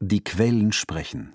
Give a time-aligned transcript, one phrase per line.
[0.00, 1.34] Die Quellen sprechen.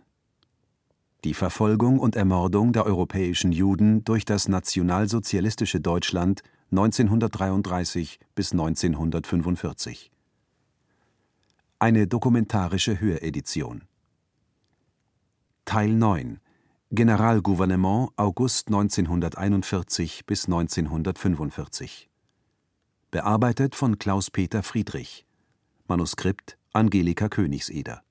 [1.24, 10.12] Die Verfolgung und Ermordung der europäischen Juden durch das nationalsozialistische Deutschland 1933 bis 1945.
[11.80, 13.86] Eine dokumentarische Höredition.
[15.66, 16.40] Teil 9
[16.92, 22.12] Generalgouvernement August 1941 bis 1945.
[23.10, 25.26] Bearbeitet von Klaus-Peter Friedrich.
[25.88, 28.04] Manuskript Angelika Königseder.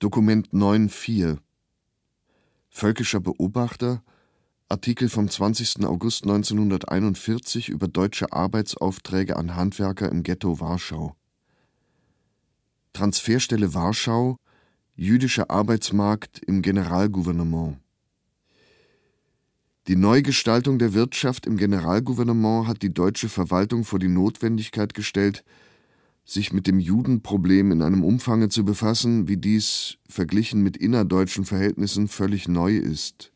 [0.00, 1.38] Dokument 9.4
[2.68, 4.02] Völkischer Beobachter
[4.68, 5.84] Artikel vom 20.
[5.84, 11.14] August 1941 über deutsche Arbeitsaufträge an Handwerker im Ghetto Warschau.
[12.92, 14.36] Transferstelle Warschau
[14.96, 17.78] Jüdischer Arbeitsmarkt im Generalgouvernement
[19.86, 25.44] Die Neugestaltung der Wirtschaft im Generalgouvernement hat die deutsche Verwaltung vor die Notwendigkeit gestellt,
[26.24, 32.08] sich mit dem Judenproblem in einem Umfange zu befassen, wie dies verglichen mit innerdeutschen Verhältnissen
[32.08, 33.32] völlig neu ist.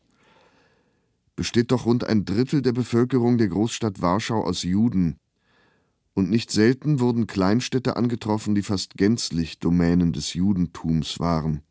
[1.35, 5.17] Besteht doch rund ein Drittel der Bevölkerung der Großstadt Warschau aus Juden,
[6.19, 11.61] und nicht selten wurden Kleinstädte angetroffen, die fast gänzlich Domänen des Judentums waren.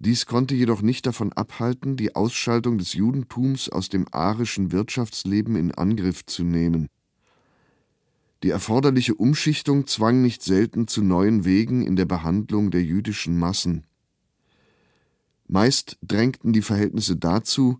[0.00, 5.72] Dies konnte jedoch nicht davon abhalten, die Ausschaltung des Judentums aus dem arischen Wirtschaftsleben in
[5.72, 6.88] Angriff zu nehmen.
[8.42, 13.84] Die erforderliche Umschichtung zwang nicht selten zu neuen Wegen in der Behandlung der jüdischen Massen.
[15.46, 17.78] Meist drängten die Verhältnisse dazu,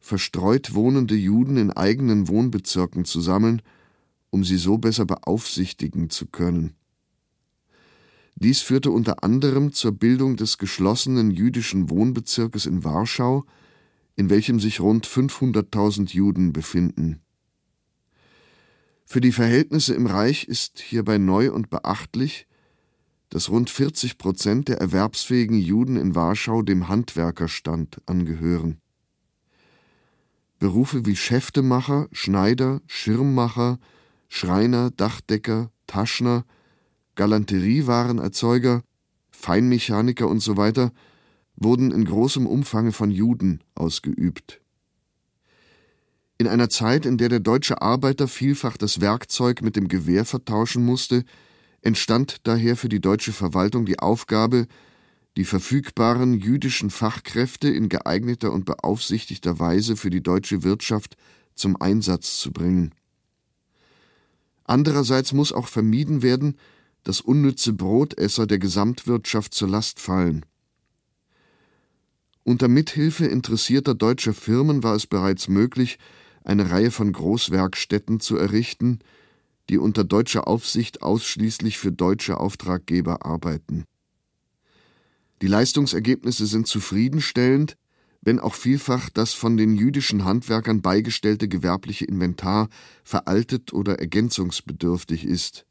[0.00, 3.62] verstreut wohnende Juden in eigenen Wohnbezirken zu sammeln,
[4.30, 6.74] um sie so besser beaufsichtigen zu können.
[8.34, 13.44] Dies führte unter anderem zur Bildung des geschlossenen jüdischen Wohnbezirkes in Warschau,
[14.16, 17.21] in welchem sich rund 500.000 Juden befinden
[19.04, 22.46] für die Verhältnisse im Reich ist hierbei neu und beachtlich,
[23.28, 28.80] dass rund 40 Prozent der erwerbsfähigen Juden in Warschau dem Handwerkerstand angehören.
[30.58, 33.78] Berufe wie Schäftemacher, Schneider, Schirmmacher,
[34.28, 36.44] Schreiner, Dachdecker, Taschner,
[37.16, 38.82] Galanteriewarenerzeuger,
[39.30, 40.72] Feinmechaniker usw.
[40.74, 40.90] So
[41.56, 44.61] wurden in großem Umfange von Juden ausgeübt
[46.42, 50.84] in einer Zeit, in der der deutsche Arbeiter vielfach das Werkzeug mit dem Gewehr vertauschen
[50.84, 51.24] musste,
[51.82, 54.66] entstand daher für die deutsche Verwaltung die Aufgabe,
[55.36, 61.16] die verfügbaren jüdischen Fachkräfte in geeigneter und beaufsichtigter Weise für die deutsche Wirtschaft
[61.54, 62.92] zum Einsatz zu bringen.
[64.64, 66.56] Andererseits muss auch vermieden werden,
[67.04, 70.44] dass unnütze Brotesser der Gesamtwirtschaft zur Last fallen.
[72.42, 75.98] Unter Mithilfe interessierter deutscher Firmen war es bereits möglich,
[76.44, 79.00] eine Reihe von Großwerkstätten zu errichten,
[79.68, 83.84] die unter deutscher Aufsicht ausschließlich für deutsche Auftraggeber arbeiten.
[85.40, 87.76] Die Leistungsergebnisse sind zufriedenstellend,
[88.20, 92.68] wenn auch vielfach das von den jüdischen Handwerkern beigestellte gewerbliche Inventar
[93.02, 95.66] veraltet oder ergänzungsbedürftig ist.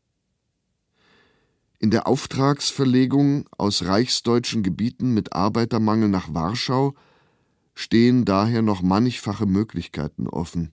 [1.79, 6.93] In der Auftragsverlegung aus reichsdeutschen Gebieten mit Arbeitermangel nach Warschau
[7.81, 10.71] stehen daher noch mannigfache Möglichkeiten offen.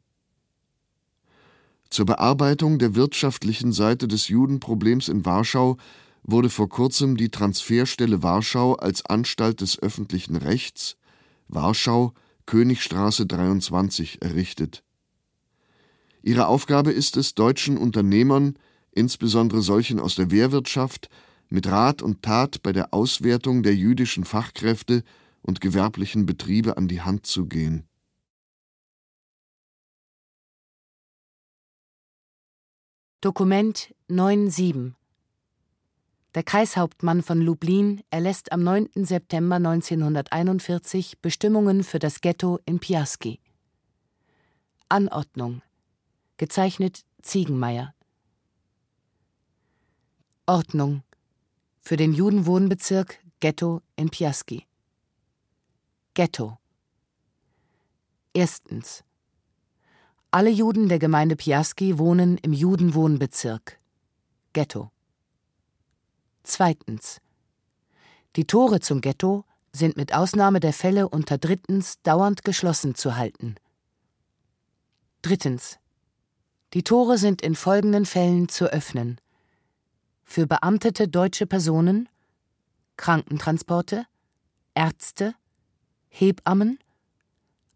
[1.89, 5.79] Zur Bearbeitung der wirtschaftlichen Seite des Judenproblems in Warschau
[6.23, 10.97] wurde vor kurzem die Transferstelle Warschau als Anstalt des öffentlichen Rechts
[11.49, 12.13] Warschau
[12.45, 14.85] Königstraße 23 errichtet.
[16.23, 18.59] Ihre Aufgabe ist es, deutschen Unternehmern,
[18.93, 21.09] insbesondere solchen aus der Wehrwirtschaft,
[21.49, 25.05] mit Rat und Tat bei der Auswertung der jüdischen Fachkräfte
[25.43, 27.89] und gewerblichen Betriebe an die Hand zu gehen.
[33.21, 34.93] Dokument 9.7
[36.37, 38.91] Der Kreishauptmann von Lublin erlässt am 9.
[38.95, 43.41] September 1941 Bestimmungen für das Ghetto in Piaski.
[44.89, 45.63] Anordnung
[46.37, 47.93] Gezeichnet Ziegenmeier
[50.47, 51.03] Ordnung
[51.81, 54.68] für den Judenwohnbezirk Ghetto in Piaski
[56.19, 56.59] Ghetto.
[58.33, 59.05] Erstens.
[60.33, 63.79] Alle Juden der Gemeinde Piaski wohnen im Judenwohnbezirk.
[64.53, 64.91] Ghetto.
[66.43, 67.21] Zweitens.
[68.35, 73.55] Die Tore zum Ghetto sind mit Ausnahme der Fälle unter drittens dauernd geschlossen zu halten.
[75.23, 75.79] Drittens.
[76.75, 79.21] Die Tore sind in folgenden Fällen zu öffnen.
[80.25, 82.09] Für beamtete deutsche Personen,
[82.97, 84.05] Krankentransporte,
[84.75, 85.37] Ärzte,
[86.09, 86.79] Hebammen,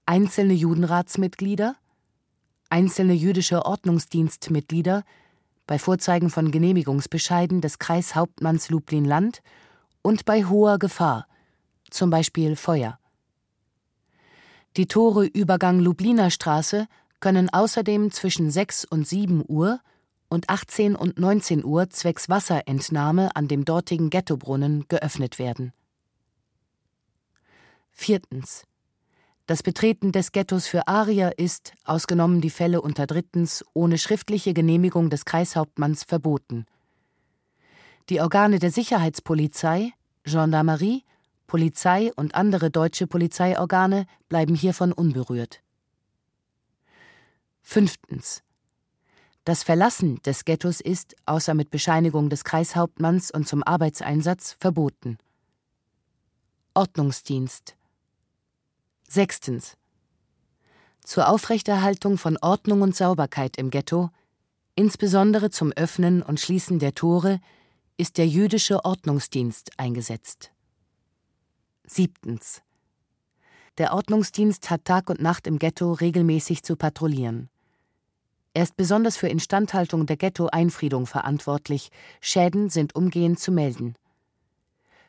[0.07, 1.77] einzelne Judenratsmitglieder,
[2.71, 5.05] einzelne jüdische Ordnungsdienstmitglieder
[5.67, 9.43] bei Vorzeigen von Genehmigungsbescheiden des Kreishauptmanns Lublin-Land
[10.03, 11.27] und bei hoher Gefahr,
[11.91, 12.99] zum Beispiel Feuer.
[14.77, 16.87] Die Tore Übergang Lubliner Straße
[17.21, 19.81] können außerdem zwischen 6 und 7 Uhr
[20.29, 25.73] und 18 und 19 Uhr zwecks Wasserentnahme an dem dortigen Ghettobrunnen geöffnet werden.
[27.93, 28.65] Viertens.
[29.47, 35.11] Das Betreten des Ghettos für Arier ist, ausgenommen die Fälle unter drittens, ohne schriftliche Genehmigung
[35.11, 36.65] des Kreishauptmanns verboten.
[38.09, 39.93] Die Organe der Sicherheitspolizei,
[40.25, 41.05] Gendarmerie,
[41.47, 45.63] Polizei und andere deutsche Polizeiorgane bleiben hiervon unberührt.
[47.61, 48.43] Fünftens.
[49.45, 55.19] Das Verlassen des Ghettos ist, außer mit Bescheinigung des Kreishauptmanns und zum Arbeitseinsatz, verboten.
[56.75, 57.77] Ordnungsdienst
[59.13, 59.77] Sechstens.
[61.05, 64.09] Zur Aufrechterhaltung von Ordnung und Sauberkeit im Ghetto,
[64.75, 67.39] insbesondere zum Öffnen und Schließen der Tore,
[67.99, 70.51] ist der jüdische Ordnungsdienst eingesetzt.
[71.85, 72.63] Siebtens.
[73.77, 77.51] Der Ordnungsdienst hat Tag und Nacht im Ghetto regelmäßig zu patrouillieren.
[78.55, 81.91] Er ist besonders für Instandhaltung der Ghetto-Einfriedung verantwortlich,
[82.23, 83.95] Schäden sind umgehend zu melden.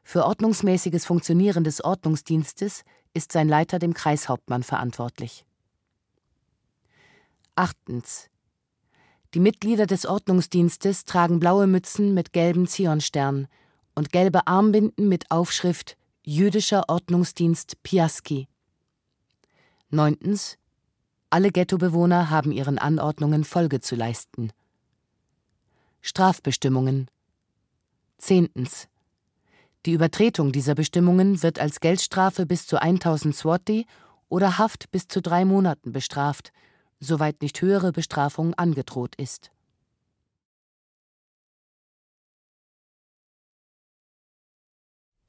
[0.04, 5.46] Für ordnungsmäßiges Funktionieren des Ordnungsdienstes ist sein Leiter dem Kreishauptmann verantwortlich.
[7.56, 8.30] Achtens.
[9.34, 13.48] Die Mitglieder des Ordnungsdienstes tragen blaue Mützen mit gelbem Zionstern
[13.96, 18.48] und gelbe Armbinden mit Aufschrift Jüdischer Ordnungsdienst Piaski.
[19.90, 20.58] Neuntens.
[21.30, 24.52] Alle Ghettobewohner haben ihren Anordnungen Folge zu leisten.
[26.02, 27.10] Strafbestimmungen.
[28.18, 28.88] Zehntens.
[29.86, 33.86] Die Übertretung dieser Bestimmungen wird als Geldstrafe bis zu 1000 Swati
[34.30, 36.54] oder Haft bis zu drei Monaten bestraft,
[37.02, 39.52] soweit nicht höhere Bestrafung angedroht ist.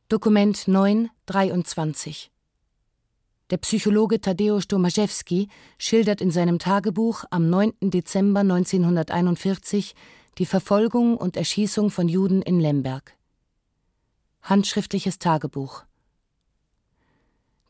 [0.08, 2.30] Dokument 9, 23
[3.50, 5.48] Der Psychologe Tadeusz Tomaszewski
[5.78, 7.72] schildert in seinem Tagebuch am 9.
[7.80, 9.96] Dezember 1941
[10.38, 13.16] die Verfolgung und Erschießung von Juden in Lemberg.
[14.44, 15.84] Handschriftliches Tagebuch.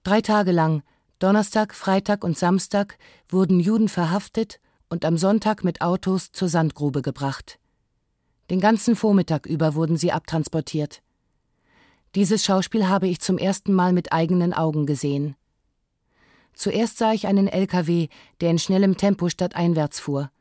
[0.03, 0.82] Drei Tage lang,
[1.21, 2.99] Donnerstag, Freitag und Samstag,
[3.29, 7.61] wurden Juden verhaftet und am Sonntag mit Autos zur Sandgrube gebracht.
[8.50, 11.00] Den ganzen Vormittag über wurden sie abtransportiert.
[12.17, 15.37] Dieses Schauspiel habe ich zum ersten Mal mit eigenen Augen gesehen.
[16.55, 18.09] Zuerst sah ich einen LKW,
[18.41, 20.32] der in schnellem Tempo stadteinwärts fuhr.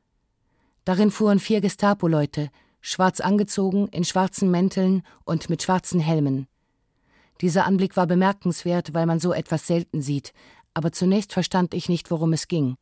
[0.84, 2.50] Darin fuhren vier Gestapo-Leute,
[2.84, 6.48] schwarz angezogen, in schwarzen Mänteln und mit schwarzen Helmen.
[7.42, 10.34] Dieser Anblick war bemerkenswert, weil man so etwas selten sieht,
[10.74, 12.76] aber zunächst verstand ich nicht, worum es ging.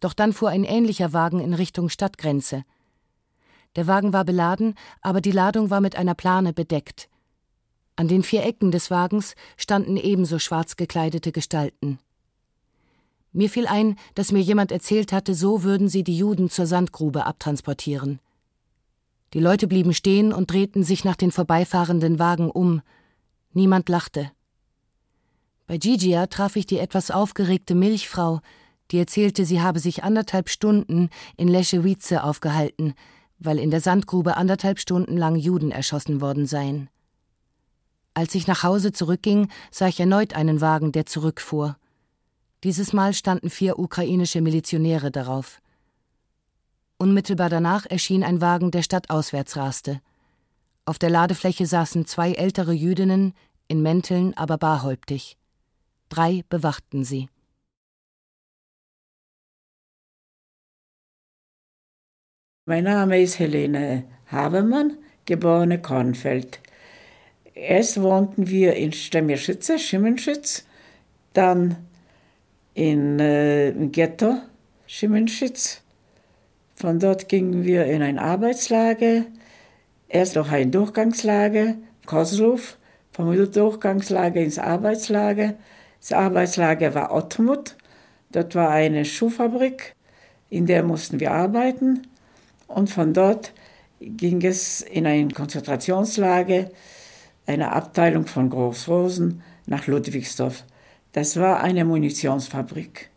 [0.00, 2.64] Doch dann fuhr ein ähnlicher Wagen in Richtung Stadtgrenze.
[3.76, 7.08] Der Wagen war beladen, aber die Ladung war mit einer Plane bedeckt.
[7.94, 11.98] An den vier Ecken des Wagens standen ebenso schwarz gekleidete Gestalten.
[13.32, 17.24] Mir fiel ein, dass mir jemand erzählt hatte, so würden sie die Juden zur Sandgrube
[17.24, 18.18] abtransportieren.
[19.32, 22.82] Die Leute blieben stehen und drehten sich nach den vorbeifahrenden Wagen um.
[23.52, 24.30] Niemand lachte.
[25.66, 28.40] Bei Gigia traf ich die etwas aufgeregte Milchfrau,
[28.92, 32.94] die erzählte, sie habe sich anderthalb Stunden in Leschewice aufgehalten,
[33.38, 36.88] weil in der Sandgrube anderthalb Stunden lang Juden erschossen worden seien.
[38.14, 41.76] Als ich nach Hause zurückging, sah ich erneut einen Wagen, der zurückfuhr.
[42.64, 45.60] Dieses Mal standen vier ukrainische Milizionäre darauf.
[46.98, 50.00] Unmittelbar danach erschien ein Wagen, der stadtauswärts raste.
[50.86, 53.34] Auf der Ladefläche saßen zwei ältere Jüdinnen,
[53.68, 55.36] in Mänteln, aber barhäuptig.
[56.08, 57.28] Drei bewachten sie.
[62.64, 66.60] Mein Name ist Helene Habermann, geborene Kornfeld.
[67.54, 70.66] Erst wohnten wir in Stemmirschütze, Schimmenschütz,
[71.32, 71.76] dann
[72.74, 74.40] in äh, Ghetto,
[74.86, 75.82] Schimmenschütz,
[76.76, 79.24] von dort gingen wir in ein Arbeitslager,
[80.08, 82.76] erst noch ein Durchgangslager, Kozlov,
[83.12, 85.54] vom Durchgangslager ins Arbeitslager.
[86.00, 87.76] Das Arbeitslager war Ottmut,
[88.30, 89.94] dort war eine Schuhfabrik,
[90.50, 92.06] in der mussten wir arbeiten.
[92.68, 93.54] Und von dort
[93.98, 96.70] ging es in ein Konzentrationslager,
[97.46, 100.64] eine Abteilung von Großrosen, nach Ludwigsdorf.
[101.12, 103.08] Das war eine Munitionsfabrik.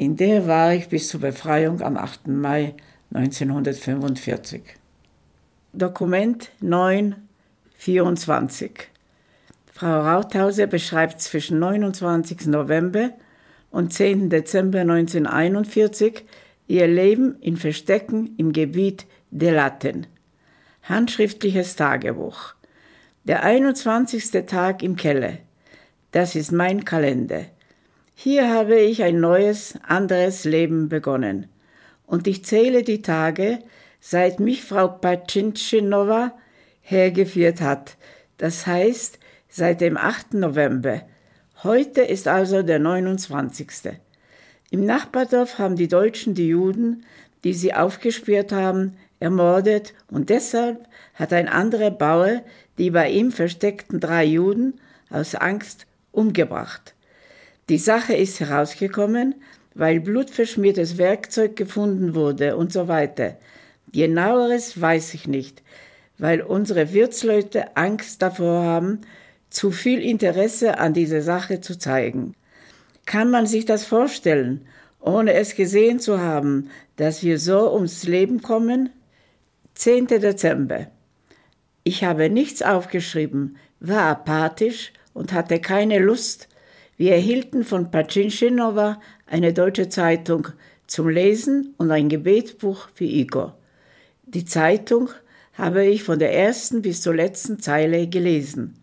[0.00, 2.28] In der war ich bis zur Befreiung am 8.
[2.28, 2.76] Mai
[3.12, 4.62] 1945.
[5.72, 8.90] Dokument 924.
[9.72, 12.46] Frau Rauthauser beschreibt zwischen 29.
[12.46, 13.10] November
[13.72, 14.30] und 10.
[14.30, 16.24] Dezember 1941
[16.68, 20.06] ihr Leben in Verstecken im Gebiet der Latten.
[20.84, 22.54] Handschriftliches Tagebuch.
[23.24, 24.46] Der 21.
[24.46, 25.38] Tag im Keller.
[26.12, 27.46] Das ist mein Kalender.
[28.20, 31.46] Hier habe ich ein neues, anderes Leben begonnen.
[32.04, 33.60] Und ich zähle die Tage,
[34.00, 36.32] seit mich Frau Paczynschinowa
[36.80, 37.96] hergeführt hat.
[38.36, 40.34] Das heißt, seit dem 8.
[40.34, 41.02] November.
[41.62, 43.68] Heute ist also der 29.
[44.72, 47.04] Im Nachbardorf haben die Deutschen die Juden,
[47.44, 52.42] die sie aufgespürt haben, ermordet und deshalb hat ein anderer Bauer
[52.78, 56.96] die bei ihm versteckten drei Juden aus Angst umgebracht.
[57.68, 59.34] Die Sache ist herausgekommen,
[59.74, 63.36] weil blutverschmiertes Werkzeug gefunden wurde und so weiter.
[63.92, 65.62] Genaueres weiß ich nicht,
[66.16, 69.00] weil unsere Wirtsleute Angst davor haben,
[69.50, 72.34] zu viel Interesse an dieser Sache zu zeigen.
[73.06, 74.66] Kann man sich das vorstellen,
[75.00, 78.90] ohne es gesehen zu haben, dass wir so ums Leben kommen?
[79.74, 80.06] 10.
[80.06, 80.88] Dezember.
[81.84, 86.48] Ich habe nichts aufgeschrieben, war apathisch und hatte keine Lust.
[86.98, 90.48] Wir erhielten von Paczynschinowa eine deutsche Zeitung
[90.88, 93.56] zum Lesen und ein Gebetbuch für Igor.
[94.24, 95.08] Die Zeitung
[95.54, 98.82] habe ich von der ersten bis zur letzten Zeile gelesen.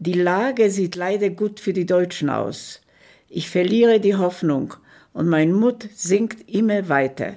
[0.00, 2.80] Die Lage sieht leider gut für die Deutschen aus.
[3.28, 4.74] Ich verliere die Hoffnung
[5.12, 7.34] und mein Mut sinkt immer weiter.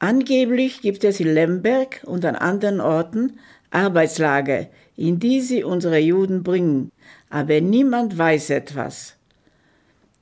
[0.00, 3.38] Angeblich gibt es in Lemberg und an anderen Orten
[3.70, 6.92] Arbeitslager, in die sie unsere Juden bringen,
[7.30, 9.16] aber niemand weiß etwas.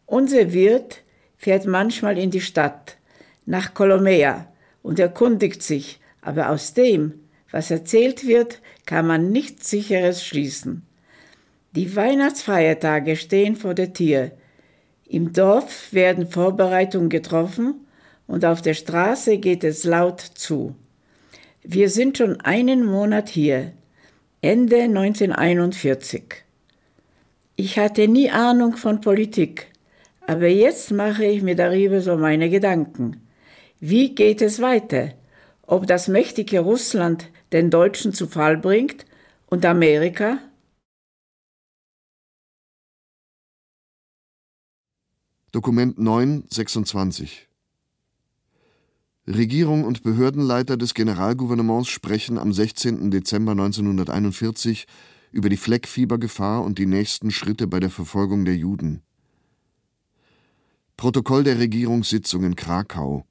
[0.06, 1.02] Unser Wirt
[1.36, 2.96] fährt manchmal in die Stadt,
[3.44, 4.48] nach Kolomea,
[4.82, 7.14] und erkundigt sich, aber aus dem,
[7.50, 10.82] was erzählt wird, kann man nichts Sicheres schließen.
[11.72, 14.30] Die Weihnachtsfeiertage stehen vor der Tür.
[15.08, 17.86] Im Dorf werden Vorbereitungen getroffen
[18.26, 20.74] und auf der Straße geht es laut zu.
[21.62, 23.72] Wir sind schon einen Monat hier,
[24.40, 26.45] Ende 1941.
[27.58, 29.72] Ich hatte nie Ahnung von Politik,
[30.26, 33.26] aber jetzt mache ich mir darüber so meine Gedanken.
[33.80, 35.14] Wie geht es weiter?
[35.62, 39.06] Ob das mächtige Russland den Deutschen zu Fall bringt
[39.46, 40.38] und Amerika?
[45.50, 47.48] Dokument 9, 26
[49.26, 53.10] Regierung und Behördenleiter des Generalgouvernements sprechen am 16.
[53.10, 54.86] Dezember 1941
[55.36, 59.02] über die Fleckfiebergefahr und die nächsten Schritte bei der Verfolgung der Juden.
[60.96, 63.26] Protokoll der Regierungssitzung in Krakau.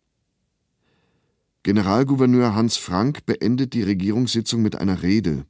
[1.63, 5.47] Generalgouverneur Hans Frank beendet die Regierungssitzung mit einer Rede.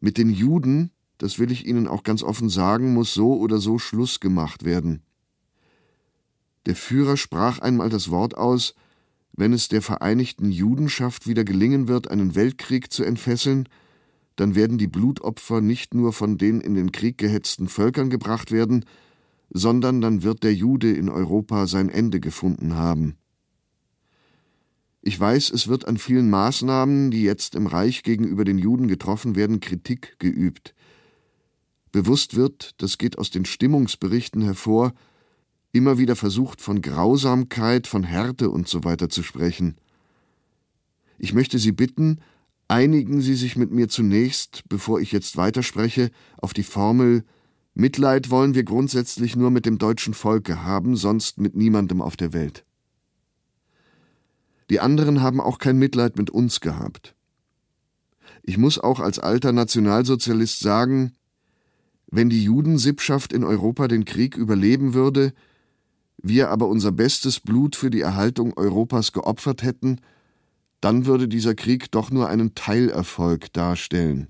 [0.00, 3.78] Mit den Juden, das will ich Ihnen auch ganz offen sagen, muss so oder so
[3.78, 5.02] Schluss gemacht werden.
[6.66, 8.74] Der Führer sprach einmal das Wort aus,
[9.32, 13.66] wenn es der vereinigten Judenschaft wieder gelingen wird, einen Weltkrieg zu entfesseln,
[14.36, 18.84] dann werden die Blutopfer nicht nur von den in den Krieg gehetzten Völkern gebracht werden,
[19.50, 23.16] sondern dann wird der Jude in Europa sein Ende gefunden haben.
[25.02, 29.34] Ich weiß, es wird an vielen Maßnahmen, die jetzt im Reich gegenüber den Juden getroffen
[29.34, 30.74] werden, Kritik geübt.
[31.90, 34.94] Bewusst wird, das geht aus den Stimmungsberichten hervor,
[35.72, 39.76] immer wieder versucht, von Grausamkeit, von Härte und so zu sprechen.
[41.18, 42.20] Ich möchte Sie bitten,
[42.72, 47.22] einigen Sie sich mit mir zunächst, bevor ich jetzt weiterspreche, auf die Formel
[47.74, 52.32] Mitleid wollen wir grundsätzlich nur mit dem deutschen Volke haben, sonst mit niemandem auf der
[52.32, 52.64] Welt.
[54.70, 57.14] Die anderen haben auch kein Mitleid mit uns gehabt.
[58.42, 61.12] Ich muss auch als alter Nationalsozialist sagen,
[62.06, 65.34] wenn die Judensippschaft in Europa den Krieg überleben würde,
[66.22, 70.00] wir aber unser bestes Blut für die Erhaltung Europas geopfert hätten,
[70.82, 74.28] dann würde dieser Krieg doch nur einen Teilerfolg darstellen.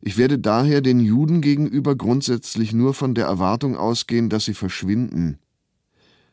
[0.00, 5.38] Ich werde daher den Juden gegenüber grundsätzlich nur von der Erwartung ausgehen, dass sie verschwinden.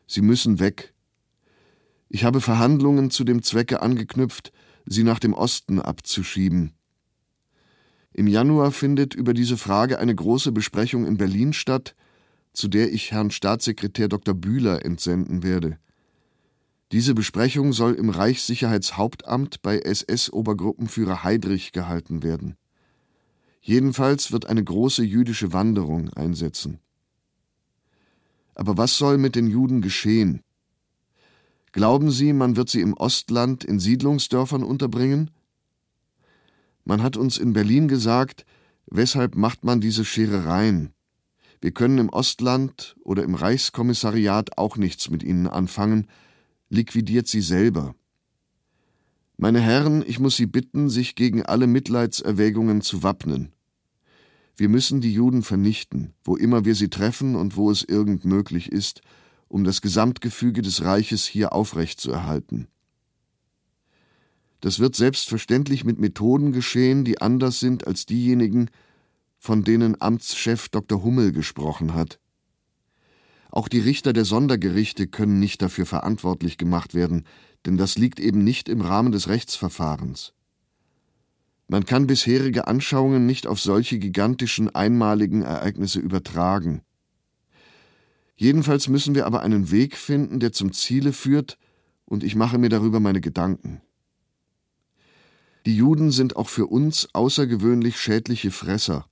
[0.06, 0.94] Sie müssen weg.
[2.08, 4.52] Ich habe Verhandlungen zu dem Zwecke angeknüpft,
[4.86, 6.74] sie nach dem Osten abzuschieben.
[8.12, 11.96] Im Januar findet über diese Frage eine große Besprechung in Berlin statt,
[12.52, 14.34] zu der ich Herrn Staatssekretär Dr.
[14.34, 15.78] Bühler entsenden werde.
[16.92, 22.56] Diese Besprechung soll im Reichssicherheitshauptamt bei SS-Obergruppenführer Heydrich gehalten werden.
[23.60, 26.78] Jedenfalls wird eine große jüdische Wanderung einsetzen.
[28.54, 30.42] Aber was soll mit den Juden geschehen?
[31.72, 35.30] Glauben Sie, man wird sie im Ostland in Siedlungsdörfern unterbringen?
[36.84, 38.44] Man hat uns in Berlin gesagt,
[38.86, 40.94] weshalb macht man diese Scherereien?
[41.64, 46.08] wir können im Ostland oder im Reichskommissariat auch nichts mit ihnen anfangen,
[46.74, 47.94] liquidiert sie selber.
[49.36, 53.52] Meine Herren, ich muss Sie bitten, sich gegen alle Mitleidserwägungen zu wappnen.
[54.56, 58.70] Wir müssen die Juden vernichten, wo immer wir sie treffen und wo es irgend möglich
[58.70, 59.00] ist,
[59.48, 62.68] um das Gesamtgefüge des Reiches hier aufrechtzuerhalten.
[64.60, 68.70] Das wird selbstverständlich mit Methoden geschehen, die anders sind als diejenigen,
[69.36, 71.02] von denen Amtschef Dr.
[71.02, 72.20] Hummel gesprochen hat.
[73.54, 77.24] Auch die Richter der Sondergerichte können nicht dafür verantwortlich gemacht werden,
[77.64, 80.32] denn das liegt eben nicht im Rahmen des Rechtsverfahrens.
[81.68, 86.82] Man kann bisherige Anschauungen nicht auf solche gigantischen einmaligen Ereignisse übertragen.
[88.34, 91.56] Jedenfalls müssen wir aber einen Weg finden, der zum Ziele führt,
[92.06, 93.82] und ich mache mir darüber meine Gedanken.
[95.64, 99.06] Die Juden sind auch für uns außergewöhnlich schädliche Fresser.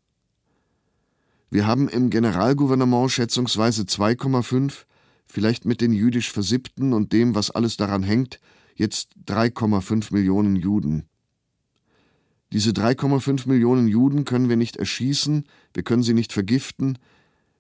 [1.53, 4.87] Wir haben im Generalgouvernement schätzungsweise 2,5,
[5.27, 8.41] vielleicht mit den jüdisch Versippten und dem, was alles daran hängt,
[8.75, 11.05] jetzt 3,5 Millionen Juden.
[12.55, 15.45] Diese 3,5 Millionen Juden können wir nicht erschießen,
[15.75, 16.97] wir können sie nicht vergiften,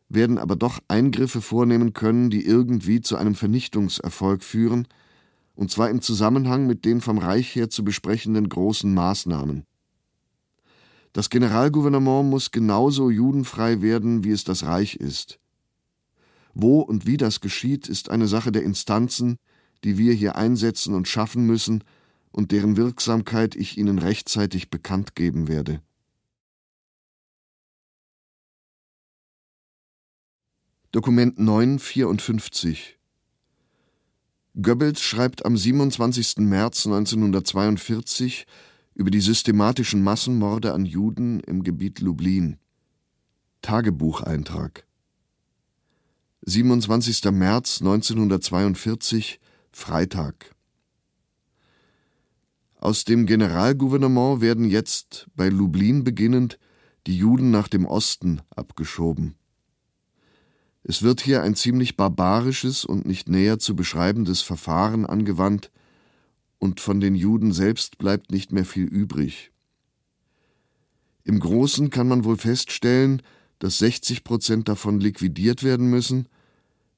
[0.08, 4.88] werden aber doch Eingriffe vornehmen können, die irgendwie zu einem Vernichtungserfolg führen,
[5.54, 9.66] und zwar im Zusammenhang mit den vom Reich her zu besprechenden großen Maßnahmen.
[11.12, 15.38] Das Generalgouvernement muss genauso judenfrei werden, wie es das Reich ist.
[16.54, 19.36] Wo und wie das geschieht, ist eine Sache der Instanzen,
[19.84, 21.84] die wir hier einsetzen und schaffen müssen
[22.30, 25.82] und deren Wirksamkeit ich Ihnen rechtzeitig bekannt geben werde.
[30.92, 32.98] Dokument 954
[34.60, 36.38] Goebbels schreibt am 27.
[36.38, 38.46] März 1942
[38.94, 42.58] über die systematischen Massenmorde an Juden im Gebiet Lublin.
[43.62, 44.86] Tagebucheintrag
[46.44, 47.30] 27.
[47.30, 50.54] März 1942 Freitag
[52.76, 56.58] Aus dem Generalgouvernement werden jetzt, bei Lublin beginnend,
[57.06, 59.36] die Juden nach dem Osten abgeschoben.
[60.84, 65.70] Es wird hier ein ziemlich barbarisches und nicht näher zu beschreibendes Verfahren angewandt,
[66.62, 69.50] und von den Juden selbst bleibt nicht mehr viel übrig.
[71.24, 73.20] Im Großen kann man wohl feststellen,
[73.58, 76.28] dass 60 Prozent davon liquidiert werden müssen,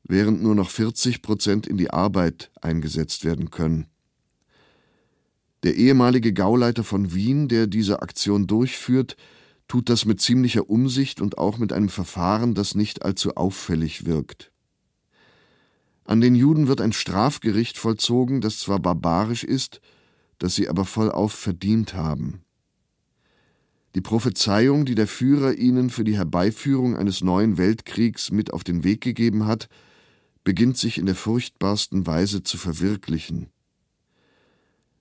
[0.03, 3.87] während nur noch 40 Prozent in die Arbeit eingesetzt werden können.
[5.62, 9.16] Der ehemalige Gauleiter von Wien, der diese Aktion durchführt,
[9.66, 14.53] tut das mit ziemlicher Umsicht und auch mit einem Verfahren, das nicht allzu auffällig wirkt.
[16.04, 19.80] An den Juden wird ein Strafgericht vollzogen, das zwar barbarisch ist,
[20.38, 22.42] das sie aber vollauf verdient haben.
[23.94, 28.82] Die Prophezeiung, die der Führer ihnen für die Herbeiführung eines neuen Weltkriegs mit auf den
[28.84, 29.68] Weg gegeben hat,
[30.42, 33.48] beginnt sich in der furchtbarsten Weise zu verwirklichen.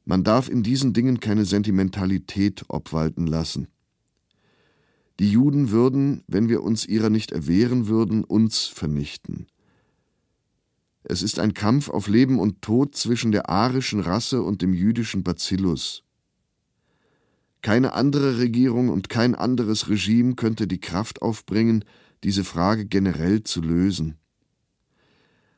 [0.05, 3.67] Man darf in diesen Dingen keine Sentimentalität obwalten lassen.
[5.19, 9.47] Die Juden würden, wenn wir uns ihrer nicht erwehren würden, uns vernichten.
[11.03, 15.23] Es ist ein Kampf auf Leben und Tod zwischen der arischen Rasse und dem jüdischen
[15.23, 16.03] Bacillus.
[17.61, 21.83] Keine andere Regierung und kein anderes Regime könnte die Kraft aufbringen,
[22.23, 24.17] diese Frage generell zu lösen.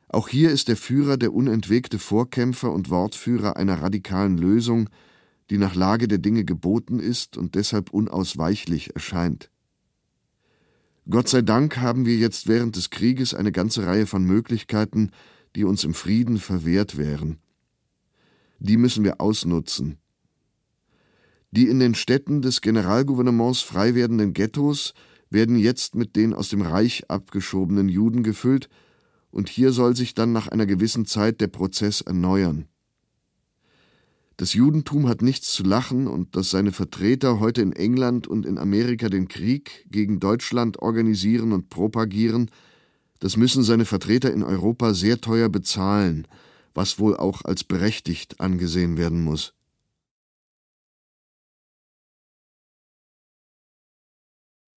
[0.08, 4.88] Auch hier ist der Führer der unentwegte Vorkämpfer und Wortführer einer radikalen Lösung,
[5.50, 9.50] die nach Lage der Dinge geboten ist und deshalb unausweichlich erscheint.
[11.08, 15.10] Gott sei Dank haben wir jetzt während des Krieges eine ganze Reihe von Möglichkeiten,
[15.56, 17.38] die uns im Frieden verwehrt wären.
[18.58, 19.98] Die müssen wir ausnutzen.
[21.50, 24.92] Die in den Städten des Generalgouvernements frei werdenden Ghettos
[25.30, 28.68] werden jetzt mit den aus dem Reich abgeschobenen Juden gefüllt,
[29.30, 32.66] und hier soll sich dann nach einer gewissen Zeit der Prozess erneuern.
[34.38, 38.58] Das Judentum hat nichts zu lachen, und dass seine Vertreter heute in England und in
[38.58, 42.50] Amerika den Krieg gegen Deutschland organisieren und propagieren,
[43.20, 46.26] das müssen seine Vertreter in Europa sehr teuer bezahlen,
[46.74, 49.54] was wohl auch als berechtigt angesehen werden muss.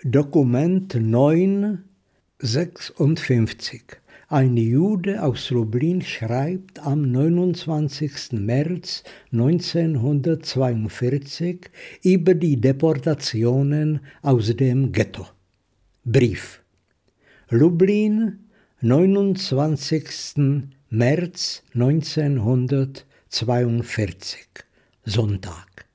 [0.06, 3.84] Dokument 956
[4.28, 8.32] ein Jude aus Lublin schreibt am 29.
[8.32, 11.70] März 1942
[12.04, 15.26] über die Deportationen aus dem Ghetto.
[16.04, 16.62] Brief.
[17.50, 18.50] Lublin,
[18.82, 20.74] 29.
[20.90, 24.48] März 1942,
[25.06, 25.86] Sonntag.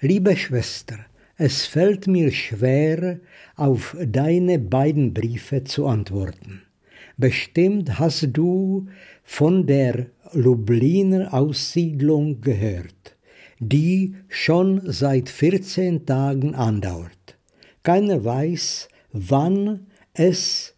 [0.00, 0.98] Liebe Schwester,
[1.38, 3.20] es fällt mir schwer,
[3.54, 6.62] auf deine beiden Briefe zu antworten.
[7.16, 8.88] Bestimmt hast du
[9.22, 13.16] von der Lubliner Aussiedlung gehört,
[13.60, 17.38] die schon seit 14 Tagen andauert.
[17.84, 20.74] Keiner weiß, wann es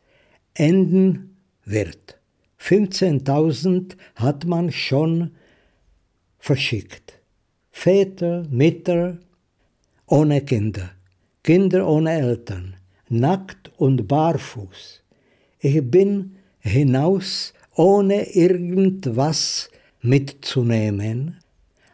[0.55, 2.19] enden wird.
[2.61, 5.31] 15.000 hat man schon
[6.39, 7.19] verschickt.
[7.71, 9.19] Väter, Mütter
[10.11, 10.91] ohne Kinder,
[11.45, 12.75] Kinder ohne Eltern,
[13.09, 15.03] nackt und barfuß.
[15.61, 19.71] Ich bin hinaus, ohne irgendwas
[20.03, 21.37] mitzunehmen,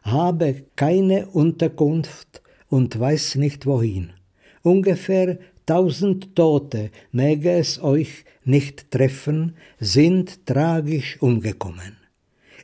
[0.03, 4.15] habe keine Unterkunft und weiß nicht wohin.
[4.63, 11.99] Ungefähr tausend Tote, möge es euch nicht treffen, sind tragisch umgekommen.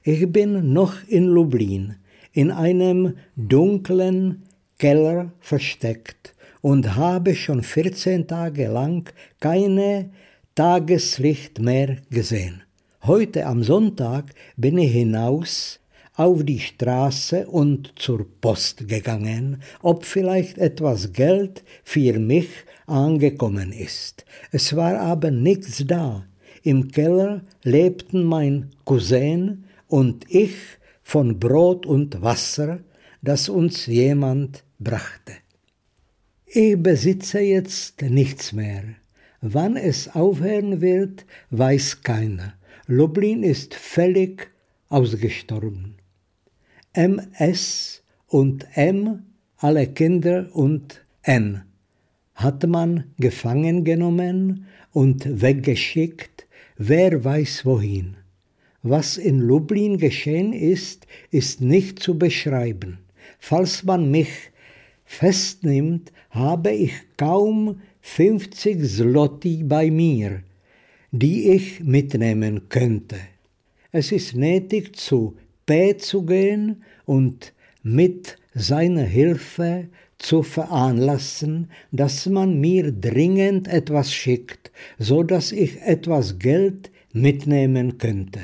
[0.03, 1.97] Ich bin noch in Lublin,
[2.33, 4.45] in einem dunklen
[4.79, 10.11] Keller versteckt und habe schon 14 Tage lang keine
[10.55, 12.63] Tageslicht mehr gesehen.
[13.05, 15.81] Heute am Sonntag bin ich hinaus
[16.15, 22.49] auf die Straße und zur Post gegangen, ob vielleicht etwas Geld für mich
[22.87, 24.25] angekommen ist.
[24.51, 26.27] Es war aber nichts da.
[26.63, 30.55] Im Keller lebten mein Cousin und ich
[31.03, 32.81] von Brot und Wasser,
[33.23, 35.33] das uns jemand brachte.
[36.47, 38.83] Ich besitze jetzt nichts mehr.
[39.41, 42.55] Wann es aufhören wird, weiß keiner.
[42.87, 44.51] Lublin ist völlig
[44.89, 45.95] ausgestorben.
[46.93, 49.23] MS und M,
[49.57, 51.63] alle Kinder und N,
[52.35, 58.17] hat man gefangen genommen und weggeschickt, wer weiß wohin.
[58.83, 62.99] Was in Lublin geschehen ist, ist nicht zu beschreiben.
[63.45, 64.53] Falls man mich
[65.05, 70.45] festnimmt, habe ich kaum 50 Zloty bei mir,
[71.11, 73.17] die ich mitnehmen könnte.
[73.91, 75.35] Es ist nötig, zu
[75.67, 77.53] P zu gehen und
[77.83, 86.39] mit seiner Hilfe zu veranlassen, dass man mir dringend etwas schickt, so dass ich etwas
[86.39, 88.43] Geld mitnehmen könnte.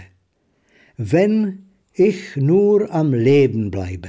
[0.97, 4.09] Wenn ich nur am Leben bleibe.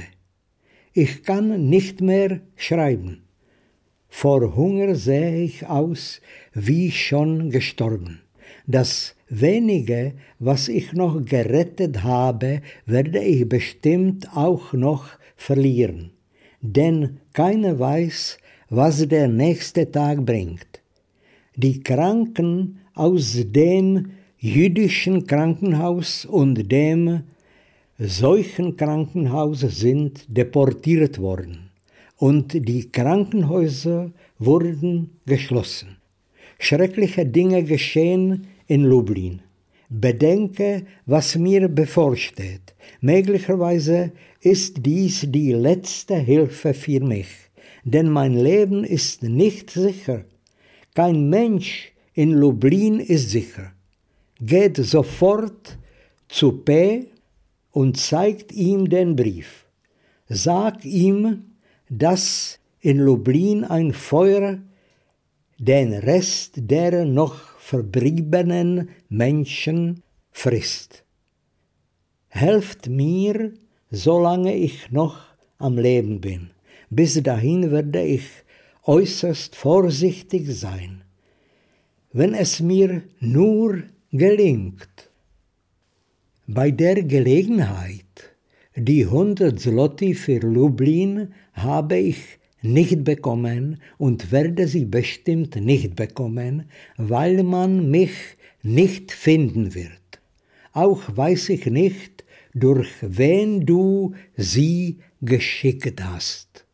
[1.06, 3.22] Ich kann nicht mehr schreiben.
[4.10, 6.20] Vor Hunger sähe ich aus
[6.52, 8.20] wie schon gestorben.
[8.66, 16.10] Das wenige, was ich noch gerettet habe, werde ich bestimmt auch noch verlieren.
[16.60, 18.36] Denn keiner weiß,
[18.68, 20.82] was der nächste Tag bringt.
[21.56, 27.22] Die Kranken aus dem jüdischen Krankenhaus und dem
[28.00, 31.70] solchen Krankenhaus sind deportiert worden
[32.16, 35.98] und die Krankenhäuser wurden geschlossen.
[36.58, 39.42] Schreckliche Dinge geschehen in Lublin.
[39.90, 42.74] Bedenke, was mir bevorsteht.
[43.02, 47.28] Möglicherweise ist dies die letzte Hilfe für mich,
[47.84, 50.24] denn mein Leben ist nicht sicher.
[50.94, 53.72] Kein Mensch in Lublin ist sicher.
[54.40, 55.76] Geht sofort
[56.28, 57.09] zu P
[57.72, 59.66] und zeigt ihm den Brief.
[60.28, 61.44] Sag ihm,
[61.88, 64.58] dass in Lublin ein Feuer
[65.58, 71.04] den Rest der noch verbliebenen Menschen frisst.
[72.28, 73.52] Helft mir,
[73.90, 75.18] solange ich noch
[75.58, 76.50] am Leben bin.
[76.88, 78.24] Bis dahin werde ich
[78.84, 81.02] äußerst vorsichtig sein.
[82.12, 85.09] Wenn es mir nur gelingt,
[86.52, 88.34] bei der Gelegenheit
[88.74, 96.64] die 100 Zloty für Lublin habe ich nicht bekommen und werde sie bestimmt nicht bekommen,
[96.96, 98.10] weil man mich
[98.62, 100.20] nicht finden wird.
[100.72, 106.66] Auch weiß ich nicht, durch wen du sie geschickt hast.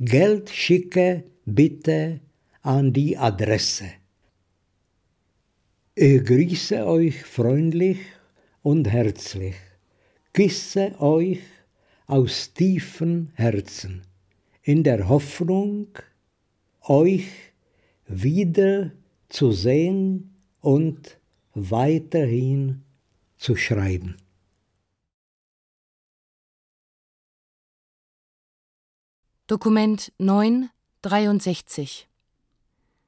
[0.00, 2.18] Geld schicke bitte
[2.62, 3.84] an die Adresse.
[5.94, 7.98] Ich grüße euch freundlich
[8.62, 9.56] und herzlich,
[10.32, 11.40] küsse euch
[12.06, 14.02] aus tiefen Herzen,
[14.62, 15.88] in der Hoffnung,
[16.82, 17.28] euch
[18.06, 18.90] wieder
[19.28, 21.18] zu sehen und
[21.54, 22.82] weiterhin
[23.38, 24.16] zu schreiben.
[29.46, 32.08] Dokument 963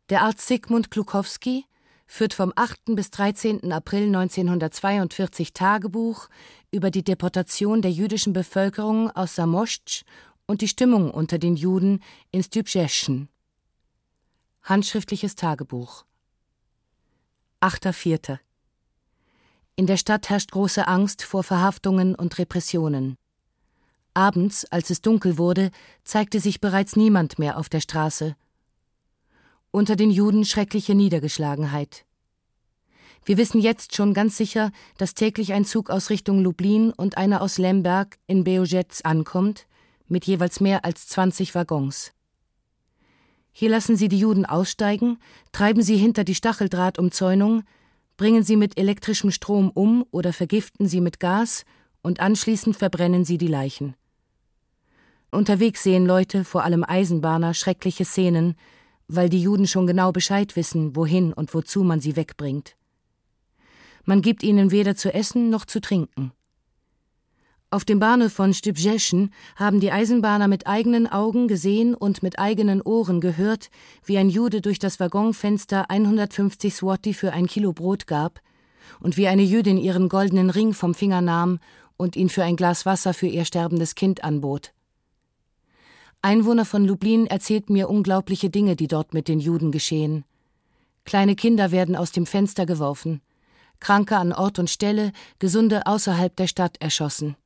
[0.08, 1.66] Der Arzt Sigmund Klukowski
[2.06, 2.94] führt vom 8.
[2.94, 3.72] bis 13.
[3.72, 6.28] April 1942 Tagebuch
[6.70, 10.02] über die Deportation der jüdischen Bevölkerung aus Samoschtsch
[10.46, 13.28] und die Stimmung unter den Juden in Stübjeschen.
[14.62, 16.04] Handschriftliches Tagebuch
[17.60, 18.38] 8.4.
[19.76, 23.16] In der Stadt herrscht große Angst vor Verhaftungen und Repressionen.
[24.14, 25.70] Abends, als es dunkel wurde,
[26.04, 28.36] zeigte sich bereits niemand mehr auf der Straße
[29.72, 32.04] unter den Juden schreckliche Niedergeschlagenheit.
[33.24, 37.40] Wir wissen jetzt schon ganz sicher, dass täglich ein Zug aus Richtung Lublin und einer
[37.40, 39.66] aus Lemberg in Beojetz ankommt,
[40.08, 42.12] mit jeweils mehr als 20 Waggons.
[43.52, 45.18] Hier lassen sie die Juden aussteigen,
[45.52, 47.62] treiben sie hinter die Stacheldrahtumzäunung,
[48.16, 51.64] bringen sie mit elektrischem Strom um oder vergiften sie mit Gas
[52.02, 53.94] und anschließend verbrennen sie die Leichen.
[55.30, 58.54] Unterwegs sehen Leute, vor allem Eisenbahner, schreckliche Szenen,
[59.14, 62.76] weil die Juden schon genau Bescheid wissen, wohin und wozu man sie wegbringt.
[64.04, 66.32] Man gibt ihnen weder zu essen noch zu trinken.
[67.70, 72.82] Auf dem Bahnhof von Stybjeschen haben die Eisenbahner mit eigenen Augen gesehen und mit eigenen
[72.82, 73.70] Ohren gehört,
[74.04, 78.40] wie ein Jude durch das Waggonfenster 150 Swati für ein Kilo Brot gab
[79.00, 81.60] und wie eine Jüdin ihren goldenen Ring vom Finger nahm
[81.96, 84.74] und ihn für ein Glas Wasser für ihr sterbendes Kind anbot.
[86.24, 90.24] Einwohner von Lublin erzählten mir unglaubliche Dinge, die dort mit den Juden geschehen.
[91.04, 93.20] Kleine Kinder werden aus dem Fenster geworfen,
[93.80, 97.36] Kranke an Ort und Stelle, Gesunde außerhalb der Stadt erschossen.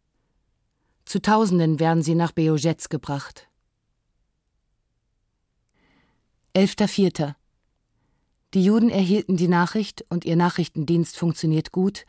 [1.07, 3.49] Zu Tausenden werden sie nach Beojetz gebracht.
[6.55, 7.35] 11.04.
[8.53, 12.05] Die Juden erhielten die Nachricht, und ihr Nachrichtendienst funktioniert gut,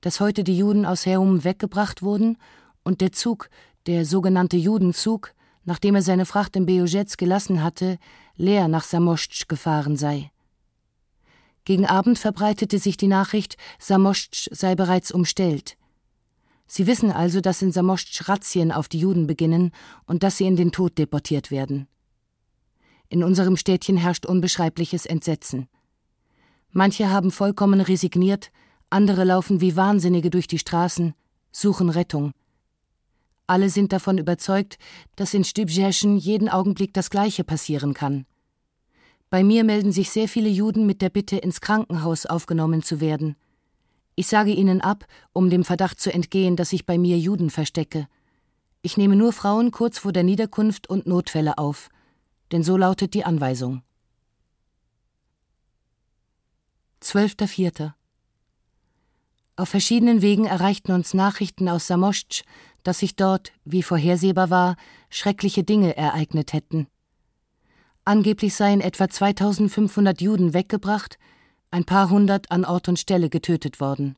[0.00, 2.36] dass heute die Juden aus Heum weggebracht wurden
[2.82, 3.48] und der Zug,
[3.86, 7.98] der sogenannte Judenzug, nachdem er seine Fracht in Beojetz gelassen hatte,
[8.36, 10.30] leer nach Samoschtsch gefahren sei.
[11.64, 15.76] Gegen Abend verbreitete sich die Nachricht, Samoschtsch sei bereits umstellt.
[16.66, 19.72] Sie wissen also, dass in Samoschtsch Razzien auf die Juden beginnen
[20.06, 21.88] und dass sie in den Tod deportiert werden.
[23.08, 25.68] In unserem Städtchen herrscht unbeschreibliches Entsetzen.
[26.70, 28.50] Manche haben vollkommen resigniert,
[28.88, 31.14] andere laufen wie Wahnsinnige durch die Straßen,
[31.50, 32.32] suchen Rettung.
[33.50, 34.78] Alle sind davon überzeugt,
[35.16, 38.24] dass in Stübjeschen jeden Augenblick das Gleiche passieren kann.
[39.28, 43.34] Bei mir melden sich sehr viele Juden mit der Bitte, ins Krankenhaus aufgenommen zu werden.
[44.14, 48.06] Ich sage ihnen ab, um dem Verdacht zu entgehen, dass ich bei mir Juden verstecke.
[48.82, 51.88] Ich nehme nur Frauen kurz vor der Niederkunft und Notfälle auf,
[52.52, 53.82] denn so lautet die Anweisung.
[57.02, 57.94] 12.04.
[59.56, 62.44] Auf verschiedenen Wegen erreichten uns Nachrichten aus Samoschtsch,
[62.82, 64.76] dass sich dort, wie vorhersehbar war,
[65.08, 66.86] schreckliche Dinge ereignet hätten.
[68.04, 71.18] Angeblich seien etwa 2500 Juden weggebracht,
[71.70, 74.16] ein paar hundert an Ort und Stelle getötet worden.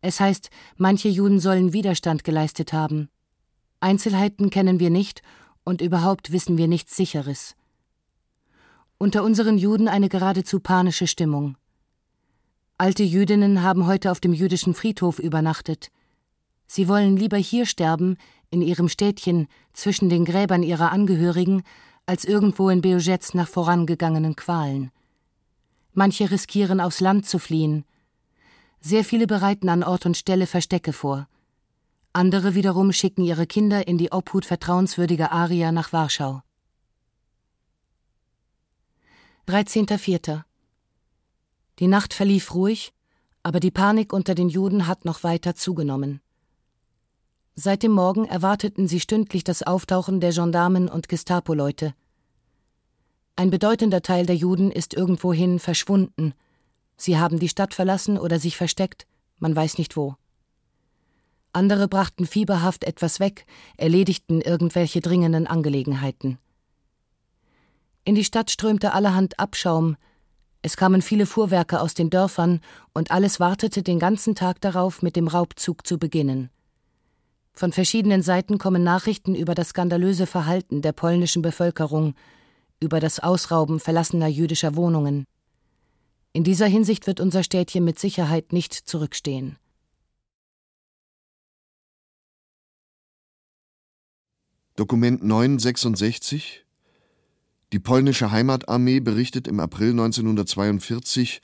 [0.00, 3.08] Es heißt, manche Juden sollen Widerstand geleistet haben.
[3.80, 5.22] Einzelheiten kennen wir nicht
[5.64, 7.54] und überhaupt wissen wir nichts Sicheres.
[8.96, 11.56] Unter unseren Juden eine geradezu panische Stimmung.
[12.78, 15.90] Alte Jüdinnen haben heute auf dem jüdischen Friedhof übernachtet.
[16.68, 18.18] Sie wollen lieber hier sterben,
[18.50, 21.62] in ihrem Städtchen, zwischen den Gräbern ihrer Angehörigen,
[22.06, 24.90] als irgendwo in Beojetz nach vorangegangenen Qualen.
[25.94, 27.84] Manche riskieren aufs Land zu fliehen.
[28.80, 31.26] Sehr viele bereiten an Ort und Stelle Verstecke vor.
[32.12, 36.42] Andere wiederum schicken ihre Kinder in die Obhut vertrauenswürdiger Arier nach Warschau.
[39.48, 40.42] 13.04.
[41.78, 42.92] Die Nacht verlief ruhig,
[43.42, 46.20] aber die Panik unter den Juden hat noch weiter zugenommen.
[47.60, 51.92] Seit dem Morgen erwarteten sie stündlich das Auftauchen der Gendarmen und Gestapo-Leute.
[53.34, 56.34] Ein bedeutender Teil der Juden ist irgendwohin verschwunden.
[56.96, 59.08] Sie haben die Stadt verlassen oder sich versteckt,
[59.40, 60.14] man weiß nicht wo.
[61.52, 63.44] Andere brachten fieberhaft etwas weg,
[63.76, 66.38] erledigten irgendwelche dringenden Angelegenheiten.
[68.04, 69.96] In die Stadt strömte allerhand Abschaum,
[70.62, 72.60] es kamen viele Fuhrwerke aus den Dörfern,
[72.94, 76.50] und alles wartete den ganzen Tag darauf, mit dem Raubzug zu beginnen.
[77.58, 82.14] Von verschiedenen Seiten kommen Nachrichten über das skandalöse Verhalten der polnischen Bevölkerung,
[82.78, 85.24] über das Ausrauben verlassener jüdischer Wohnungen.
[86.32, 89.56] In dieser Hinsicht wird unser Städtchen mit Sicherheit nicht zurückstehen.
[94.76, 96.64] Dokument 966
[97.72, 101.42] Die polnische Heimatarmee berichtet im April 1942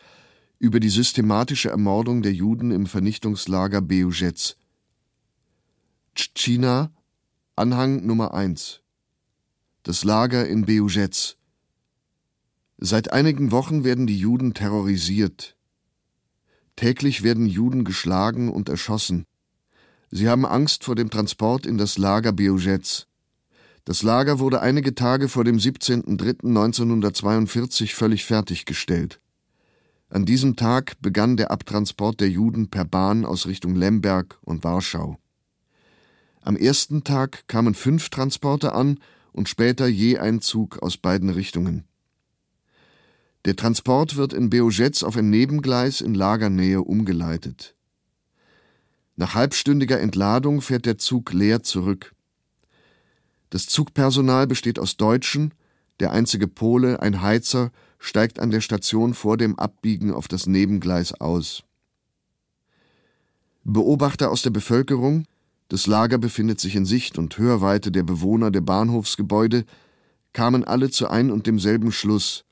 [0.61, 4.55] über die systematische Ermordung der Juden im Vernichtungslager Bejuszec
[6.17, 6.93] Tschina,
[7.57, 8.83] Anhang Nummer 1
[9.83, 11.37] Das Lager in Bełżec
[12.79, 15.57] Seit einigen Wochen werden die Juden terrorisiert.
[16.77, 19.27] Täglich werden Juden geschlagen und erschossen.
[20.13, 23.09] Sie haben Angst vor dem Transport in das Lager Bełżec.
[23.85, 29.21] Das Lager wurde einige Tage vor dem 17.03.1942 völlig fertiggestellt.
[30.11, 35.19] An diesem Tag begann der Abtransport der Juden per Bahn aus Richtung Lemberg und Warschau.
[36.45, 39.01] Am ersten Tag kamen fünf Transporte an
[39.33, 41.85] und später je ein Zug aus beiden Richtungen.
[43.47, 47.75] Der Transport wird in Beogetz auf ein Nebengleis in Lagernähe umgeleitet.
[49.17, 52.15] Nach halbstündiger Entladung fährt der Zug leer zurück.
[53.49, 55.55] Das Zugpersonal besteht aus Deutschen,
[55.99, 61.19] der einzige Pole, ein Heizer, steigt an der Station vor dem Abbiegen auf das Nebengleis
[61.19, 61.65] aus.
[63.63, 65.25] Beobachter aus der Bevölkerung,
[65.69, 69.65] das Lager befindet sich in Sicht und Hörweite der Bewohner der Bahnhofsgebäude,
[70.33, 72.45] kamen alle zu ein und demselben Schluss,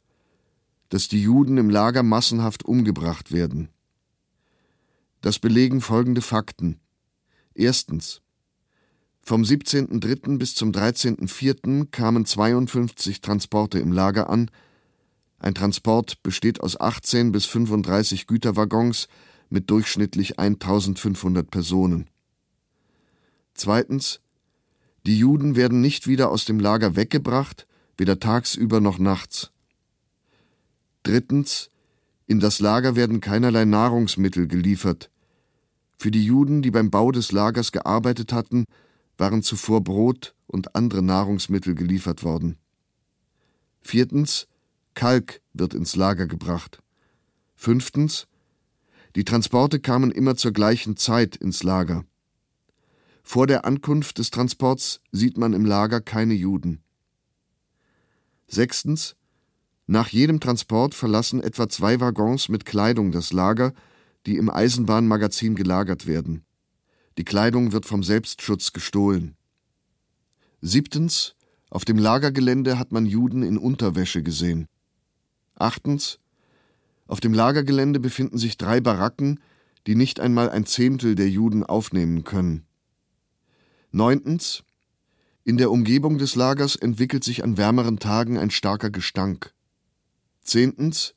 [0.89, 3.69] dass die Juden im Lager massenhaft umgebracht werden.
[5.21, 6.81] Das belegen folgende Fakten.
[7.55, 8.23] Erstens.
[9.25, 10.39] Vom 17.03.
[10.39, 11.87] bis zum 13.04.
[11.91, 14.51] kamen 52 Transporte im Lager an.
[15.39, 19.07] Ein Transport besteht aus 18 bis 35 Güterwaggons
[19.49, 22.09] mit durchschnittlich 1500 Personen.
[23.55, 24.21] Zweitens.
[25.05, 29.51] Die Juden werden nicht wieder aus dem Lager weggebracht, weder tagsüber noch nachts.
[31.03, 31.71] Drittens.
[32.27, 35.11] In das Lager werden keinerlei Nahrungsmittel geliefert.
[35.99, 38.65] Für die Juden, die beim Bau des Lagers gearbeitet hatten,
[39.19, 42.57] waren zuvor Brot und andere Nahrungsmittel geliefert worden.
[43.83, 44.47] Viertens,
[44.95, 46.83] Kalk wird ins Lager gebracht.
[47.55, 48.27] Fünftens,
[49.15, 52.05] die Transporte kamen immer zur gleichen Zeit ins Lager.
[53.23, 56.83] Vor der Ankunft des Transports sieht man im Lager keine Juden.
[58.49, 59.17] Sechstens,
[59.87, 63.73] nach jedem Transport verlassen etwa zwei Waggons mit Kleidung das Lager,
[64.27, 66.45] die im Eisenbahnmagazin gelagert werden.
[67.19, 69.37] Die Kleidung wird vom Selbstschutz gestohlen.
[70.61, 71.35] Siebtens.
[71.71, 74.69] Auf dem Lagergelände hat man Juden in Unterwäsche gesehen.
[75.55, 76.19] Achtens.
[77.07, 79.41] Auf dem Lagergelände befinden sich drei Baracken,
[79.87, 82.67] die nicht einmal ein Zehntel der Juden aufnehmen können.
[83.95, 84.65] Neuntens.
[85.45, 89.53] In der Umgebung des Lagers entwickelt sich an wärmeren Tagen ein starker Gestank.
[90.41, 91.15] Zehntens.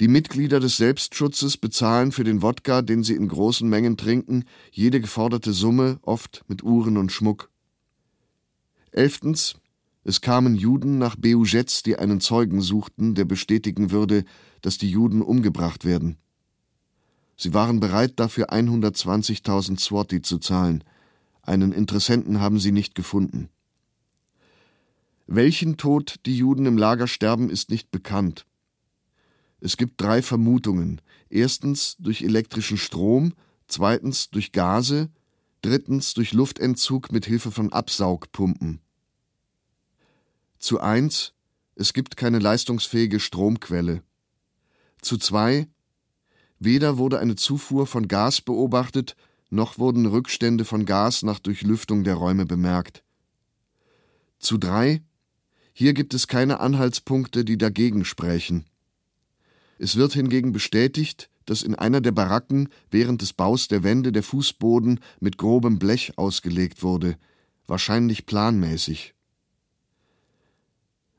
[0.00, 4.98] Die Mitglieder des Selbstschutzes bezahlen für den Wodka, den sie in großen Mengen trinken, jede
[4.98, 7.50] geforderte Summe, oft mit Uhren und Schmuck.
[8.90, 9.56] Elftens.
[10.04, 14.24] Es kamen Juden nach Beujets, die einen Zeugen suchten, der bestätigen würde,
[14.62, 16.16] dass die Juden umgebracht werden.
[17.36, 20.82] Sie waren bereit, dafür 120.000 Swati zu zahlen.
[21.48, 23.48] Einen Interessenten haben sie nicht gefunden.
[25.26, 28.44] Welchen Tod die Juden im Lager sterben, ist nicht bekannt.
[29.58, 31.00] Es gibt drei Vermutungen.
[31.30, 33.32] Erstens durch elektrischen Strom,
[33.66, 35.08] zweitens durch Gase,
[35.62, 38.80] drittens durch Luftentzug mit Hilfe von Absaugpumpen.
[40.58, 41.32] Zu eins,
[41.76, 44.02] es gibt keine leistungsfähige Stromquelle.
[45.00, 45.66] Zu zwei,
[46.58, 49.16] weder wurde eine Zufuhr von Gas beobachtet,
[49.50, 53.02] noch wurden Rückstände von Gas nach Durchlüftung der Räume bemerkt.
[54.38, 55.02] Zu drei,
[55.72, 58.66] hier gibt es keine Anhaltspunkte, die dagegen sprechen.
[59.78, 64.22] Es wird hingegen bestätigt, dass in einer der Baracken während des Baus der Wände der
[64.22, 67.16] Fußboden mit grobem Blech ausgelegt wurde,
[67.66, 69.14] wahrscheinlich planmäßig.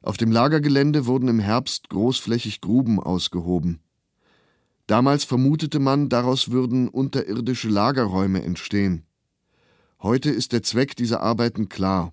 [0.01, 3.79] Auf dem Lagergelände wurden im Herbst großflächig Gruben ausgehoben.
[4.89, 9.04] Damals vermutete man, daraus würden unterirdische Lagerräume entstehen.
[10.02, 12.12] Heute ist der Zweck dieser Arbeiten klar.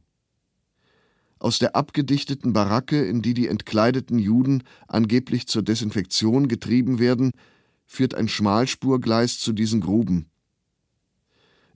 [1.38, 7.30] Aus der abgedichteten Baracke, in die die entkleideten Juden angeblich zur Desinfektion getrieben werden,
[7.86, 10.26] führt ein Schmalspurgleis zu diesen Gruben.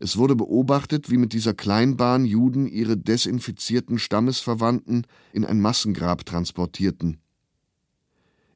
[0.00, 7.22] Es wurde beobachtet, wie mit dieser Kleinbahn Juden ihre desinfizierten Stammesverwandten in ein Massengrab transportierten.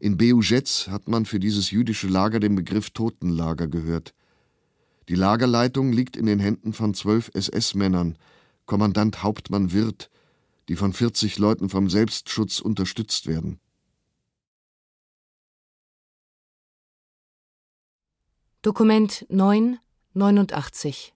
[0.04, 4.12] In Beujets hat man für dieses jüdische Lager den Begriff Totenlager gehört.
[5.08, 8.18] Die Lagerleitung liegt in den Händen von zwölf SS-Männern,
[8.66, 10.10] Kommandant Hauptmann Wirth,
[10.68, 13.58] die von 40 Leuten vom Selbstschutz unterstützt werden.
[18.60, 19.78] Dokument 9,
[20.12, 21.14] 89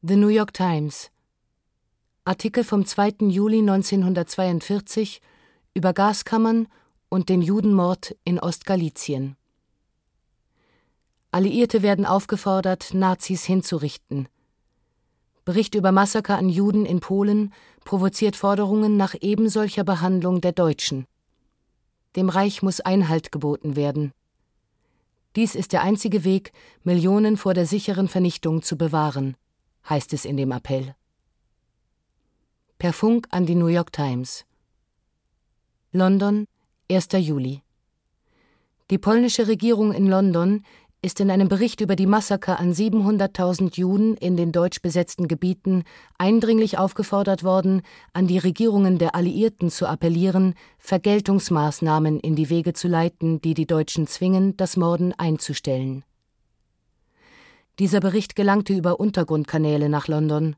[0.00, 1.10] The New York Times
[2.24, 3.26] Artikel vom 2.
[3.28, 5.20] Juli 1942
[5.74, 6.66] über Gaskammern
[7.12, 9.36] und den Judenmord in Ostgalizien.
[11.30, 14.28] Alliierte werden aufgefordert, Nazis hinzurichten.
[15.44, 17.52] Bericht über Massaker an Juden in Polen
[17.84, 21.06] provoziert Forderungen nach ebensolcher Behandlung der Deutschen.
[22.16, 24.12] Dem Reich muss Einhalt geboten werden.
[25.36, 26.52] Dies ist der einzige Weg,
[26.82, 29.36] Millionen vor der sicheren Vernichtung zu bewahren,
[29.86, 30.94] heißt es in dem Appell.
[32.78, 34.46] Per Funk an die New York Times.
[35.92, 36.46] London,
[36.92, 37.08] 1.
[37.12, 37.62] Juli.
[38.90, 40.62] Die polnische Regierung in London
[41.00, 45.84] ist in einem Bericht über die Massaker an 700.000 Juden in den deutsch besetzten Gebieten
[46.18, 47.80] eindringlich aufgefordert worden,
[48.12, 53.66] an die Regierungen der Alliierten zu appellieren, Vergeltungsmaßnahmen in die Wege zu leiten, die die
[53.66, 56.04] Deutschen zwingen, das Morden einzustellen.
[57.78, 60.56] Dieser Bericht gelangte über Untergrundkanäle nach London.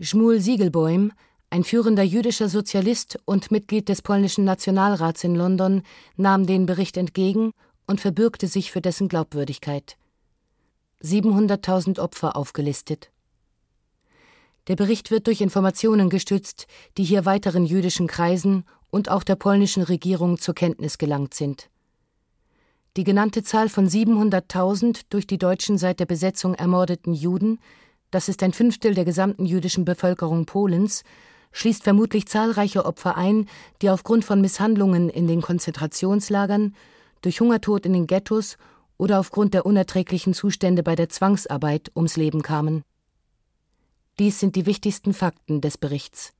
[0.00, 1.10] Schmuel Siegelbäum,
[1.52, 5.82] ein führender jüdischer Sozialist und Mitglied des polnischen Nationalrats in London,
[6.16, 7.52] nahm den Bericht entgegen
[7.86, 9.98] und verbürgte sich für dessen Glaubwürdigkeit.
[11.02, 13.10] 700.000 Opfer aufgelistet.
[14.66, 19.82] Der Bericht wird durch Informationen gestützt, die hier weiteren jüdischen Kreisen und auch der polnischen
[19.82, 21.68] Regierung zur Kenntnis gelangt sind.
[22.96, 27.58] Die genannte Zahl von 700.000 durch die Deutschen seit der Besetzung ermordeten Juden,
[28.10, 31.02] das ist ein Fünftel der gesamten jüdischen Bevölkerung Polens,
[31.52, 33.48] schließt vermutlich zahlreiche Opfer ein,
[33.80, 36.74] die aufgrund von Misshandlungen in den Konzentrationslagern
[37.20, 38.56] durch Hungertod in den Ghettos
[38.98, 42.84] oder aufgrund der unerträglichen Zustände bei der Zwangsarbeit ums Leben kamen.
[44.18, 46.32] Dies sind die wichtigsten Fakten des Berichts.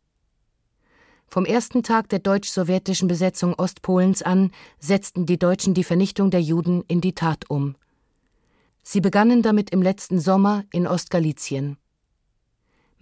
[1.27, 6.85] Vom ersten Tag der deutsch-sowjetischen Besetzung Ostpolens an setzten die Deutschen die Vernichtung der Juden
[6.89, 7.75] in die Tat um.
[8.83, 11.79] Sie begannen damit im letzten Sommer in Ostgalizien.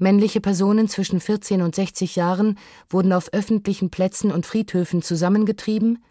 [0.00, 6.02] Männliche Personen zwischen 14 und 60 Jahren wurden auf öffentlichen Plätzen und Friedhöfen zusammengetrieben,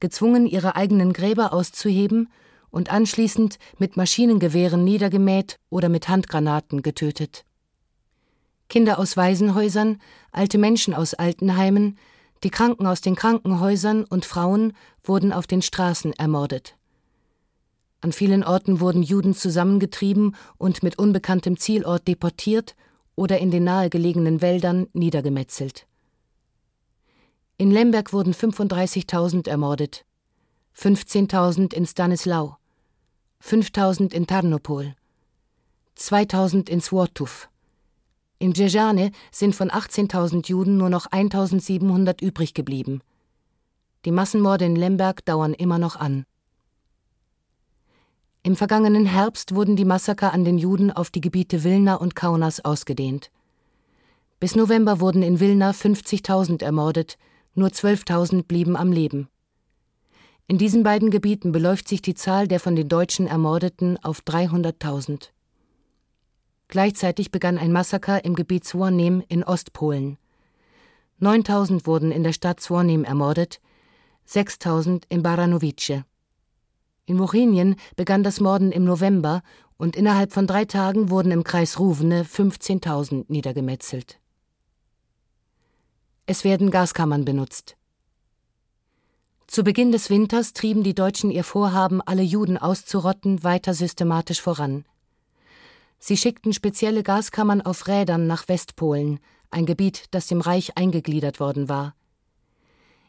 [0.00, 2.28] gezwungen, ihre eigenen Gräber auszuheben
[2.70, 7.44] und anschließend mit Maschinengewehren niedergemäht oder mit Handgranaten getötet.
[8.68, 10.00] Kinder aus Waisenhäusern,
[10.32, 11.98] alte Menschen aus Altenheimen,
[12.42, 14.72] die Kranken aus den Krankenhäusern und Frauen
[15.04, 16.76] wurden auf den Straßen ermordet.
[18.00, 22.74] An vielen Orten wurden Juden zusammengetrieben und mit unbekanntem Zielort deportiert
[23.16, 25.86] oder in den nahegelegenen Wäldern niedergemetzelt.
[27.58, 30.04] In Lemberg wurden 35.000 ermordet,
[30.76, 32.56] 15.000 in Stanislau,
[33.42, 34.94] 5.000 in Tarnopol,
[35.96, 37.48] 2.000 in Swatów.
[38.38, 43.00] In Dzerzane sind von 18.000 Juden nur noch 1.700 übrig geblieben.
[44.04, 46.26] Die Massenmorde in Lemberg dauern immer noch an.
[48.46, 52.64] Im vergangenen Herbst wurden die Massaker an den Juden auf die Gebiete Wilna und Kaunas
[52.64, 53.32] ausgedehnt.
[54.38, 57.18] Bis November wurden in Wilna 50.000 ermordet,
[57.56, 59.28] nur 12.000 blieben am Leben.
[60.46, 65.30] In diesen beiden Gebieten beläuft sich die Zahl der von den Deutschen Ermordeten auf 300.000.
[66.68, 70.18] Gleichzeitig begann ein Massaker im Gebiet Zwornim in Ostpolen.
[71.18, 73.60] 9000 wurden in der Stadt Zwornim ermordet,
[74.24, 76.04] 6000 in Baranowice.
[77.06, 79.42] In Wochenien begann das Morden im November
[79.76, 84.18] und innerhalb von drei Tagen wurden im Kreis Ruvene 15.000 niedergemetzelt.
[86.26, 87.76] Es werden Gaskammern benutzt.
[89.46, 94.84] Zu Beginn des Winters trieben die Deutschen ihr Vorhaben, alle Juden auszurotten, weiter systematisch voran.
[96.00, 101.68] Sie schickten spezielle Gaskammern auf Rädern nach Westpolen, ein Gebiet, das dem Reich eingegliedert worden
[101.68, 101.94] war.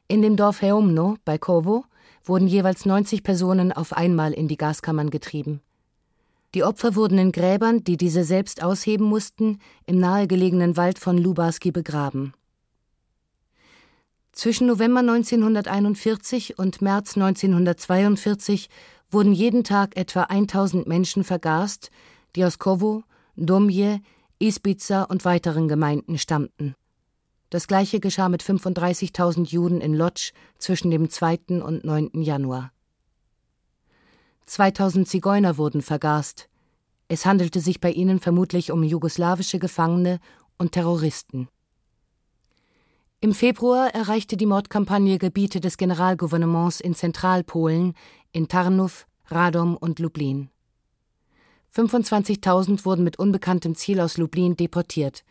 [0.08, 1.86] In dem Dorf Heumno bei Kowo
[2.28, 5.62] wurden jeweils 90 Personen auf einmal in die Gaskammern getrieben.
[6.54, 11.72] Die Opfer wurden in Gräbern, die diese selbst ausheben mussten, im nahegelegenen Wald von Lubarski
[11.72, 12.34] begraben.
[14.32, 18.70] Zwischen November 1941 und März 1942
[19.10, 21.90] wurden jeden Tag etwa 1000 Menschen vergast,
[22.36, 23.04] die aus Kowo,
[23.36, 24.00] Domje,
[24.40, 26.76] Isbiza und weiteren Gemeinden stammten.
[27.50, 31.62] Das gleiche geschah mit 35.000 Juden in Lodz zwischen dem 2.
[31.62, 32.22] und 9.
[32.22, 32.72] Januar.
[34.48, 36.50] 2000 Zigeuner wurden vergast.
[37.08, 40.20] Es handelte sich bei ihnen vermutlich um jugoslawische Gefangene
[40.58, 41.48] und Terroristen.
[43.20, 47.93] Im Februar erreichte die Mordkampagne Gebiete des Generalgouvernements in Zentralpolen,
[48.32, 50.50] in Tarnów, Radom und Lublin.
[51.74, 55.24] 25.000 wurden mit unbekanntem Ziel aus Lublin deportiert.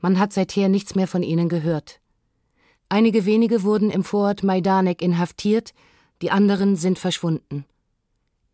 [0.00, 2.00] Man hat seither nichts mehr von ihnen gehört.
[2.88, 5.74] Einige wenige wurden im Vorort Majdanek inhaftiert,
[6.22, 7.64] die anderen sind verschwunden.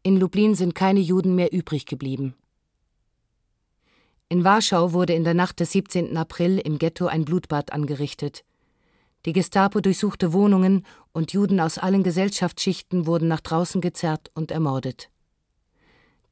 [0.02, 2.34] In Lublin sind keine Juden mehr übrig geblieben.
[4.28, 6.16] In Warschau wurde in der Nacht des 17.
[6.16, 8.44] April im Ghetto ein Blutbad angerichtet.
[9.26, 15.08] Die Gestapo durchsuchte Wohnungen und Juden aus allen Gesellschaftsschichten wurden nach draußen gezerrt und ermordet.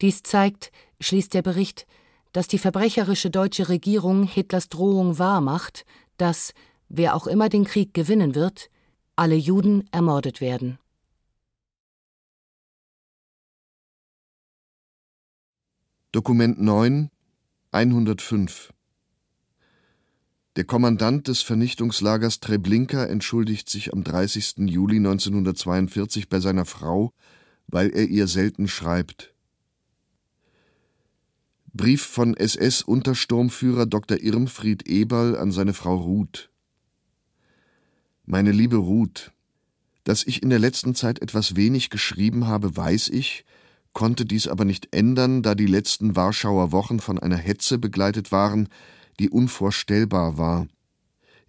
[0.00, 1.86] Dies zeigt, schließt der Bericht,
[2.32, 5.84] dass die verbrecherische deutsche Regierung Hitlers Drohung wahrmacht,
[6.16, 6.52] dass,
[6.88, 8.70] wer auch immer den Krieg gewinnen wird,
[9.16, 10.78] alle Juden ermordet werden.
[16.10, 17.10] Dokument 9
[17.70, 18.70] 105
[20.56, 24.68] Der Kommandant des Vernichtungslagers Treblinka entschuldigt sich am 30.
[24.68, 27.12] Juli 1942 bei seiner Frau,
[27.66, 29.31] weil er ihr selten schreibt.
[31.74, 34.20] Brief von SS-Untersturmführer Dr.
[34.20, 36.50] Irmfried Eberl an seine Frau Ruth.
[38.26, 39.32] Meine liebe Ruth,
[40.04, 43.46] dass ich in der letzten Zeit etwas wenig geschrieben habe, weiß ich,
[43.94, 48.68] konnte dies aber nicht ändern, da die letzten Warschauer Wochen von einer Hetze begleitet waren,
[49.18, 50.66] die unvorstellbar war.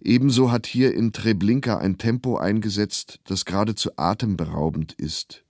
[0.00, 5.44] Ebenso hat hier in Treblinka ein Tempo eingesetzt, das geradezu atemberaubend ist.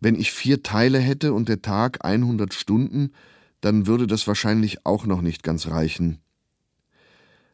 [0.00, 3.12] Wenn ich vier Teile hätte und der Tag 100 Stunden,
[3.64, 6.18] dann würde das wahrscheinlich auch noch nicht ganz reichen.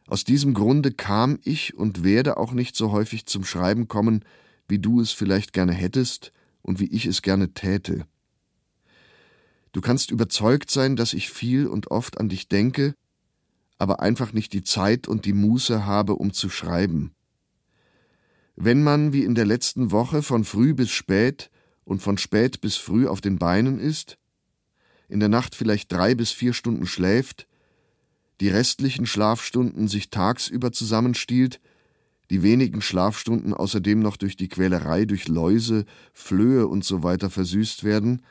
[0.07, 4.25] Aus diesem Grunde kam ich und werde auch nicht so häufig zum Schreiben kommen,
[4.67, 6.33] wie du es vielleicht gerne hättest
[6.63, 8.05] und wie ich es gerne täte.
[9.71, 12.93] Du kannst überzeugt sein, dass ich viel und oft an dich denke,
[13.77, 17.15] aber einfach nicht die Zeit und die Muße habe, um zu schreiben.
[18.57, 21.49] Wenn man, wie in der letzten Woche, von früh bis spät
[21.85, 24.17] und von spät bis früh auf den Beinen ist,
[25.11, 27.47] in der Nacht vielleicht drei bis vier Stunden schläft,
[28.39, 31.59] die restlichen Schlafstunden sich tagsüber zusammenstiehlt,
[32.29, 37.83] die wenigen Schlafstunden außerdem noch durch die Quälerei durch Läuse, Flöhe und so weiter versüßt
[37.83, 38.21] werden,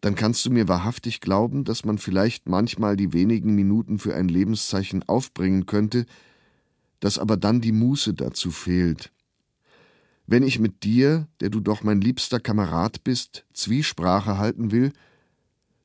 [0.00, 4.28] dann kannst du mir wahrhaftig glauben, dass man vielleicht manchmal die wenigen Minuten für ein
[4.28, 6.06] Lebenszeichen aufbringen könnte,
[7.00, 9.12] dass aber dann die Muße dazu fehlt.
[10.26, 14.92] Wenn ich mit dir, der du doch mein liebster Kamerad bist, Zwiesprache halten will,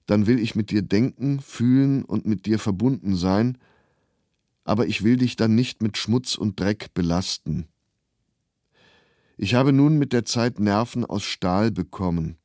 [0.10, 3.60] dann will ich mit dir denken, fühlen und mit dir verbunden sein,
[4.64, 7.68] aber ich will dich dann nicht mit Schmutz und Dreck belasten.
[9.38, 12.38] Ich habe nun mit der Zeit Nerven aus Stahl bekommen.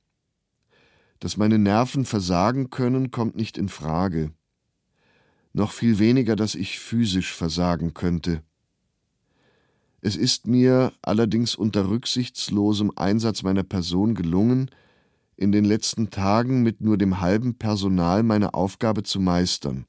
[1.20, 4.30] Dass meine Nerven versagen können, kommt nicht in Frage.
[5.54, 8.42] Noch viel weniger, dass ich physisch versagen könnte.
[10.02, 14.70] Es ist mir allerdings unter rücksichtslosem Einsatz meiner Person gelungen,
[15.36, 19.86] in den letzten Tagen mit nur dem halben Personal meine Aufgabe zu meistern.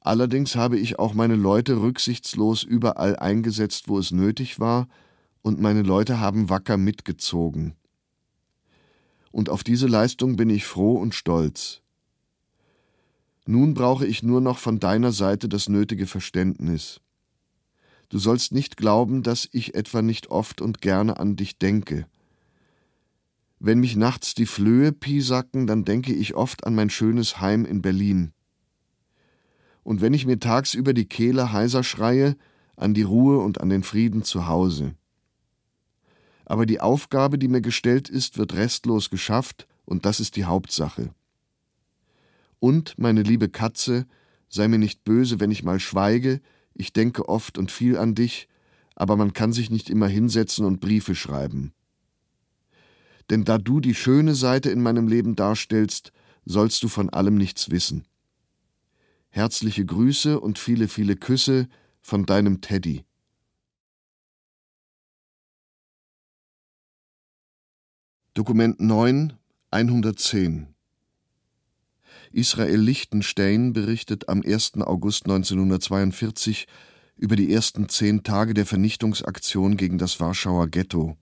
[0.00, 4.88] Allerdings habe ich auch meine Leute rücksichtslos überall eingesetzt, wo es nötig war,
[5.42, 7.74] und meine Leute haben wacker mitgezogen
[9.32, 11.80] und auf diese Leistung bin ich froh und stolz.
[13.44, 17.00] Nun brauche ich nur noch von deiner Seite das nötige Verständnis.
[18.08, 22.06] Du sollst nicht glauben, dass ich etwa nicht oft und gerne an dich denke.
[23.64, 27.80] Wenn mich nachts die Flöhe piesacken, dann denke ich oft an mein schönes Heim in
[27.80, 28.32] Berlin.
[29.84, 32.36] Und wenn ich mir tagsüber die Kehle heiser schreie,
[32.76, 34.94] an die Ruhe und an den Frieden zu Hause
[36.52, 41.14] aber die Aufgabe, die mir gestellt ist, wird restlos geschafft, und das ist die Hauptsache.
[42.58, 44.06] Und, meine liebe Katze,
[44.50, 46.42] sei mir nicht böse, wenn ich mal schweige,
[46.74, 48.48] ich denke oft und viel an dich,
[48.94, 51.72] aber man kann sich nicht immer hinsetzen und Briefe schreiben.
[53.30, 56.12] Denn da du die schöne Seite in meinem Leben darstellst,
[56.44, 58.06] sollst du von allem nichts wissen.
[59.28, 61.68] Herzliche Grüße und viele, viele Küsse
[62.00, 63.04] von deinem Teddy.
[68.34, 69.34] Dokument 9
[69.70, 70.74] 110
[72.32, 74.74] Israel Lichtenstein berichtet am 1.
[74.80, 76.66] August 1942
[77.16, 81.16] über die ersten zehn Tage der Vernichtungsaktion gegen das Warschauer Ghetto.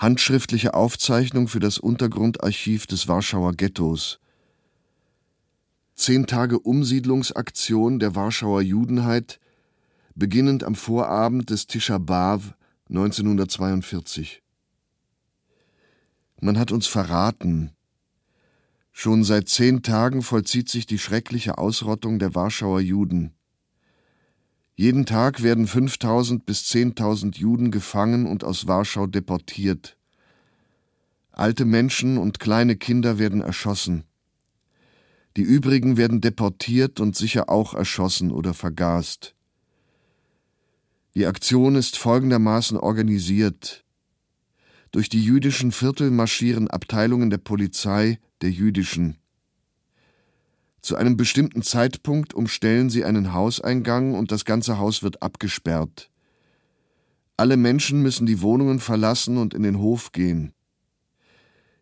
[0.00, 4.18] Handschriftliche Aufzeichnung für das Untergrundarchiv des Warschauer Ghettos.
[5.94, 9.38] Zehn Tage Umsiedlungsaktion der Warschauer Judenheit,
[10.14, 12.54] beginnend am Vorabend des Tisha B'Av
[12.88, 14.42] 1942.
[16.40, 17.72] Man hat uns verraten.
[18.92, 23.34] Schon seit zehn Tagen vollzieht sich die schreckliche Ausrottung der Warschauer Juden.
[24.80, 29.98] Jeden Tag werden 5000 bis 10.000 Juden gefangen und aus Warschau deportiert.
[31.32, 34.04] Alte Menschen und kleine Kinder werden erschossen.
[35.36, 39.34] Die übrigen werden deportiert und sicher auch erschossen oder vergast.
[41.14, 43.84] Die Aktion ist folgendermaßen organisiert.
[44.92, 49.19] Durch die jüdischen Viertel marschieren Abteilungen der Polizei der jüdischen.
[50.80, 56.10] Zu einem bestimmten Zeitpunkt umstellen sie einen Hauseingang und das ganze Haus wird abgesperrt.
[57.36, 60.52] Alle Menschen müssen die Wohnungen verlassen und in den Hof gehen.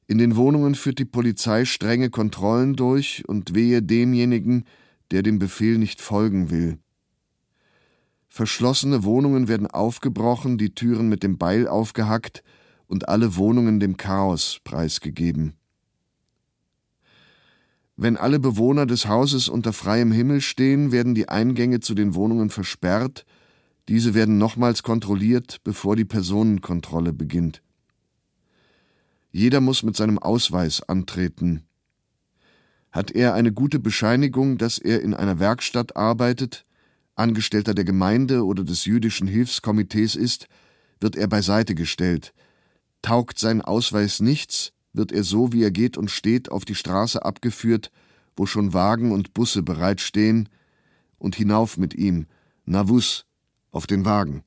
[0.06, 4.64] In den Wohnungen führt die Polizei strenge Kontrollen durch und wehe demjenigen,
[5.10, 6.78] der dem Befehl nicht folgen will.
[8.28, 12.42] Verschlossene Wohnungen werden aufgebrochen, die Türen mit dem Beil aufgehackt
[12.86, 15.57] und alle Wohnungen dem Chaos preisgegeben.
[18.00, 22.48] Wenn alle Bewohner des Hauses unter freiem Himmel stehen, werden die Eingänge zu den Wohnungen
[22.48, 23.26] versperrt,
[23.88, 27.60] diese werden nochmals kontrolliert, bevor die Personenkontrolle beginnt.
[29.32, 31.64] Jeder muss mit seinem Ausweis antreten.
[32.92, 36.66] Hat er eine gute Bescheinigung, dass er in einer Werkstatt arbeitet,
[37.16, 40.46] Angestellter der Gemeinde oder des jüdischen Hilfskomitees ist,
[41.00, 42.32] wird er beiseite gestellt.
[43.02, 47.24] Taugt sein Ausweis nichts, wird er so, wie er geht und steht, auf die Straße
[47.24, 47.90] abgeführt,
[48.36, 50.48] wo schon Wagen und Busse bereitstehen,
[51.18, 52.26] und hinauf mit ihm,
[52.64, 53.26] Navus,
[53.72, 54.44] auf den Wagen.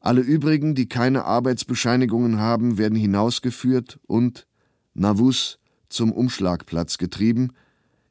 [0.00, 4.46] Alle übrigen, die keine Arbeitsbescheinigungen haben, werden hinausgeführt und,
[4.94, 7.52] Navus, zum Umschlagplatz getrieben,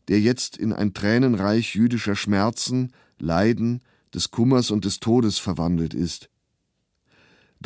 [0.07, 3.81] der jetzt in ein Tränenreich jüdischer Schmerzen, Leiden,
[4.13, 6.29] des Kummers und des Todes verwandelt ist.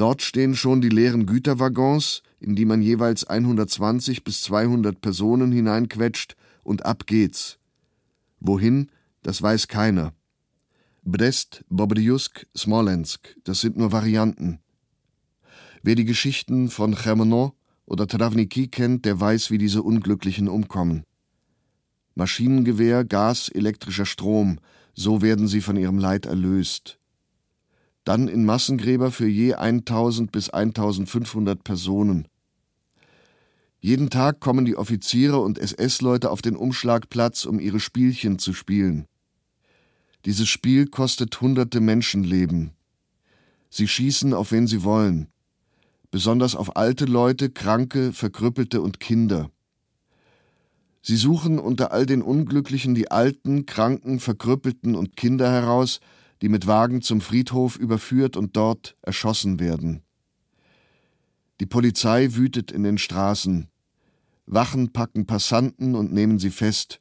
[0.02, 6.36] Dort stehen schon die leeren Güterwaggons, in die man jeweils 120 bis 200 Personen hineinquetscht,
[6.64, 7.60] und ab geht's.
[8.40, 8.90] Wohin,
[9.22, 10.16] das weiß keiner.
[11.04, 14.58] Brest, Bobrjusk, Smolensk, das sind nur Varianten.
[15.84, 17.54] Wer die Geschichten von Chermonot
[17.86, 21.04] oder Travniki kennt, der weiß, wie diese Unglücklichen umkommen.
[22.16, 24.58] Maschinengewehr, Gas, elektrischer Strom,
[24.96, 26.98] so werden sie von ihrem Leid erlöst.
[28.04, 32.28] Dann in Massengräber für je 1000 bis 1500 Personen.
[33.80, 39.06] Jeden Tag kommen die Offiziere und SS-Leute auf den Umschlagplatz, um ihre Spielchen zu spielen.
[40.26, 42.72] Dieses Spiel kostet hunderte Menschenleben.
[43.72, 45.28] Sie schießen auf wen sie wollen,
[46.12, 49.50] besonders auf alte Leute, Kranke, Verkrüppelte und Kinder.
[51.02, 56.02] Sie suchen unter all den Unglücklichen die Alten, Kranken, Verkrüppelten und Kinder heraus,
[56.42, 60.04] die mit Wagen zum Friedhof überführt und dort erschossen werden.
[61.60, 63.68] Die Polizei wütet in den Straßen.
[64.48, 67.00] Wachen packen Passanten und nehmen sie fest.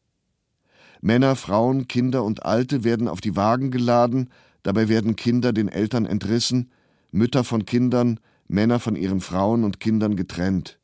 [1.00, 4.28] Männer, Frauen, Kinder und Alte werden auf die Wagen geladen,
[4.62, 6.70] dabei werden Kinder den Eltern entrissen,
[7.10, 10.78] Mütter von Kindern, Männer von ihren Frauen und Kindern getrennt.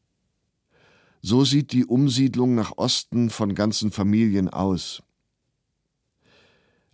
[1.21, 5.03] So sieht die Umsiedlung nach Osten von ganzen Familien aus.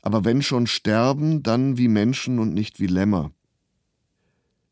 [0.02, 3.32] Aber wenn schon sterben, dann wie Menschen und nicht wie Lämmer.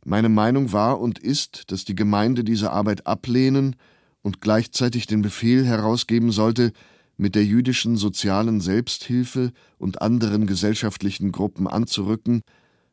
[0.04, 3.76] Meine Meinung war und ist, dass die Gemeinde diese Arbeit ablehnen
[4.22, 6.72] und gleichzeitig den Befehl herausgeben sollte,
[7.16, 12.42] mit der jüdischen sozialen Selbsthilfe und anderen gesellschaftlichen Gruppen anzurücken,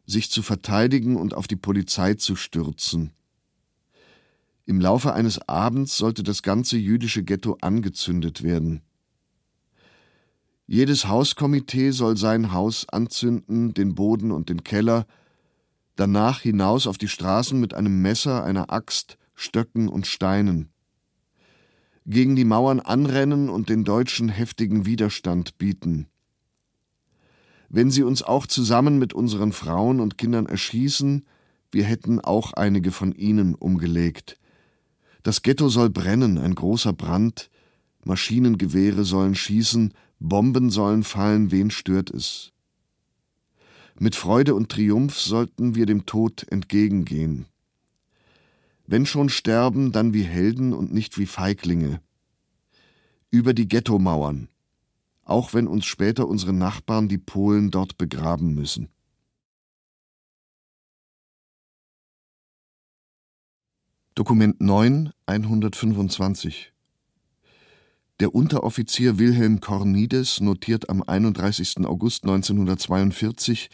[0.05, 3.11] sich zu verteidigen und auf die Polizei zu stürzen.
[4.65, 8.81] Im Laufe eines Abends sollte das ganze jüdische Ghetto angezündet werden.
[10.69, 15.07] Jedes Hauskomitee soll sein Haus anzünden, den Boden und den Keller,
[15.95, 20.69] danach hinaus auf die Straßen mit einem Messer, einer Axt, Stöcken und Steinen.
[22.05, 26.07] Gegen die Mauern anrennen und den Deutschen heftigen Widerstand bieten.
[27.69, 31.25] Wenn sie uns auch zusammen mit unseren Frauen und Kindern erschießen,
[31.71, 34.37] wir hätten auch einige von ihnen umgelegt.
[35.23, 37.49] Das Ghetto soll brennen, ein großer Brand,
[38.05, 42.51] Maschinengewehre sollen schießen, Bomben sollen fallen, wen stört es?
[43.99, 47.45] Mit Freude und Triumph sollten wir dem Tod entgegengehen.
[48.85, 52.01] Wenn schon sterben, dann wie Helden und nicht wie Feiglinge.
[53.29, 54.49] Über die Ghettomauern,
[55.23, 58.89] auch wenn uns später unsere Nachbarn, die Polen, dort begraben müssen.
[64.15, 66.73] Dokument 9, 125
[68.19, 71.85] Der Unteroffizier Wilhelm Kornides notiert am 31.
[71.85, 73.69] August 1942,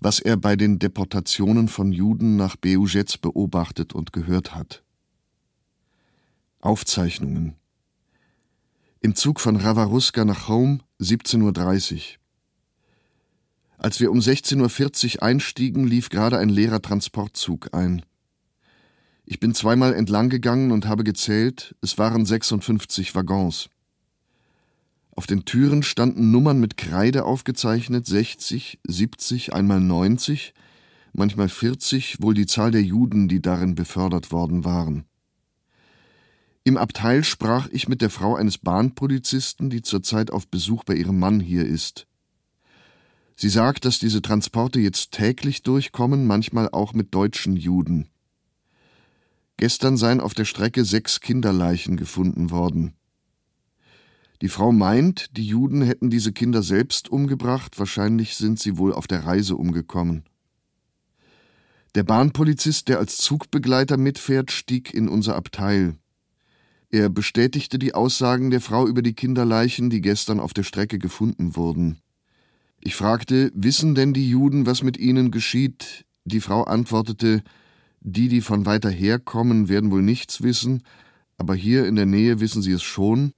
[0.00, 4.82] was er bei den Deportationen von Juden nach Beujec beobachtet und gehört hat.
[6.60, 7.54] Aufzeichnungen
[9.00, 12.00] Im Zug von Ravaruska nach Home 17.30 Uhr.
[13.78, 18.02] Als wir um 16.40 Uhr einstiegen, lief gerade ein leerer Transportzug ein.
[19.30, 23.70] Ich bin zweimal entlang gegangen und habe gezählt, es waren 56 Waggons.
[25.12, 30.52] Auf den Türen standen Nummern mit Kreide aufgezeichnet, 60, 70, einmal 90,
[31.12, 35.04] manchmal 40, wohl die Zahl der Juden, die darin befördert worden waren.
[36.64, 41.20] Im Abteil sprach ich mit der Frau eines Bahnpolizisten, die zurzeit auf Besuch bei ihrem
[41.20, 42.08] Mann hier ist.
[43.36, 48.08] Sie sagt, dass diese Transporte jetzt täglich durchkommen, manchmal auch mit deutschen Juden.
[49.60, 52.94] Gestern seien auf der Strecke sechs Kinderleichen gefunden worden.
[54.40, 59.06] Die Frau meint, die Juden hätten diese Kinder selbst umgebracht, wahrscheinlich sind sie wohl auf
[59.06, 60.24] der Reise umgekommen.
[61.94, 65.98] Der Bahnpolizist, der als Zugbegleiter mitfährt, stieg in unser Abteil.
[66.88, 71.54] Er bestätigte die Aussagen der Frau über die Kinderleichen, die gestern auf der Strecke gefunden
[71.54, 71.98] wurden.
[72.80, 76.06] Ich fragte, wissen denn die Juden, was mit ihnen geschieht?
[76.24, 77.42] Die Frau antwortete,
[78.00, 80.82] die, die von weiter her kommen, werden wohl nichts wissen,
[81.36, 83.32] aber hier in der Nähe wissen sie es schon,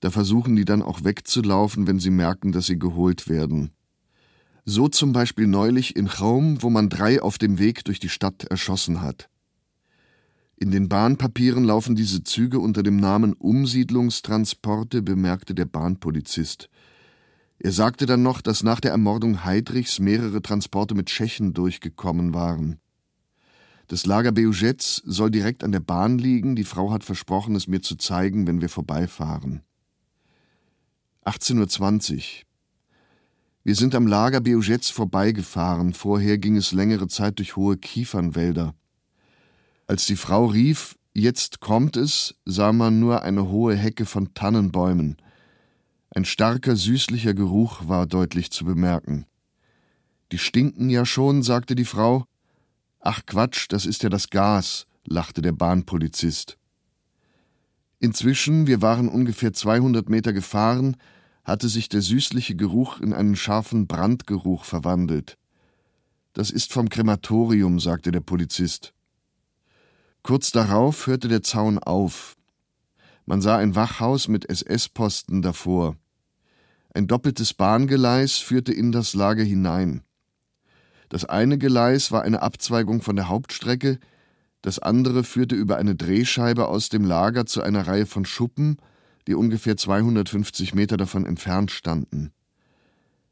[0.00, 3.72] da versuchen die dann auch wegzulaufen, wenn sie merken, dass sie geholt werden.
[4.64, 8.44] So zum Beispiel neulich in Chaum, wo man drei auf dem Weg durch die Stadt
[8.44, 9.28] erschossen hat.
[10.56, 16.70] In den Bahnpapieren laufen diese Züge unter dem Namen Umsiedlungstransporte, bemerkte der Bahnpolizist.
[17.58, 22.78] Er sagte dann noch, dass nach der Ermordung Heidrichs mehrere Transporte mit Tschechen durchgekommen waren.
[23.88, 26.56] Das Lager Beugets soll direkt an der Bahn liegen.
[26.56, 29.62] Die Frau hat versprochen, es mir zu zeigen, wenn wir vorbeifahren.
[31.24, 32.22] 18.20 Uhr.
[33.62, 35.92] Wir sind am Lager Beugets vorbeigefahren.
[35.92, 38.74] Vorher ging es längere Zeit durch hohe Kiefernwälder.
[39.86, 45.16] Als die Frau rief, jetzt kommt es, sah man nur eine hohe Hecke von Tannenbäumen.
[46.10, 49.26] Ein starker, süßlicher Geruch war deutlich zu bemerken.
[50.32, 52.24] Die stinken ja schon, sagte die Frau.
[53.08, 56.58] Ach Quatsch, das ist ja das Gas, lachte der Bahnpolizist.
[58.00, 60.96] Inzwischen, wir waren ungefähr 200 Meter gefahren,
[61.44, 65.38] hatte sich der süßliche Geruch in einen scharfen Brandgeruch verwandelt.
[66.32, 68.92] Das ist vom Krematorium, sagte der Polizist.
[70.24, 72.36] Kurz darauf hörte der Zaun auf.
[73.24, 75.94] Man sah ein Wachhaus mit SS-Posten davor.
[76.92, 80.02] Ein doppeltes Bahngeleis führte in das Lager hinein.
[81.08, 83.98] Das eine Geleis war eine Abzweigung von der Hauptstrecke,
[84.62, 88.78] das andere führte über eine Drehscheibe aus dem Lager zu einer Reihe von Schuppen,
[89.28, 92.32] die ungefähr 250 Meter davon entfernt standen.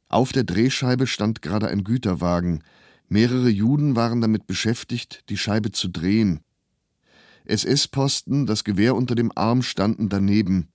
[0.08, 2.62] Auf der Drehscheibe stand gerade ein Güterwagen.
[3.08, 6.40] Mehrere Juden waren damit beschäftigt, die Scheibe zu drehen.
[7.46, 10.68] SS-Posten, das Gewehr unter dem Arm, standen daneben.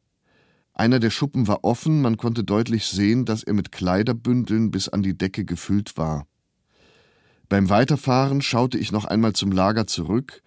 [0.73, 5.03] Einer der Schuppen war offen, man konnte deutlich sehen, dass er mit Kleiderbündeln bis an
[5.03, 6.27] die Decke gefüllt war.
[7.49, 10.43] Beim Weiterfahren schaute ich noch einmal zum Lager zurück.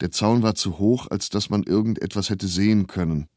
[0.00, 3.28] Der Zaun war zu hoch, als dass man irgendetwas hätte sehen können.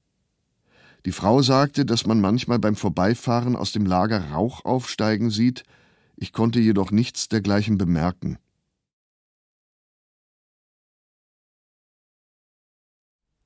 [1.05, 5.63] Die Frau sagte, dass man manchmal beim Vorbeifahren aus dem Lager Rauch aufsteigen sieht,
[6.17, 8.37] ich konnte jedoch nichts dergleichen bemerken.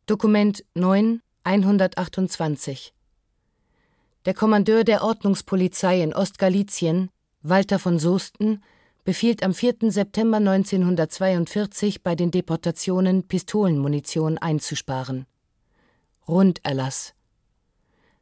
[0.08, 2.94] Dokument 9 128
[4.26, 7.10] Der Kommandeur der Ordnungspolizei in Ostgalizien,
[7.42, 8.62] Walter von Soesten,
[9.04, 9.92] befiehlt am 4.
[9.92, 15.26] September 1942 bei den Deportationen Pistolenmunition einzusparen.
[16.28, 17.14] Runderlass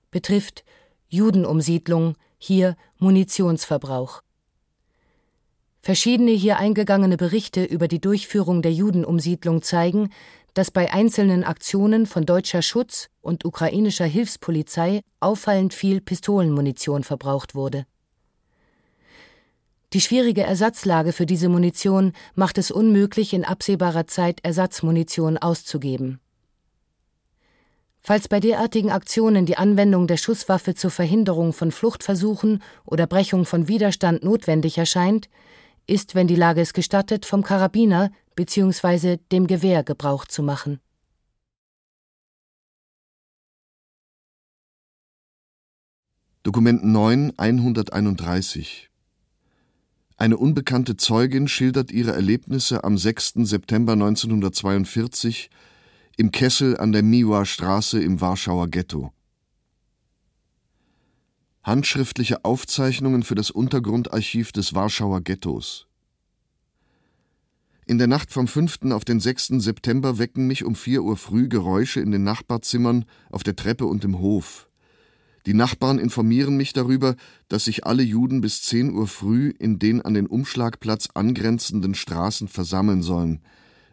[0.09, 0.63] betrifft
[1.07, 4.21] Judenumsiedlung, hier Munitionsverbrauch.
[5.81, 10.09] Verschiedene hier eingegangene Berichte über die Durchführung der Judenumsiedlung zeigen,
[10.53, 17.85] dass bei einzelnen Aktionen von deutscher Schutz und ukrainischer Hilfspolizei auffallend viel Pistolenmunition verbraucht wurde.
[19.93, 26.21] Die schwierige Ersatzlage für diese Munition macht es unmöglich, in absehbarer Zeit Ersatzmunition auszugeben.
[27.99, 33.67] Falls bei derartigen Aktionen die Anwendung der Schusswaffe zur Verhinderung von Fluchtversuchen oder Brechung von
[33.67, 35.29] Widerstand notwendig erscheint,
[35.87, 39.17] ist, wenn die Lage es gestattet, vom Karabiner bzw.
[39.31, 40.79] dem Gewehr Gebrauch zu machen.
[46.43, 48.90] Dokument 9 131
[50.21, 53.37] Eine unbekannte Zeugin schildert ihre Erlebnisse am 6.
[53.37, 55.49] September 1942
[56.15, 59.11] im Kessel an der Miła Straße im Warschauer Ghetto.
[61.63, 65.87] Handschriftliche Aufzeichnungen für das Untergrundarchiv des Warschauer Ghettos.
[67.87, 68.91] In der Nacht vom 5.
[68.91, 69.53] auf den 6.
[69.57, 74.05] September wecken mich um 4 Uhr früh Geräusche in den Nachbarzimmern, auf der Treppe und
[74.05, 74.69] im Hof.
[75.45, 77.15] Die Nachbarn informieren mich darüber,
[77.47, 82.47] dass sich alle Juden bis 10 Uhr früh in den an den Umschlagplatz angrenzenden Straßen
[82.47, 83.41] versammeln sollen.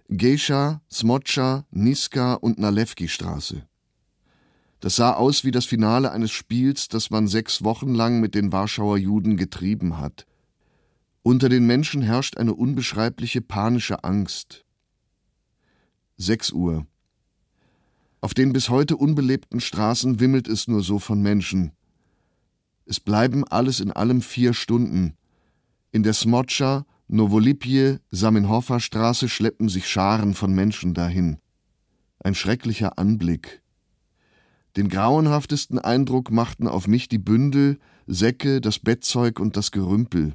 [0.08, 3.66] Geisha, Smotscha, Niska und Nalewki-Straße.
[4.80, 8.52] Das sah aus wie das Finale eines Spiels, das man sechs Wochen lang mit den
[8.52, 10.26] Warschauer Juden getrieben hat.
[11.22, 14.64] Unter den Menschen herrscht eine unbeschreibliche panische Angst.
[16.16, 16.86] Sechs Uhr.
[18.20, 21.72] Auf den bis heute unbelebten Straßen wimmelt es nur so von Menschen.
[22.84, 25.14] Es bleiben alles in allem vier Stunden.
[25.92, 31.38] In der Smotscha, Nowolipje, Samenhofer Straße schleppen sich Scharen von Menschen dahin.
[32.18, 33.62] Ein schrecklicher Anblick.
[34.76, 40.34] Den grauenhaftesten Eindruck machten auf mich die Bündel, Säcke, das Bettzeug und das Gerümpel.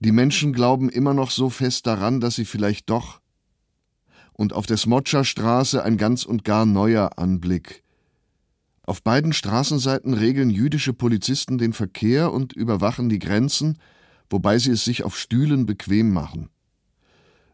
[0.00, 3.20] Die Menschen glauben immer noch so fest daran, dass sie vielleicht doch
[4.36, 7.82] und auf der Smotscher Straße ein ganz und gar neuer Anblick.
[8.82, 13.78] Auf beiden Straßenseiten regeln jüdische Polizisten den Verkehr und überwachen die Grenzen,
[14.30, 16.50] wobei sie es sich auf Stühlen bequem machen.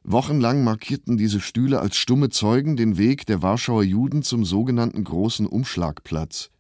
[0.05, 5.47] Wochenlang markierten diese Stühle als stumme Zeugen den Weg der Warschauer Juden zum sogenannten großen
[5.47, 6.51] Umschlagplatz.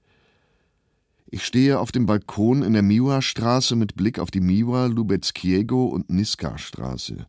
[1.27, 6.09] Ich stehe auf dem Balkon in der Miła-Straße mit Blick auf die Miła, Lubeckiego und
[6.11, 7.27] Niska-Straße.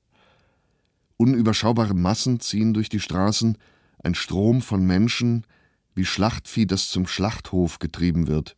[1.24, 3.58] Unüberschaubare Massen ziehen durch die Straßen,
[4.04, 5.46] ein Strom von Menschen,
[5.96, 8.58] wie Schlachtvieh, das zum Schlachthof getrieben wird.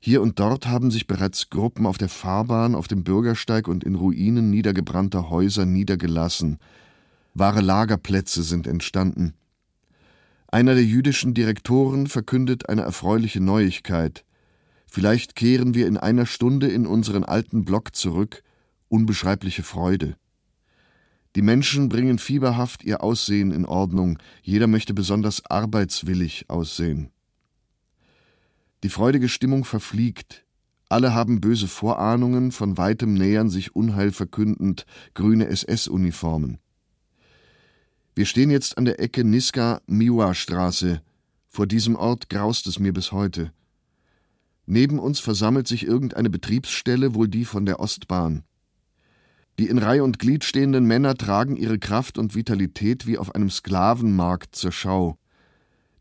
[0.00, 3.96] Hier und dort haben sich bereits Gruppen auf der Fahrbahn, auf dem Bürgersteig und in
[3.96, 6.58] Ruinen niedergebrannter Häuser niedergelassen.
[7.34, 9.34] Wahre Lagerplätze sind entstanden.
[10.48, 14.24] Einer der jüdischen Direktoren verkündet eine erfreuliche Neuigkeit.
[14.86, 18.42] Vielleicht kehren wir in einer Stunde in unseren alten Block zurück.
[18.88, 20.16] Unbeschreibliche Freude.
[21.34, 27.10] Die Menschen bringen fieberhaft ihr Aussehen in Ordnung, jeder möchte besonders arbeitswillig aussehen.
[28.82, 30.44] Die freudige Stimmung verfliegt,
[30.92, 36.58] alle haben böse Vorahnungen, von weitem nähern sich Unheil verkündend grüne SS-Uniformen.
[38.14, 41.00] Wir stehen jetzt an der Ecke Niska-Miwa-Straße.
[41.48, 43.54] Vor diesem Ort graust es mir bis heute.
[44.66, 48.44] Neben uns versammelt sich irgendeine Betriebsstelle, wohl die von der Ostbahn.
[49.58, 53.50] Die in Reihe und Glied stehenden Männer tragen ihre Kraft und Vitalität wie auf einem
[53.50, 55.18] Sklavenmarkt zur Schau.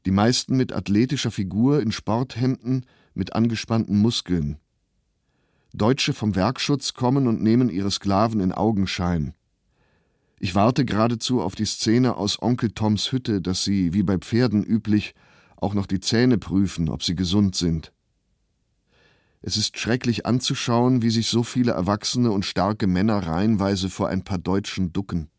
[0.06, 4.58] Die meisten mit athletischer Figur in Sporthemden mit angespannten Muskeln.
[5.74, 9.34] Deutsche vom Werkschutz kommen und nehmen ihre Sklaven in Augenschein.
[10.40, 14.64] Ich warte geradezu auf die Szene aus Onkel Toms Hütte, dass sie, wie bei Pferden
[14.64, 15.14] üblich,
[15.58, 17.94] auch noch die Zähne prüfen, ob sie gesund sind.
[19.42, 24.24] Es ist schrecklich anzuschauen, wie sich so viele erwachsene und starke Männer reihenweise vor ein
[24.24, 25.30] paar Deutschen ducken.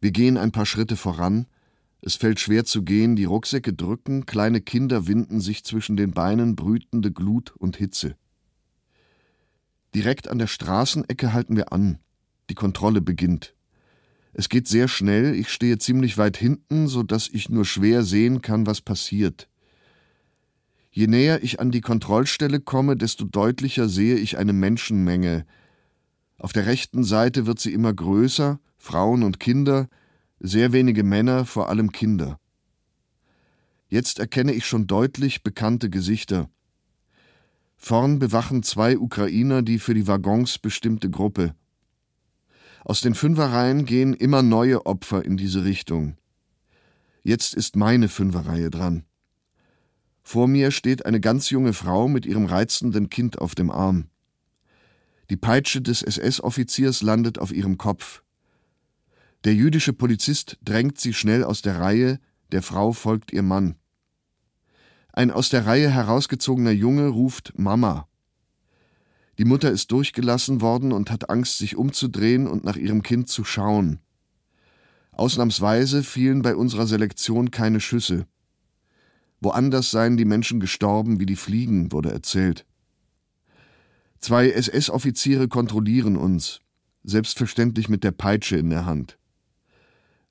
[0.00, 1.46] Wir gehen ein paar Schritte voran,
[2.02, 6.56] es fällt schwer zu gehen, die Rucksäcke drücken, kleine Kinder winden sich zwischen den Beinen
[6.56, 8.16] brütende Glut und Hitze.
[9.94, 11.98] Direkt an der Straßenecke halten wir an.
[12.48, 13.54] Die Kontrolle beginnt.
[14.32, 18.40] Es geht sehr schnell, ich stehe ziemlich weit hinten, so dass ich nur schwer sehen
[18.40, 19.48] kann, was passiert.
[20.90, 25.46] Je näher ich an die Kontrollstelle komme, desto deutlicher sehe ich eine Menschenmenge.
[26.36, 29.88] Auf der rechten Seite wird sie immer größer, Frauen und Kinder,
[30.40, 32.40] sehr wenige Männer, vor allem Kinder.
[33.88, 36.48] Jetzt erkenne ich schon deutlich bekannte Gesichter.
[37.76, 41.54] Vorn bewachen zwei Ukrainer die für die Waggons bestimmte Gruppe.
[42.84, 46.16] Aus den Fünferreihen gehen immer neue Opfer in diese Richtung.
[47.22, 49.04] Jetzt ist meine Fünferreihe dran.
[50.32, 54.04] Vor mir steht eine ganz junge Frau mit ihrem reizenden Kind auf dem Arm.
[55.28, 58.22] Die Peitsche des SS-Offiziers landet auf ihrem Kopf.
[59.42, 62.20] Der jüdische Polizist drängt sie schnell aus der Reihe,
[62.52, 63.74] der Frau folgt ihr Mann.
[65.12, 68.06] Ein aus der Reihe herausgezogener Junge ruft Mama.
[69.36, 73.42] Die Mutter ist durchgelassen worden und hat Angst, sich umzudrehen und nach ihrem Kind zu
[73.42, 73.98] schauen.
[75.10, 78.28] Ausnahmsweise fielen bei unserer Selektion keine Schüsse.
[79.40, 82.66] Woanders seien die Menschen gestorben wie die Fliegen, wurde erzählt.
[84.20, 86.60] Zwei SS-Offiziere kontrollieren uns,
[87.04, 89.18] selbstverständlich mit der Peitsche in der Hand.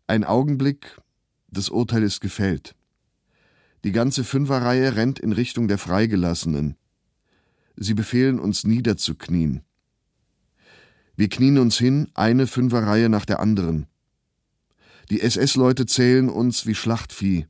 [0.05, 1.01] Ein Augenblick,
[1.49, 2.75] das Urteil ist gefällt.
[3.83, 6.75] Die ganze Fünferreihe rennt in Richtung der Freigelassenen.
[7.75, 9.61] Sie befehlen uns niederzuknien.
[11.15, 13.87] Wir knien uns hin, eine Fünferreihe nach der anderen.
[15.09, 17.47] Die SS-Leute zählen uns wie Schlachtvieh.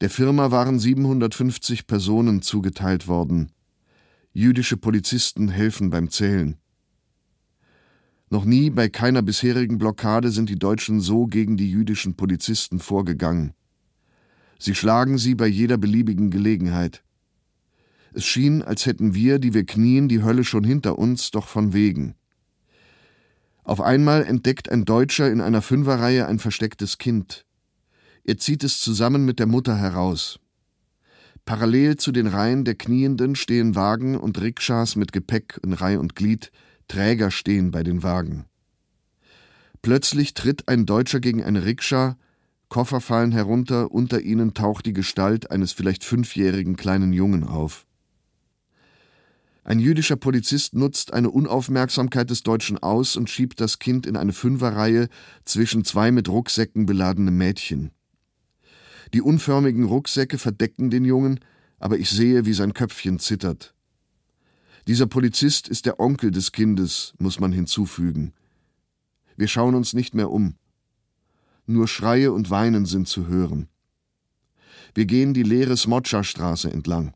[0.00, 3.52] Der Firma waren 750 Personen zugeteilt worden.
[4.32, 6.56] Jüdische Polizisten helfen beim Zählen.
[8.30, 13.52] Noch nie bei keiner bisherigen Blockade sind die Deutschen so gegen die jüdischen Polizisten vorgegangen.
[14.58, 17.02] Sie schlagen sie bei jeder beliebigen Gelegenheit.
[18.14, 21.74] Es schien, als hätten wir, die wir knien, die Hölle schon hinter uns, doch von
[21.74, 22.14] wegen.
[23.64, 27.44] Auf einmal entdeckt ein Deutscher in einer Fünferreihe ein verstecktes Kind.
[28.30, 30.38] Er zieht es zusammen mit der Mutter heraus.
[31.44, 36.14] Parallel zu den Reihen der Knienden stehen Wagen und Rikschas mit Gepäck in Reih und
[36.14, 36.52] Glied,
[36.86, 38.44] Träger stehen bei den Wagen.
[39.82, 42.16] Plötzlich tritt ein Deutscher gegen eine Rikscha,
[42.68, 47.84] Koffer fallen herunter, unter ihnen taucht die Gestalt eines vielleicht fünfjährigen kleinen Jungen auf.
[49.64, 54.32] Ein jüdischer Polizist nutzt eine Unaufmerksamkeit des Deutschen aus und schiebt das Kind in eine
[54.32, 55.08] Fünferreihe
[55.44, 57.90] zwischen zwei mit Rucksäcken beladene Mädchen.
[59.12, 61.40] Die unförmigen Rucksäcke verdecken den Jungen,
[61.78, 63.74] aber ich sehe, wie sein Köpfchen zittert.
[64.86, 68.32] Dieser Polizist ist der Onkel des Kindes, muss man hinzufügen.
[69.36, 70.54] Wir schauen uns nicht mehr um.
[71.66, 73.68] Nur Schreie und Weinen sind zu hören.
[74.94, 77.14] Wir gehen die leere Smotscha-Straße entlang.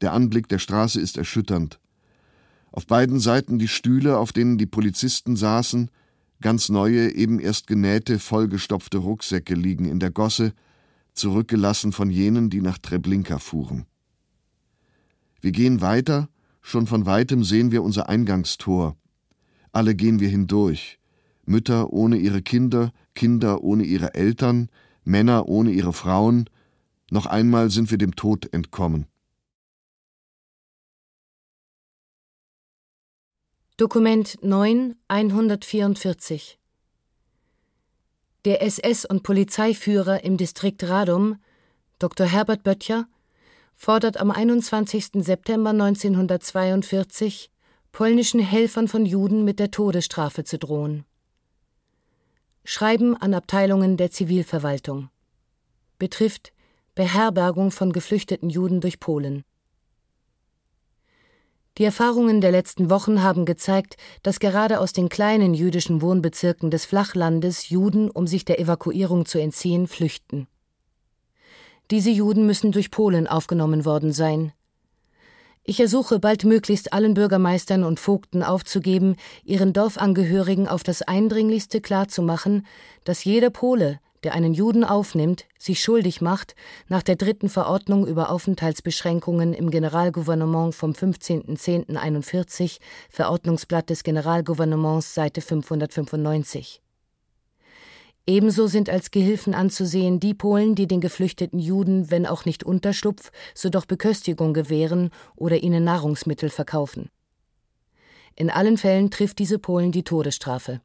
[0.00, 1.78] Der Anblick der Straße ist erschütternd.
[2.70, 5.90] Auf beiden Seiten die Stühle, auf denen die Polizisten saßen,
[6.40, 10.52] ganz neue, eben erst genähte, vollgestopfte Rucksäcke liegen in der Gosse,
[11.18, 13.86] zurückgelassen von jenen, die nach Treblinka fuhren.
[15.40, 16.28] Wir gehen weiter,
[16.62, 18.96] schon von weitem sehen wir unser Eingangstor.
[19.72, 20.98] Alle gehen wir hindurch.
[21.44, 24.68] Mütter ohne ihre Kinder, Kinder ohne ihre Eltern,
[25.04, 26.48] Männer ohne ihre Frauen.
[27.10, 29.06] Noch einmal sind wir dem Tod entkommen.
[33.76, 36.58] Dokument 9 144
[38.44, 41.38] Der SS- und Polizeiführer im Distrikt Radom,
[41.98, 42.26] Dr.
[42.26, 43.08] Herbert Böttcher,
[43.74, 45.24] fordert am 21.
[45.24, 47.50] September 1942
[47.90, 51.04] polnischen Helfern von Juden mit der Todesstrafe zu drohen.
[52.64, 55.10] Schreiben an Abteilungen der Zivilverwaltung.
[55.98, 56.52] Betrifft
[56.94, 59.44] Beherbergung von geflüchteten Juden durch Polen.
[61.78, 66.84] Die Erfahrungen der letzten Wochen haben gezeigt, dass gerade aus den kleinen jüdischen Wohnbezirken des
[66.84, 70.48] Flachlandes Juden, um sich der Evakuierung zu entziehen, flüchten.
[71.92, 74.52] Diese Juden müssen durch Polen aufgenommen worden sein.
[75.62, 79.14] Ich ersuche baldmöglichst allen Bürgermeistern und Vogten aufzugeben,
[79.44, 82.66] ihren Dorfangehörigen auf das Eindringlichste klarzumachen,
[83.04, 86.54] dass jeder Pole, der einen Juden aufnimmt, sich schuldig macht,
[86.88, 92.78] nach der dritten Verordnung über Aufenthaltsbeschränkungen im Generalgouvernement vom 15.10.41,
[93.10, 96.82] Verordnungsblatt des Generalgouvernements, Seite 595.
[98.28, 103.32] Ebenso sind als Gehilfen anzusehen die Polen, die den geflüchteten Juden, wenn auch nicht Unterschlupf,
[103.54, 107.08] so doch Beköstigung gewähren oder ihnen Nahrungsmittel verkaufen.
[108.36, 110.82] In allen Fällen trifft diese Polen die Todesstrafe.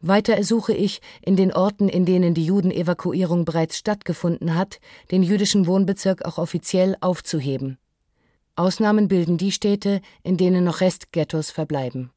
[0.00, 4.80] Weiter ersuche ich, in den Orten, in denen die Judenevakuierung bereits stattgefunden hat,
[5.10, 7.78] den jüdischen Wohnbezirk auch offiziell aufzuheben.
[8.56, 12.10] Ausnahmen bilden die Städte, in denen noch Restghettos verbleiben.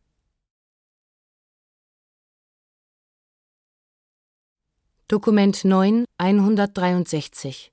[5.09, 7.71] Dokument 9 163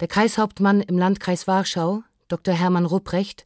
[0.00, 2.54] Der Kreishauptmann im Landkreis Warschau, Dr.
[2.54, 3.44] Hermann Rupprecht,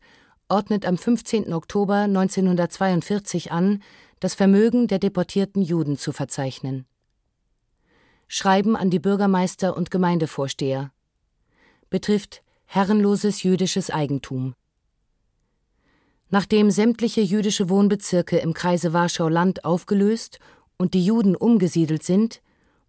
[0.48, 1.52] ordnet am 15.
[1.52, 3.82] Oktober 1942 an,
[4.20, 6.86] das Vermögen der deportierten Juden zu verzeichnen.
[8.28, 10.90] Schreiben an die Bürgermeister und Gemeindevorsteher.
[11.90, 14.54] Betrifft herrenloses jüdisches Eigentum.
[16.28, 20.40] Nachdem sämtliche jüdische Wohnbezirke im Kreise Warschau-Land aufgelöst
[20.76, 22.40] und die Juden umgesiedelt sind,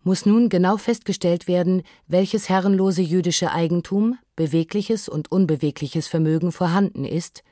[0.04, 7.44] muss nun genau festgestellt werden, welches herrenlose jüdische Eigentum, bewegliches und unbewegliches Vermögen vorhanden ist,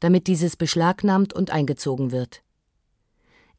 [0.00, 2.42] damit dieses beschlagnahmt und eingezogen wird.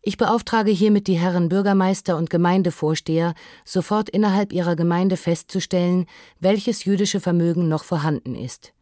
[0.06, 3.34] Ich beauftrage hiermit die Herren Bürgermeister und Gemeindevorsteher,
[3.64, 6.08] sofort innerhalb ihrer Gemeinde festzustellen,
[6.41, 8.74] welches jüdische Vermögen noch vorhanden ist.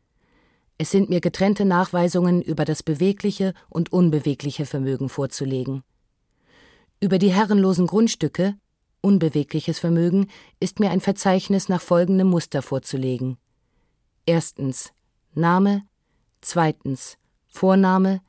[0.79, 5.83] Es sind mir getrennte Nachweisungen über das bewegliche und unbewegliche Vermögen vorzulegen.
[6.99, 8.55] Über die herrenlosen Grundstücke,
[9.01, 10.27] unbewegliches Vermögen,
[10.59, 13.37] ist mir ein Verzeichnis nach folgendem Muster vorzulegen.
[14.25, 14.91] Erstens
[15.35, 15.83] Name,
[16.41, 18.21] zweitens Vorname,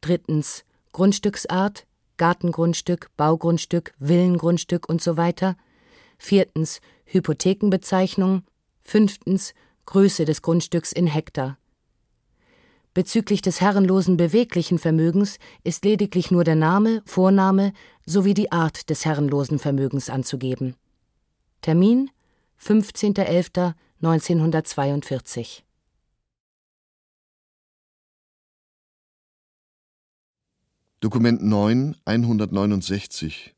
[0.00, 1.86] drittens Grundstücksart,
[2.20, 5.56] Gartengrundstück, Baugrundstück, Villengrundstück und so weiter.
[6.18, 8.42] Viertens Hypothekenbezeichnung.
[8.82, 9.54] Fünftens
[9.86, 11.56] Größe des Grundstücks in Hektar.
[12.92, 17.72] Bezüglich des herrenlosen beweglichen Vermögens ist lediglich nur der Name, Vorname
[18.04, 20.76] sowie die Art des herrenlosen Vermögens anzugeben.
[21.62, 22.10] Termin
[22.62, 25.62] 15.11.1942
[31.02, 33.54] Dokument 9 169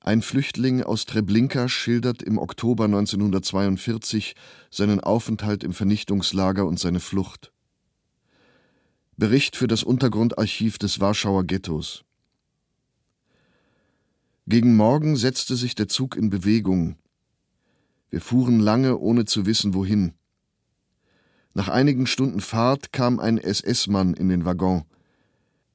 [0.00, 4.34] Ein Flüchtling aus Treblinka schildert im Oktober 1942
[4.68, 7.52] seinen Aufenthalt im Vernichtungslager und seine Flucht.
[9.16, 12.02] Bericht für das Untergrundarchiv des Warschauer Ghettos.
[14.48, 16.96] Gegen Morgen setzte sich der Zug in Bewegung.
[18.10, 20.14] Wir fuhren lange, ohne zu wissen, wohin.
[21.54, 24.84] Nach einigen Stunden Fahrt kam ein SS-Mann in den Waggon.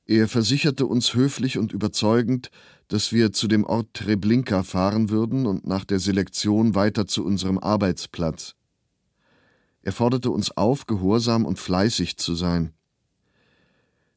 [0.10, 2.49] Er versicherte uns höflich und überzeugend,
[2.88, 7.58] dass wir zu dem Ort Treblinka fahren würden und nach der Selektion weiter zu unserem
[7.58, 8.55] Arbeitsplatz.
[9.82, 12.72] Er forderte uns auf, gehorsam und fleißig zu sein.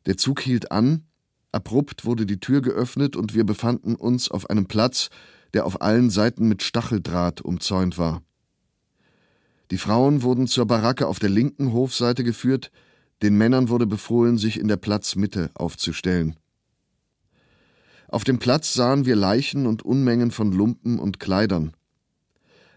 [0.06, 1.06] Der Zug hielt an,
[1.50, 5.10] abrupt wurde die Tür geöffnet und wir befanden uns auf einem Platz,
[5.54, 8.22] der auf allen Seiten mit Stacheldraht umzäunt war.
[9.72, 12.70] Die Frauen wurden zur Baracke auf der linken Hofseite geführt,
[13.22, 16.36] den Männern wurde befohlen, sich in der Platzmitte aufzustellen.
[18.08, 21.74] Auf dem Platz sahen wir Leichen und Unmengen von Lumpen und Kleidern.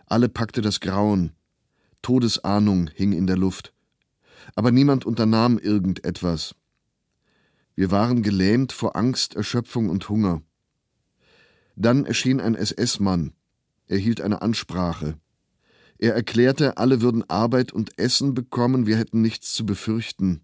[0.06, 1.32] Alle packte das Grauen.
[2.02, 3.74] Todesahnung hing in der Luft.
[4.56, 6.56] Aber niemand unternahm irgendetwas.
[7.76, 10.44] Wir waren gelähmt vor Angst, Erschöpfung und Hunger.
[11.76, 13.34] Dann erschien ein SS-Mann.
[13.88, 15.18] Er hielt eine Ansprache.
[15.98, 20.42] Er erklärte, alle würden Arbeit und Essen bekommen, wir hätten nichts zu befürchten.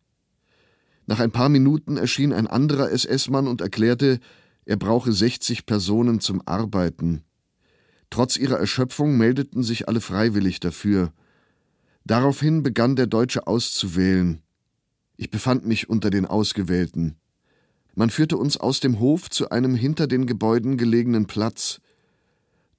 [1.05, 4.19] Nach ein paar Minuten erschien ein anderer SS-Mann und erklärte,
[4.65, 7.23] er brauche 60 Personen zum Arbeiten.
[8.11, 11.11] Trotz ihrer Erschöpfung meldeten sich alle freiwillig dafür.
[12.05, 14.41] Daraufhin begann der Deutsche auszuwählen.
[15.17, 17.15] Ich befand mich unter den Ausgewählten.
[17.95, 21.81] Man führte uns aus dem Hof zu einem hinter den Gebäuden gelegenen Platz.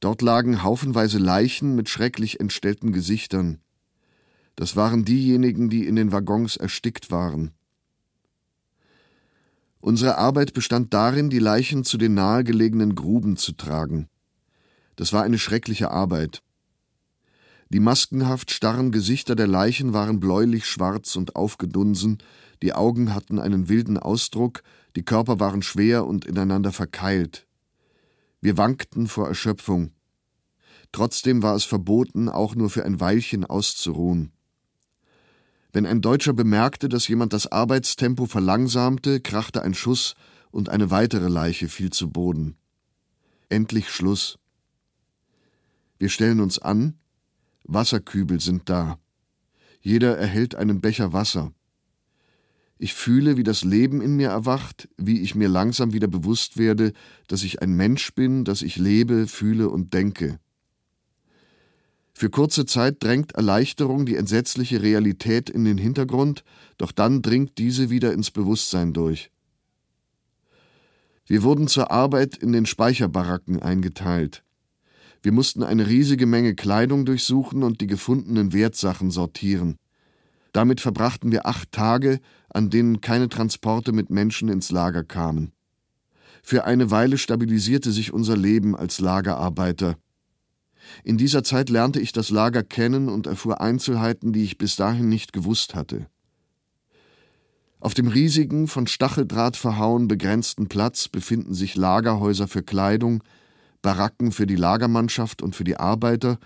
[0.01, 3.61] Dort lagen haufenweise Leichen mit schrecklich entstellten Gesichtern.
[4.57, 7.53] Das waren diejenigen, die in den Waggons erstickt waren.
[9.81, 14.09] Unsere Arbeit bestand darin, die Leichen zu den nahegelegenen Gruben zu tragen.
[14.97, 16.43] Das war eine schreckliche Arbeit.
[17.71, 22.19] Die maskenhaft starren Gesichter der Leichen waren bläulich schwarz und aufgedunsen,
[22.63, 24.63] die Augen hatten einen wilden Ausdruck,
[24.97, 27.47] die Körper waren schwer und ineinander verkeilt.
[28.41, 29.93] Wir wankten vor Erschöpfung.
[30.93, 34.33] Trotzdem war es verboten, auch nur für ein Weilchen auszuruhen.
[35.73, 40.15] Wenn ein Deutscher bemerkte, dass jemand das Arbeitstempo verlangsamte, krachte ein Schuss
[40.51, 42.57] und eine weitere Leiche fiel zu Boden.
[43.49, 44.39] Endlich Schluss.
[45.99, 46.99] Wir stellen uns an,
[47.65, 48.99] Wasserkübel sind da.
[49.81, 51.53] Jeder erhält einen Becher Wasser.
[52.83, 56.95] Ich fühle, wie das Leben in mir erwacht, wie ich mir langsam wieder bewusst werde,
[57.29, 60.41] dass ich ein Mensch bin, dass ich lebe, fühle und denke.
[62.15, 66.43] Für kurze Zeit drängt Erleichterung die entsetzliche Realität in den Hintergrund,
[66.79, 69.31] doch dann dringt diese wieder ins Bewusstsein durch.
[71.27, 74.43] Wir wurden zur Arbeit in den Speicherbaracken eingeteilt.
[75.23, 79.77] Wir mussten eine riesige Menge Kleidung durchsuchen und die gefundenen Wertsachen sortieren.
[80.53, 82.21] Damit verbrachten wir acht Tage,
[82.51, 85.53] an denen keine Transporte mit Menschen ins Lager kamen.
[86.43, 89.97] Für eine Weile stabilisierte sich unser Leben als Lagerarbeiter.
[91.05, 95.09] In dieser Zeit lernte ich das Lager kennen und erfuhr Einzelheiten, die ich bis dahin
[95.09, 96.07] nicht gewusst hatte.
[97.79, 103.23] Auf dem riesigen, von Stacheldraht verhauen begrenzten Platz befinden sich Lagerhäuser für Kleidung,
[103.81, 106.39] Baracken für die Lagermannschaft und für die Arbeiter,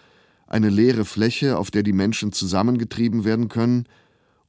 [0.46, 3.86] eine leere Fläche, auf der die Menschen zusammengetrieben werden können,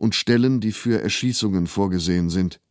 [0.05, 2.61] und Stellen, die für Erschießungen vorgesehen sind.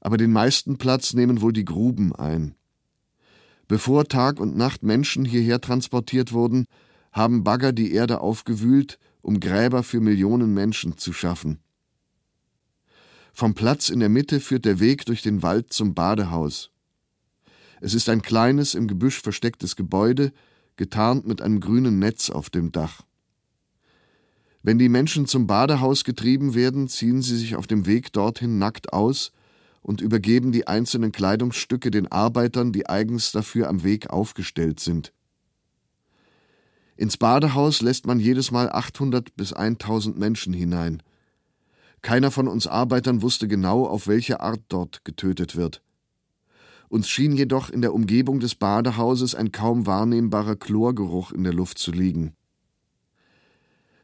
[0.00, 2.54] Aber den meisten Platz nehmen wohl die Gruben ein.
[3.68, 6.64] Bevor Tag und Nacht Menschen hierher transportiert wurden,
[7.12, 11.58] haben Bagger die Erde aufgewühlt, um Gräber für Millionen Menschen zu schaffen.
[13.32, 16.70] Vom Platz in der Mitte führt der Weg durch den Wald zum Badehaus.
[17.80, 20.32] Es ist ein kleines, im Gebüsch verstecktes Gebäude,
[20.76, 23.02] getarnt mit einem grünen Netz auf dem Dach.
[24.62, 28.92] Wenn die Menschen zum Badehaus getrieben werden, ziehen sie sich auf dem Weg dorthin nackt
[28.92, 29.32] aus
[29.80, 35.12] und übergeben die einzelnen Kleidungsstücke den Arbeitern, die eigens dafür am Weg aufgestellt sind.
[36.96, 41.02] Ins Badehaus lässt man jedes Mal 800 bis 1000 Menschen hinein.
[42.02, 45.82] Keiner von uns Arbeitern wusste genau, auf welche Art dort getötet wird.
[46.90, 51.78] Uns schien jedoch in der Umgebung des Badehauses ein kaum wahrnehmbarer Chlorgeruch in der Luft
[51.78, 52.34] zu liegen.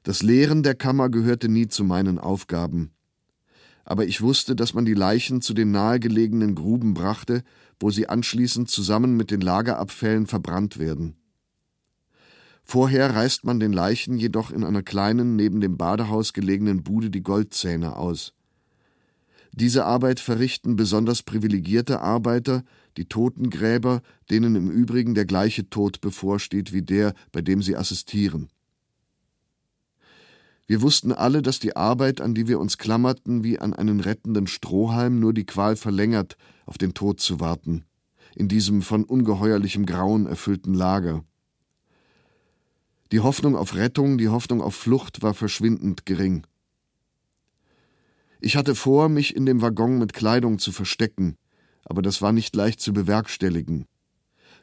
[0.06, 2.92] Das Leeren der Kammer gehörte nie zu meinen Aufgaben.
[3.84, 7.42] Aber ich wusste, dass man die Leichen zu den nahegelegenen Gruben brachte,
[7.80, 11.16] wo sie anschließend zusammen mit den Lagerabfällen verbrannt werden.
[12.62, 17.24] Vorher reißt man den Leichen jedoch in einer kleinen, neben dem Badehaus gelegenen Bude die
[17.24, 18.32] Goldzähne aus.
[19.50, 22.62] Diese Arbeit verrichten besonders privilegierte Arbeiter,
[22.96, 28.50] die Totengräber, denen im Übrigen der gleiche Tod bevorsteht wie der, bei dem sie assistieren.
[30.66, 34.48] Wir wussten alle, dass die Arbeit, an die wir uns klammerten, wie an einen rettenden
[34.48, 36.36] Strohhalm, nur die Qual verlängert,
[36.66, 37.84] auf den Tod zu warten,
[38.34, 41.24] in diesem von ungeheuerlichem Grauen erfüllten Lager.
[43.12, 46.44] Die Hoffnung auf Rettung, die Hoffnung auf Flucht war verschwindend gering.
[48.40, 51.36] Ich hatte vor, mich in dem Waggon mit Kleidung zu verstecken,
[51.84, 53.86] aber das war nicht leicht zu bewerkstelligen.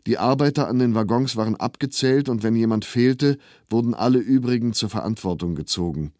[0.05, 3.37] Die Arbeiter an den Waggons waren abgezählt und wenn jemand fehlte,
[3.69, 6.13] wurden alle übrigen zur Verantwortung gezogen.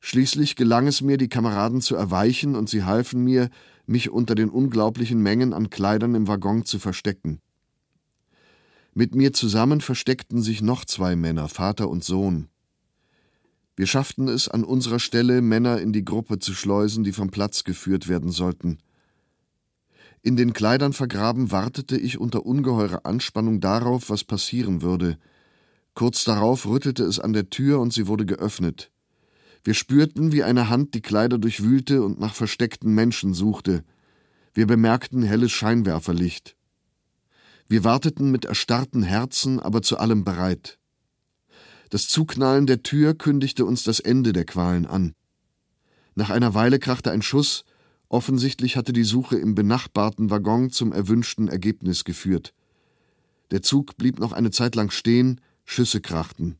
[0.00, 3.50] Schließlich gelang es mir, die Kameraden zu erweichen und sie halfen mir,
[3.86, 7.40] mich unter den unglaublichen Mengen an Kleidern im Waggon zu verstecken.
[8.94, 12.48] Mit mir zusammen versteckten sich noch zwei Männer, Vater und Sohn.
[13.76, 17.64] Wir schafften es, an unserer Stelle Männer in die Gruppe zu schleusen, die vom Platz
[17.64, 18.78] geführt werden sollten.
[20.22, 25.18] In den Kleidern vergraben wartete ich unter ungeheurer Anspannung darauf, was passieren würde.
[25.94, 28.90] Kurz darauf rüttelte es an der Tür und sie wurde geöffnet.
[29.62, 33.82] Wir spürten, wie eine Hand die Kleider durchwühlte und nach versteckten Menschen suchte.
[34.52, 36.56] Wir bemerkten helles Scheinwerferlicht.
[37.68, 40.78] Wir warteten mit erstarrten Herzen, aber zu allem bereit.
[41.90, 45.14] Das Zuknallen der Tür kündigte uns das Ende der Qualen an.
[46.14, 47.64] Nach einer Weile krachte ein Schuss,
[48.10, 52.52] Offensichtlich hatte die Suche im benachbarten Waggon zum erwünschten Ergebnis geführt.
[53.52, 56.58] Der Zug blieb noch eine Zeit lang stehen, Schüsse krachten.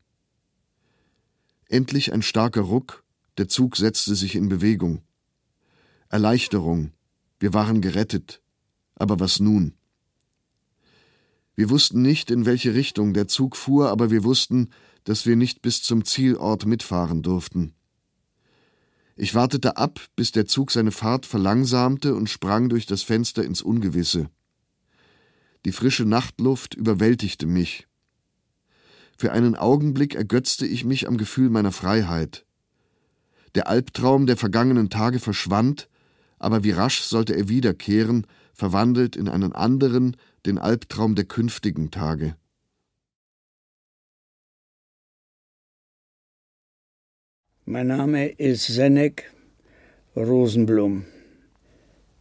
[1.69, 3.05] Endlich ein starker Ruck,
[3.37, 5.03] der Zug setzte sich in Bewegung.
[6.09, 6.93] Erleichterung,
[7.41, 8.41] wir waren gerettet.
[8.95, 9.75] Aber was nun?
[11.57, 14.71] Wir wussten nicht, in welche Richtung der Zug fuhr, aber wir wussten,
[15.03, 17.75] dass wir nicht bis zum Zielort mitfahren durften.
[19.23, 23.61] Ich wartete ab, bis der Zug seine Fahrt verlangsamte und sprang durch das Fenster ins
[23.61, 24.31] Ungewisse.
[25.67, 27.87] Die frische Nachtluft überwältigte mich.
[29.19, 32.47] Für einen Augenblick ergötzte ich mich am Gefühl meiner Freiheit.
[33.55, 35.91] Der Albtraum der vergangenen Tage verschwand,
[36.39, 40.17] aber wie rasch sollte er wiederkehren, verwandelt in einen anderen,
[40.47, 42.37] den Albtraum der künftigen Tage.
[47.73, 49.31] Mein Name ist Senek
[50.17, 51.05] Rosenblum,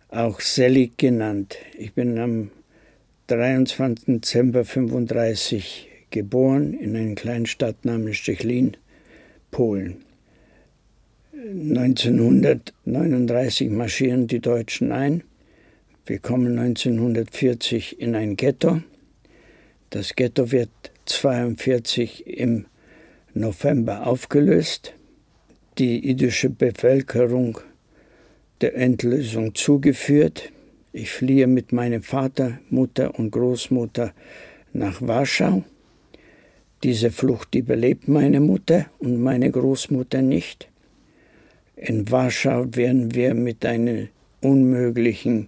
[0.10, 1.58] auch Selig genannt.
[1.76, 2.52] Ich bin am
[3.26, 4.22] 23.
[4.22, 8.78] Dezember 1935 geboren in einer kleinen Stadt namens Stechlin,
[9.50, 10.04] Polen.
[11.34, 15.24] 1939 marschieren die Deutschen ein.
[16.06, 18.84] Wir kommen 1940 in ein Ghetto.
[19.90, 20.70] Das Ghetto wird
[21.08, 22.68] 1942 im
[23.34, 24.94] November aufgelöst
[25.80, 27.60] die jüdische Bevölkerung
[28.62, 30.52] der Endlösung zugeführt.
[30.92, 34.14] Ich fliehe mit meinem Vater, Mutter und Großmutter
[34.74, 35.64] nach Warschau.
[36.84, 40.70] Diese Flucht überlebt meine Mutter und meine Großmutter nicht.
[41.76, 44.08] In Warschau werden wir mit einer
[44.42, 45.48] unmöglichen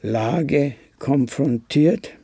[0.00, 2.14] Lage konfrontiert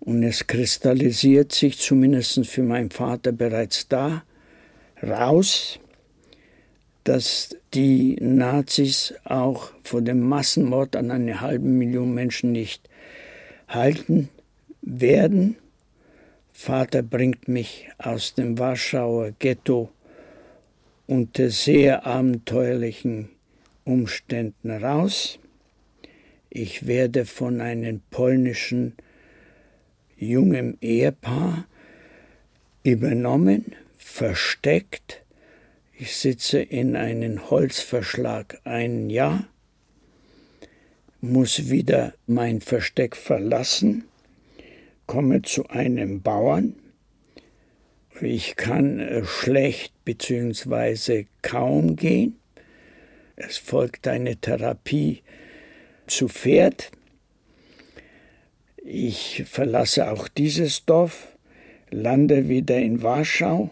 [0.00, 4.22] und es kristallisiert sich zumindest für meinen Vater bereits da
[5.02, 5.80] raus,
[7.08, 12.86] dass die Nazis auch vor dem Massenmord an eine halbe Million Menschen nicht
[13.66, 14.28] halten
[14.82, 15.56] werden.
[16.52, 19.88] Vater bringt mich aus dem Warschauer Ghetto
[21.06, 23.30] unter sehr abenteuerlichen
[23.84, 25.38] Umständen raus.
[26.50, 28.92] Ich werde von einem polnischen
[30.18, 31.66] jungen Ehepaar
[32.82, 33.64] übernommen,
[33.96, 35.22] versteckt
[36.00, 39.48] ich sitze in einem Holzverschlag ein Jahr,
[41.20, 44.04] muss wieder mein Versteck verlassen,
[45.06, 46.76] komme zu einem Bauern.
[48.20, 51.26] Ich kann äh, schlecht bzw.
[51.42, 52.38] kaum gehen.
[53.34, 55.22] Es folgt eine Therapie
[56.06, 56.92] zu Pferd.
[58.76, 61.36] Ich verlasse auch dieses Dorf,
[61.90, 63.70] lande wieder in Warschau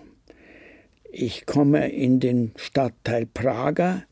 [1.16, 4.02] ich komme in den Stadtteil Praga.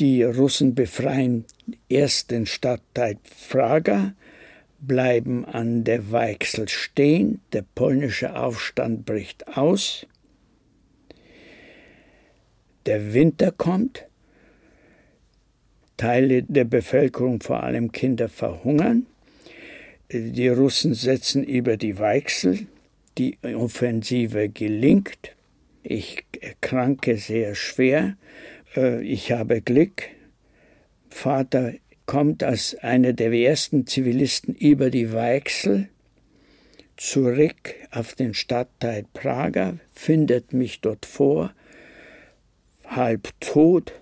[0.00, 1.44] Die Russen befreien
[1.88, 3.16] erst den Stadtteil
[3.48, 4.14] Praga,
[4.80, 7.40] bleiben an der Weichsel stehen.
[7.52, 10.06] Der polnische Aufstand bricht aus.
[12.86, 14.06] Der Winter kommt.
[15.96, 19.06] Teile der Bevölkerung, vor allem Kinder, verhungern.
[20.10, 22.66] Die Russen setzen über die Weichsel.
[23.16, 25.35] Die Offensive gelingt.
[25.88, 28.16] Ich erkranke sehr schwer.
[28.74, 30.02] Äh, ich habe Glück.
[31.08, 31.74] Vater
[32.06, 35.88] kommt als einer der ersten Zivilisten über die Weichsel
[36.96, 41.52] zurück auf den Stadtteil Prager, findet mich dort vor,
[42.84, 43.92] halb tot,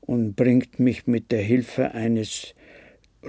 [0.00, 2.54] und bringt mich mit der Hilfe eines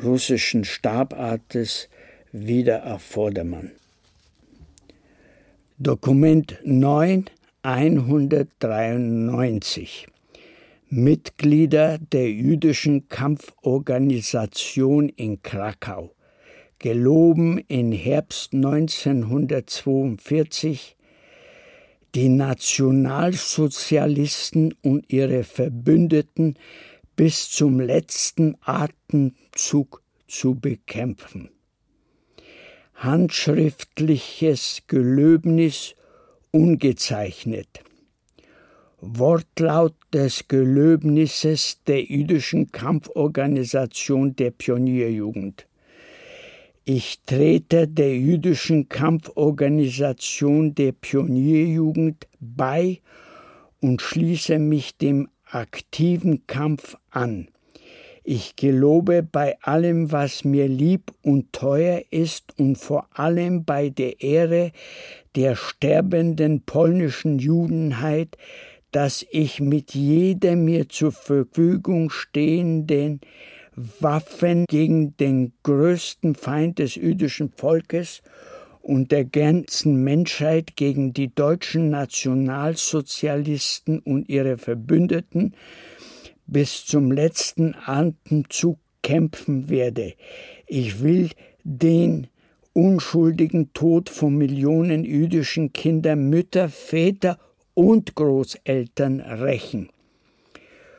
[0.01, 1.89] russischen Stabartes
[2.31, 3.71] wieder auf Vordermann.
[5.77, 7.25] Dokument 9
[7.63, 10.07] 193.
[10.89, 16.15] Mitglieder der jüdischen Kampforganisation in Krakau
[16.79, 20.97] geloben im Herbst 1942
[22.15, 26.55] die Nationalsozialisten und ihre Verbündeten
[27.15, 31.51] bis zum letzten Atemzug zu bekämpfen.
[32.95, 35.93] Handschriftliches Gelöbnis
[36.51, 37.81] ungezeichnet.
[38.99, 45.65] Wortlaut des Gelöbnisses der jüdischen Kampforganisation der Pionierjugend.
[46.83, 53.01] Ich trete der jüdischen Kampforganisation der Pionierjugend bei
[53.79, 57.47] und schließe mich dem aktiven Kampf an.
[58.23, 64.21] Ich gelobe bei allem, was mir lieb und teuer ist und vor allem bei der
[64.21, 64.71] Ehre
[65.35, 68.37] der sterbenden polnischen Judenheit,
[68.91, 73.21] dass ich mit jeder mir zur Verfügung stehenden
[73.75, 78.21] Waffen gegen den größten Feind des jüdischen Volkes
[78.81, 85.55] und der ganzen Menschheit gegen die deutschen Nationalsozialisten und ihre Verbündeten
[86.51, 90.13] bis zum letzten Atemzug kämpfen werde.
[90.67, 91.31] Ich will
[91.63, 92.27] den
[92.73, 97.39] unschuldigen Tod von Millionen jüdischen Kindern, Mütter, Väter
[97.73, 99.89] und Großeltern rächen.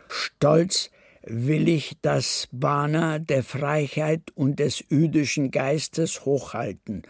[0.08, 0.90] Stolz
[1.22, 7.02] will ich das Banner der Freiheit und des jüdischen Geistes hochhalten,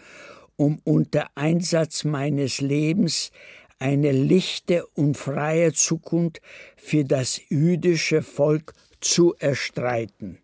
[0.55, 3.31] um unter Einsatz meines Lebens
[3.83, 6.39] eine lichte und freie Zukunft
[6.77, 10.37] für das jüdische Volk zu erstreiten.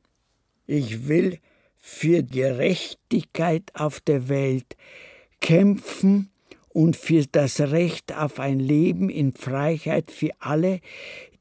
[0.67, 1.39] Ich will
[1.77, 4.75] für Gerechtigkeit auf der Welt
[5.39, 6.31] kämpfen
[6.67, 10.81] und für das Recht auf ein Leben in Freiheit für alle,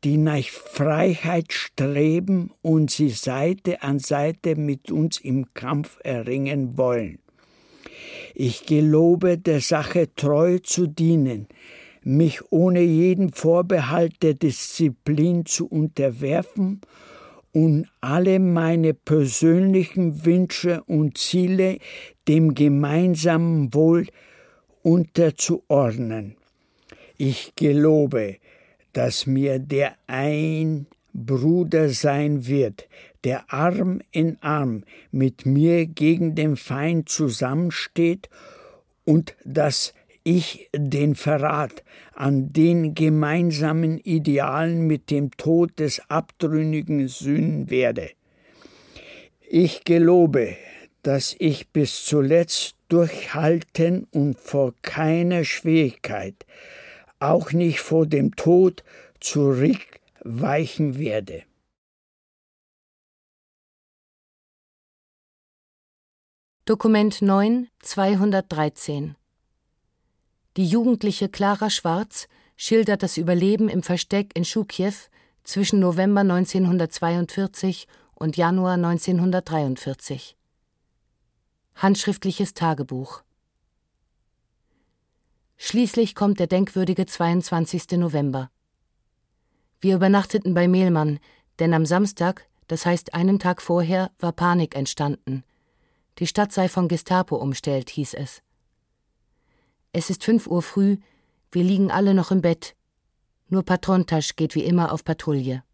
[0.04, 7.18] die nach Freiheit streben und sie Seite an Seite mit uns im Kampf erringen wollen.
[8.36, 11.48] Ich gelobe der Sache treu zu dienen,
[12.02, 16.80] mich ohne jeden Vorbehalt der Disziplin zu unterwerfen
[17.52, 21.78] und alle meine persönlichen Wünsche und Ziele
[22.28, 24.06] dem gemeinsamen Wohl
[24.82, 26.36] unterzuordnen.
[27.16, 28.36] Ich gelobe,
[28.92, 32.88] dass mir der ein Bruder sein wird,
[33.24, 38.28] der Arm in Arm mit mir gegen den Feind zusammensteht
[39.04, 39.94] und dass
[40.28, 41.82] ich den Verrat
[42.12, 48.10] an den gemeinsamen Idealen mit dem Tod des Abtrünnigen sühnen werde.
[49.40, 50.54] Ich gelobe,
[51.02, 56.44] dass ich bis zuletzt durchhalten und vor keiner Schwierigkeit
[57.20, 58.84] auch nicht vor dem Tod
[59.20, 61.44] zurückweichen werde.
[66.66, 69.16] Dokument 9, 213
[70.58, 72.26] Die jugendliche Clara Schwarz
[72.56, 74.92] schildert das Überleben im Versteck in Schukjew
[75.44, 77.86] zwischen November 1942
[78.16, 80.36] und Januar 1943.
[81.76, 83.22] Handschriftliches Tagebuch
[85.58, 87.92] Schließlich kommt der denkwürdige 22.
[87.92, 88.50] November.
[89.80, 91.20] Wir übernachteten bei Mehlmann,
[91.60, 95.44] denn am Samstag, das heißt einen Tag vorher, war Panik entstanden.
[96.18, 98.42] Die Stadt sei von Gestapo umstellt, hieß es.
[99.98, 100.98] Es ist fünf Uhr früh,
[101.50, 102.76] wir liegen alle noch im Bett.
[103.48, 105.64] Nur Patrontasch geht wie immer auf Patrouille.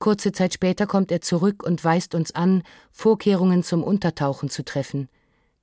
[0.00, 5.08] Kurze Zeit später kommt er zurück und weist uns an, Vorkehrungen zum Untertauchen zu treffen.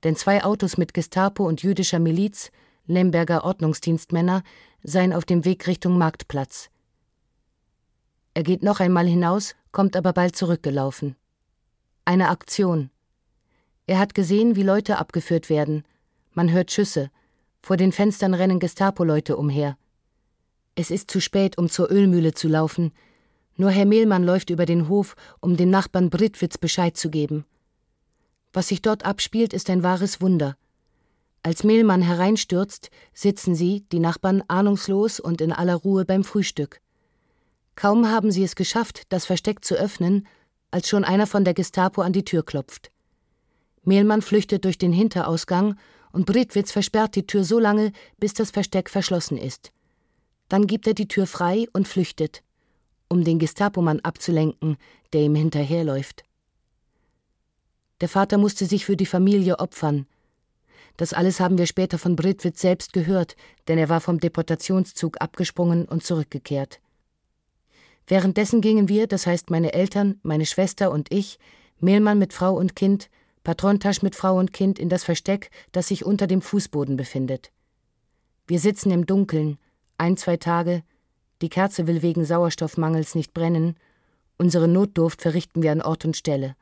[0.04, 2.50] Denn zwei Autos mit Gestapo und jüdischer Miliz
[2.86, 4.42] Lemberger Ordnungsdienstmänner
[4.82, 6.70] seien auf dem Weg Richtung Marktplatz.
[8.32, 11.14] Er geht noch einmal hinaus, kommt aber bald zurückgelaufen.
[12.06, 12.88] Eine Aktion.
[13.86, 15.84] Er hat gesehen, wie Leute abgeführt werden.
[16.32, 17.10] Man hört Schüsse.
[17.64, 19.78] Vor den Fenstern rennen Gestapo-Leute umher.
[20.74, 22.92] Es ist zu spät, um zur Ölmühle zu laufen.
[23.56, 27.46] Nur Herr Mehlmann läuft über den Hof, um dem Nachbarn Britwitz Bescheid zu geben.
[28.52, 30.58] Was sich dort abspielt, ist ein wahres Wunder.
[31.42, 36.82] Als Mehlmann hereinstürzt, sitzen sie, die Nachbarn, ahnungslos und in aller Ruhe beim Frühstück.
[37.76, 40.26] Kaum haben sie es geschafft, das Versteck zu öffnen,
[40.70, 42.90] als schon einer von der Gestapo an die Tür klopft.
[43.84, 45.76] Mehlmann flüchtet durch den Hinterausgang
[46.14, 49.72] und Bredwitz versperrt die Tür so lange, bis das Versteck verschlossen ist.
[50.48, 52.42] Dann gibt er die Tür frei und flüchtet,
[53.08, 54.76] um den Gestapomann abzulenken,
[55.12, 56.24] der ihm hinterherläuft.
[58.00, 60.06] Der Vater musste sich für die Familie opfern,
[60.96, 63.36] das alles haben wir später von Britwitz selbst gehört,
[63.66, 66.80] denn er war vom Deportationszug abgesprungen und zurückgekehrt.
[68.06, 71.38] Währenddessen gingen wir, das heißt meine Eltern, meine Schwester und ich,
[71.80, 73.10] Mehlmann mit Frau und Kind,
[73.44, 77.52] Patrontasch mit Frau und Kind in das Versteck, das sich unter dem Fußboden befindet.
[78.46, 79.58] Wir sitzen im Dunkeln,
[79.98, 80.82] ein, zwei Tage,
[81.42, 83.76] die Kerze will wegen Sauerstoffmangels nicht brennen,
[84.38, 86.56] unsere Notdurft verrichten wir an Ort und Stelle.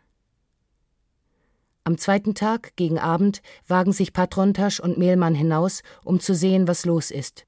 [1.84, 6.84] Am zweiten Tag, gegen Abend, wagen sich Patrontasch und Mehlmann hinaus, um zu sehen, was
[6.84, 7.46] los ist.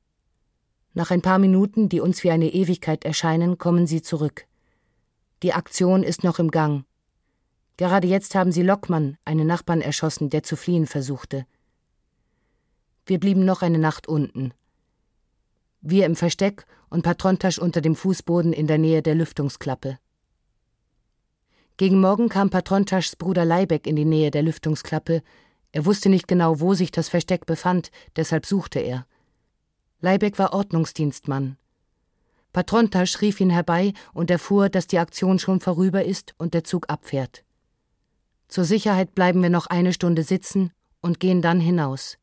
[0.92, 4.46] Nach ein paar Minuten, die uns wie eine Ewigkeit erscheinen, kommen sie zurück.
[5.42, 6.84] Die Aktion ist noch im Gang.
[7.76, 11.46] Gerade jetzt haben sie Lockmann, einen Nachbarn, erschossen, der zu fliehen versuchte.
[13.06, 14.54] Wir blieben noch eine Nacht unten.
[15.80, 19.98] Wir im Versteck und Patrontasch unter dem Fußboden in der Nähe der Lüftungsklappe.
[21.76, 25.22] Gegen Morgen kam Patrontaschs Bruder Leibeck in die Nähe der Lüftungsklappe.
[25.72, 29.06] Er wusste nicht genau, wo sich das Versteck befand, deshalb suchte er.
[30.00, 31.56] Leibeck war Ordnungsdienstmann.
[32.52, 36.88] Patrontasch rief ihn herbei und erfuhr, dass die Aktion schon vorüber ist und der Zug
[36.88, 37.43] abfährt.
[38.48, 42.18] Zur Sicherheit bleiben wir noch eine Stunde sitzen und gehen dann hinaus.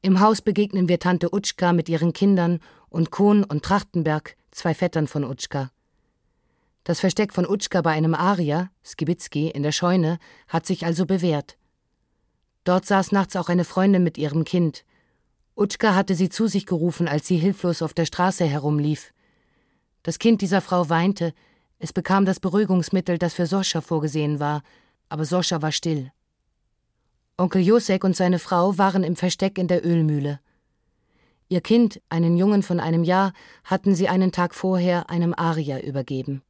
[0.00, 5.06] Im Haus begegnen wir Tante Utschka mit ihren Kindern und Kohn und Trachtenberg, zwei Vettern
[5.06, 5.70] von Utschka.
[6.84, 10.18] Das Versteck von Utschka bei einem Arier, Skibitzki, in der Scheune,
[10.48, 11.56] hat sich also bewährt.
[12.64, 14.84] Dort saß nachts auch eine Freundin mit ihrem Kind.
[15.54, 19.12] Utschka hatte sie zu sich gerufen, als sie hilflos auf der Straße herumlief.
[20.02, 21.34] Das Kind dieser Frau weinte,
[21.82, 24.62] es bekam das Beruhigungsmittel, das für Soscha vorgesehen war,
[25.08, 26.12] aber Soscha war still.
[27.36, 30.38] Onkel Josek und seine Frau waren im Versteck in der Ölmühle.
[31.48, 33.32] Ihr Kind, einen Jungen von einem Jahr,
[33.64, 36.42] hatten sie einen Tag vorher einem Arier übergeben.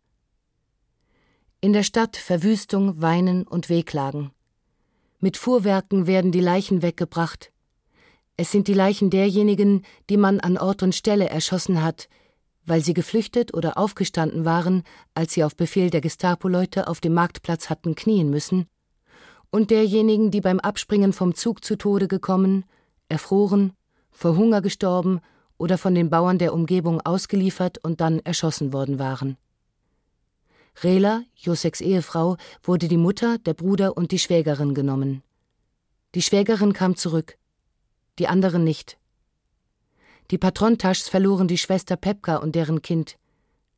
[1.62, 4.32] In der Stadt Verwüstung, Weinen und Wehklagen.
[5.18, 7.52] Mit Fuhrwerken werden die Leichen weggebracht.
[8.36, 12.10] Es sind die Leichen derjenigen, die man an Ort und Stelle erschossen hat,
[12.64, 14.82] weil sie geflüchtet oder aufgestanden waren,
[15.14, 18.66] als sie auf Befehl der Gestapo-Leute auf dem Marktplatz hatten knien müssen,
[19.50, 22.64] und derjenigen, die beim Abspringen vom Zug zu Tode gekommen,
[23.08, 23.74] erfroren,
[24.10, 25.20] vor Hunger gestorben
[25.58, 29.36] oder von den Bauern der Umgebung ausgeliefert und dann erschossen worden waren.
[30.82, 35.22] Rela, Joseks Ehefrau, wurde die Mutter, der Bruder und die Schwägerin genommen.
[36.14, 37.36] Die Schwägerin kam zurück,
[38.18, 38.98] die anderen nicht.
[40.32, 43.18] Die Patrontaschs verloren die Schwester Pepka und deren Kind.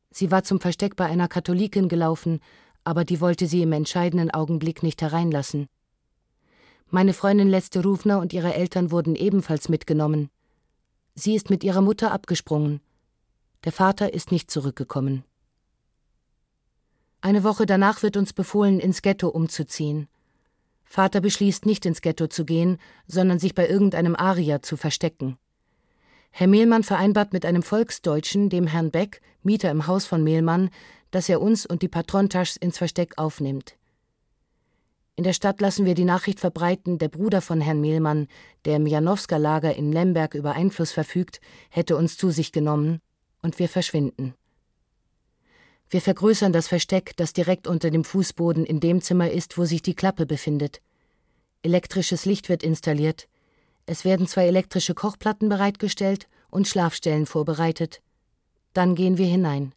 [0.09, 2.39] Sie war zum Versteck bei einer Katholikin gelaufen,
[2.85, 5.67] aber die wollte sie im entscheidenden Augenblick nicht hereinlassen.
[6.89, 10.29] Meine Freundin Leste Rufner und ihre Eltern wurden ebenfalls mitgenommen.
[11.13, 12.79] Sie ist mit ihrer Mutter abgesprungen.
[13.65, 15.25] Der Vater ist nicht zurückgekommen.
[17.19, 20.07] Eine Woche danach wird uns befohlen, ins Ghetto umzuziehen.
[20.85, 22.77] Vater beschließt, nicht ins Ghetto zu gehen,
[23.07, 25.37] sondern sich bei irgendeinem Arier zu verstecken.
[26.37, 30.69] Herr Mehlmann vereinbart mit einem Volksdeutschen, dem Herrn Beck, Mieter im Haus von Mehlmann,
[31.09, 33.77] dass er uns und die Patrontaschs ins Versteck aufnimmt.
[35.15, 38.27] In der Stadt lassen wir die Nachricht verbreiten, der Bruder von Herrn Mehlmann,
[38.65, 41.39] der im Janowska-Lager in Lemberg über Einfluss verfügt,
[41.69, 42.99] hätte uns zu sich genommen,
[43.41, 44.33] und wir verschwinden.
[45.89, 49.83] Wir vergrößern das Versteck, das direkt unter dem Fußboden in dem Zimmer ist, wo sich
[49.83, 50.81] die Klappe befindet.
[51.61, 53.29] Elektrisches Licht wird installiert.
[53.85, 58.01] Es werden zwei elektrische Kochplatten bereitgestellt und Schlafstellen vorbereitet.
[58.73, 59.73] Dann gehen wir hinein.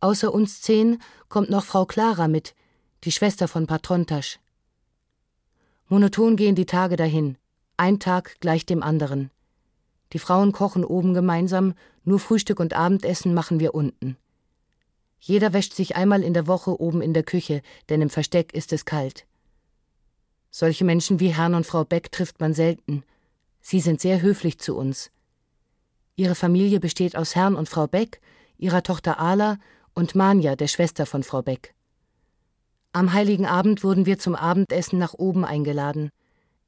[0.00, 2.54] Außer uns zehn kommt noch Frau Clara mit,
[3.04, 4.40] die Schwester von Patrontasch.
[5.88, 7.36] Monoton gehen die Tage dahin,
[7.76, 9.30] ein Tag gleich dem anderen.
[10.12, 11.74] Die Frauen kochen oben gemeinsam,
[12.04, 14.16] nur Frühstück und Abendessen machen wir unten.
[15.20, 18.72] Jeder wäscht sich einmal in der Woche oben in der Küche, denn im Versteck ist
[18.72, 19.26] es kalt.
[20.54, 23.04] Solche Menschen wie Herrn und Frau Beck trifft man selten.
[23.62, 25.10] Sie sind sehr höflich zu uns.
[26.14, 28.20] Ihre Familie besteht aus Herrn und Frau Beck,
[28.58, 29.56] ihrer Tochter Ala
[29.94, 31.74] und Manja, der Schwester von Frau Beck.
[32.92, 36.10] Am heiligen Abend wurden wir zum Abendessen nach oben eingeladen.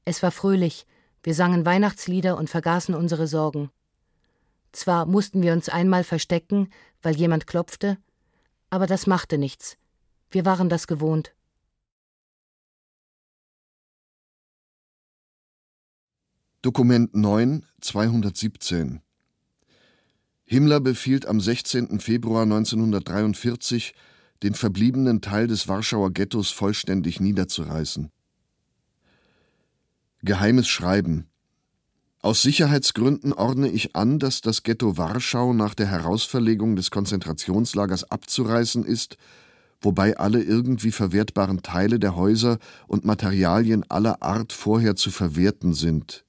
[0.07, 0.87] Es war fröhlich,
[1.23, 3.71] wir sangen Weihnachtslieder und vergaßen unsere Sorgen.
[4.73, 6.71] Zwar mussten wir uns einmal verstecken,
[7.03, 7.99] weil jemand klopfte,
[8.71, 9.77] aber das machte nichts.
[10.31, 11.35] Wir waren das gewohnt.
[16.65, 19.03] Dokument 9, 217
[20.47, 22.01] Himmler befiehlt am 16.
[22.01, 23.93] Februar 1943,
[24.43, 28.11] den verbliebenen Teil des Warschauer Ghettos vollständig niederzureißen.
[30.23, 31.27] Geheimes Schreiben
[32.23, 38.87] aus Sicherheitsgründen ordne ich an, dass das Ghetto Warschau nach der Herausverlegung des Konzentrationslagers abzureißen
[38.87, 39.19] ist,
[39.83, 46.25] wobei alle irgendwie verwertbaren Teile der Häuser und Materialien aller Art vorher zu verwerten sind.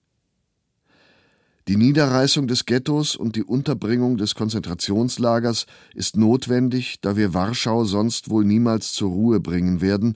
[1.67, 5.65] Die Niederreißung des Ghettos und die Unterbringung des Konzentrationslagers
[5.95, 10.15] ist notwendig, da wir Warschau sonst wohl niemals zur Ruhe bringen werden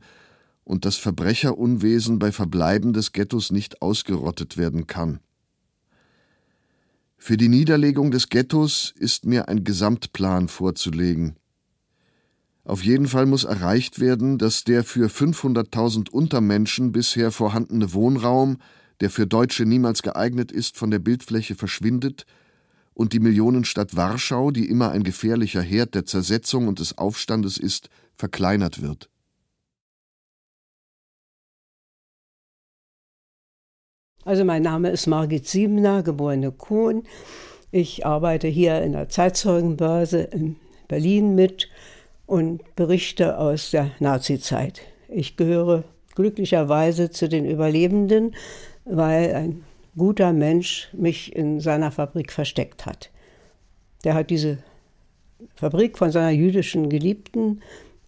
[0.63, 5.21] und das Verbrecherunwesen bei Verbleiben des Ghettos nicht ausgerottet werden kann.
[7.17, 11.35] Für die Niederlegung des Ghettos ist mir ein Gesamtplan vorzulegen.
[12.63, 18.59] Auf jeden Fall muss erreicht werden, dass der für 500.000 Untermenschen bisher vorhandene Wohnraum,
[19.01, 22.25] der für Deutsche niemals geeignet ist, von der Bildfläche verschwindet
[22.93, 27.89] und die Millionenstadt Warschau, die immer ein gefährlicher Herd der Zersetzung und des Aufstandes ist,
[28.15, 29.09] verkleinert wird.
[34.25, 37.03] Also mein Name ist Margit Siebener, geborene Kuhn.
[37.71, 40.57] Ich arbeite hier in der Zeitzeugenbörse in
[40.87, 41.69] Berlin mit
[42.25, 44.81] und berichte aus der Nazizeit.
[45.07, 45.83] Ich gehöre
[46.15, 48.35] glücklicherweise zu den Überlebenden,
[48.89, 49.63] weil ein
[49.97, 53.09] guter Mensch mich in seiner Fabrik versteckt hat.
[54.03, 54.59] Der hat diese
[55.55, 57.61] Fabrik von seiner jüdischen Geliebten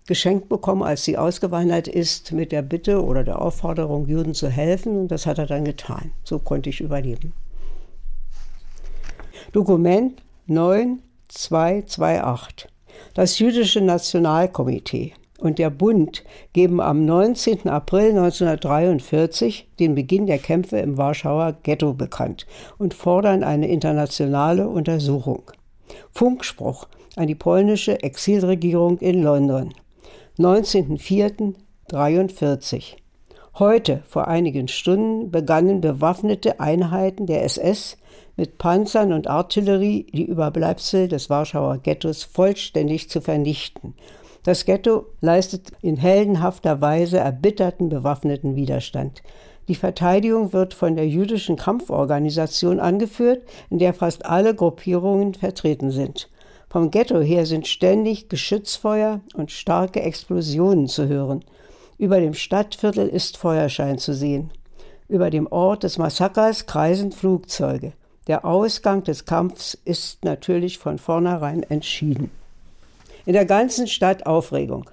[0.08, 5.02] geschenkt bekommen, als sie ausgewandert ist, mit der Bitte oder der Aufforderung, Juden zu helfen.
[5.02, 6.12] Und das hat er dann getan.
[6.24, 7.34] So konnte ich überleben.
[9.52, 12.70] Dokument 9228.
[13.14, 16.23] Das Jüdische Nationalkomitee und der Bund
[16.53, 17.68] geben am 19.
[17.68, 22.45] April 1943 den Beginn der Kämpfe im Warschauer Ghetto bekannt
[22.77, 25.43] und fordern eine internationale Untersuchung.
[26.11, 29.73] Funkspruch an die polnische Exilregierung in London.
[30.38, 32.95] 19.04.43.
[33.59, 37.97] Heute, vor einigen Stunden, begannen bewaffnete Einheiten der SS
[38.38, 43.93] mit Panzern und Artillerie die Überbleibsel des Warschauer Ghettos vollständig zu vernichten.
[44.43, 49.22] Das Ghetto leistet in heldenhafter Weise erbitterten bewaffneten Widerstand.
[49.68, 56.27] Die Verteidigung wird von der jüdischen Kampforganisation angeführt, in der fast alle Gruppierungen vertreten sind.
[56.69, 61.45] Vom Ghetto her sind ständig Geschützfeuer und starke Explosionen zu hören.
[61.99, 64.49] Über dem Stadtviertel ist Feuerschein zu sehen.
[65.07, 67.93] Über dem Ort des Massakers kreisen Flugzeuge.
[68.27, 72.31] Der Ausgang des Kampfs ist natürlich von vornherein entschieden.
[73.26, 74.89] In der ganzen Stadt Aufregung.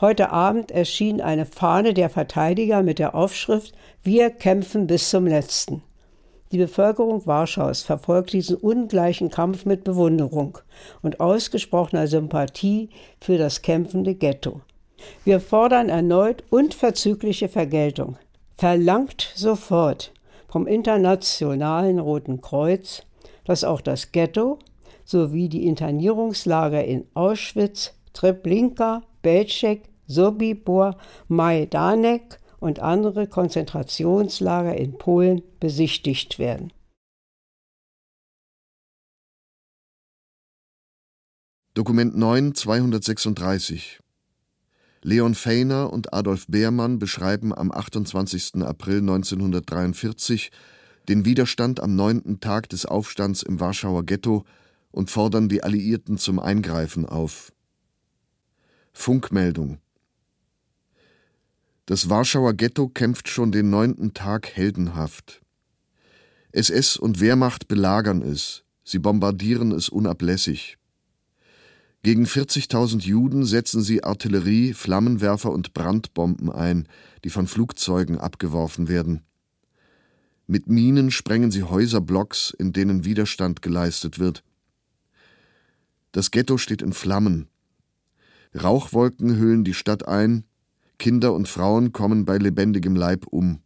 [0.00, 5.82] Heute Abend erschien eine Fahne der Verteidiger mit der Aufschrift Wir kämpfen bis zum letzten.
[6.50, 10.58] Die Bevölkerung Warschaus verfolgt diesen ungleichen Kampf mit Bewunderung
[11.02, 12.88] und ausgesprochener Sympathie
[13.20, 14.62] für das kämpfende Ghetto.
[15.24, 18.16] Wir fordern erneut unverzügliche Vergeltung.
[18.56, 20.12] Verlangt sofort
[20.48, 23.02] vom Internationalen Roten Kreuz,
[23.44, 24.58] dass auch das Ghetto
[25.08, 30.98] sowie die Internierungslager in Auschwitz, Treblinka, Belzec, Sobibor,
[31.28, 36.72] Majdanek und andere Konzentrationslager in Polen besichtigt werden.
[41.72, 44.00] Dokument 9 236
[45.02, 48.62] Leon Feiner und Adolf Beermann beschreiben am 28.
[48.62, 50.50] April 1943
[51.08, 54.44] den Widerstand am neunten Tag des Aufstands im Warschauer Ghetto
[54.90, 57.52] und fordern die Alliierten zum Eingreifen auf.
[58.92, 59.78] Funkmeldung
[61.88, 65.40] das Warschauer Ghetto kämpft schon den neunten Tag heldenhaft.
[66.52, 70.76] SS und Wehrmacht belagern es, sie bombardieren es unablässig.
[72.02, 76.86] Gegen 40.000 Juden setzen sie Artillerie, Flammenwerfer und Brandbomben ein,
[77.24, 79.22] die von Flugzeugen abgeworfen werden.
[80.46, 84.44] Mit Minen sprengen sie Häuserblocks, in denen Widerstand geleistet wird.
[86.12, 87.48] Das Ghetto steht in Flammen.
[88.54, 90.44] Rauchwolken hüllen die Stadt ein,
[90.98, 93.60] Kinder und Frauen kommen bei lebendigem Leib um.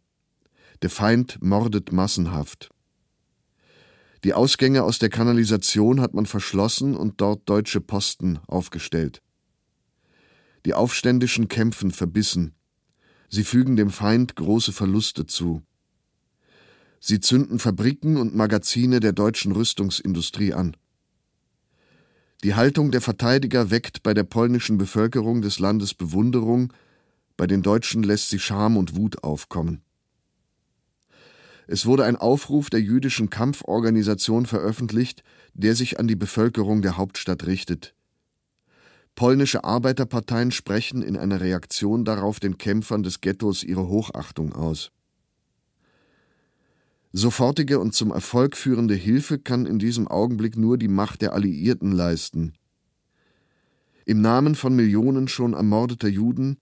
[0.81, 2.69] Der Feind mordet massenhaft.
[4.23, 9.21] Die Ausgänge aus der Kanalisation hat man verschlossen und dort deutsche Posten aufgestellt.
[10.65, 12.53] Die Aufständischen kämpfen verbissen.
[13.29, 15.63] Sie fügen dem Feind große Verluste zu.
[16.99, 20.77] Sie zünden Fabriken und Magazine der deutschen Rüstungsindustrie an.
[22.43, 26.73] Die Haltung der Verteidiger weckt bei der polnischen Bevölkerung des Landes Bewunderung
[27.37, 29.81] bei den Deutschen lässt sie Scham und Wut aufkommen.
[31.67, 37.45] Es wurde ein Aufruf der jüdischen Kampforganisation veröffentlicht, der sich an die Bevölkerung der Hauptstadt
[37.47, 37.95] richtet.
[39.15, 44.91] Polnische Arbeiterparteien sprechen in einer Reaktion darauf den Kämpfern des Ghettos ihre Hochachtung aus.
[47.15, 51.91] Sofortige und zum Erfolg führende Hilfe kann in diesem Augenblick nur die Macht der Alliierten
[51.91, 52.53] leisten.
[54.03, 56.57] Im Namen von Millionen schon ermordeter Juden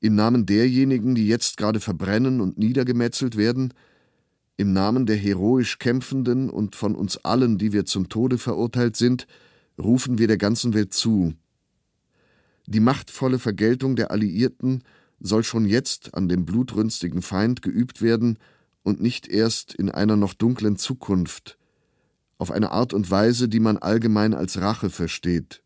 [0.00, 3.72] im Namen derjenigen, die jetzt gerade verbrennen und niedergemetzelt werden,
[4.56, 9.26] Im Namen der heroisch Kämpfenden und von uns allen, die wir zum Tode verurteilt sind,
[9.78, 11.34] rufen wir der ganzen Welt zu.
[12.66, 14.84] Die machtvolle Vergeltung der Alliierten
[15.18, 18.38] soll schon jetzt an dem blutrünstigen Feind geübt werden
[18.84, 21.58] und nicht erst in einer noch dunklen Zukunft,
[22.38, 25.62] auf eine Art und Weise, die man allgemein als Rache versteht.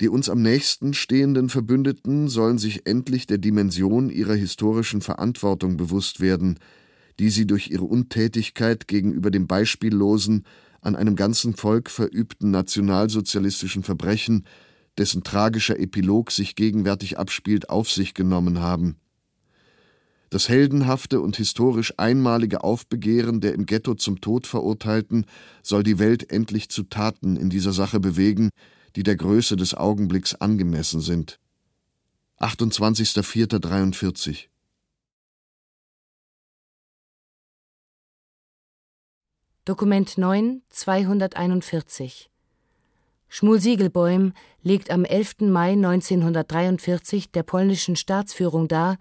[0.00, 6.20] Die uns am nächsten stehenden Verbündeten sollen sich endlich der Dimension ihrer historischen Verantwortung bewusst
[6.20, 6.58] werden,
[7.18, 10.44] die sie durch ihre Untätigkeit gegenüber dem beispiellosen,
[10.82, 14.44] an einem ganzen Volk verübten nationalsozialistischen Verbrechen,
[14.98, 18.96] dessen tragischer Epilog sich gegenwärtig abspielt, auf sich genommen haben.
[20.30, 25.24] Das heldenhafte und historisch einmalige Aufbegehren der im Ghetto zum Tod Verurteilten
[25.62, 28.50] soll die Welt endlich zu Taten in dieser Sache bewegen,
[28.96, 31.38] die der Größe des Augenblicks angemessen sind.
[32.40, 34.48] 28.04.43
[39.64, 42.30] Dokument 9, 241
[43.28, 44.32] Schmuel Siegelbäum
[44.62, 45.40] legt am 11.
[45.40, 48.98] Mai 1943 der polnischen Staatsführung dar,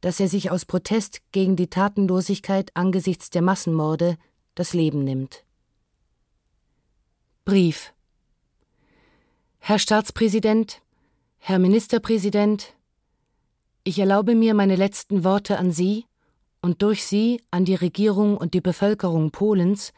[0.00, 4.16] dass er sich aus Protest gegen die Tatenlosigkeit angesichts der Massenmorde
[4.54, 5.44] das Leben nimmt.
[7.44, 7.92] Brief
[9.58, 10.80] Herr Staatspräsident,
[11.38, 12.74] Herr Ministerpräsident,
[13.84, 16.06] ich erlaube mir meine letzten Worte an Sie
[16.62, 19.92] und durch Sie an die Regierung und die Bevölkerung Polens,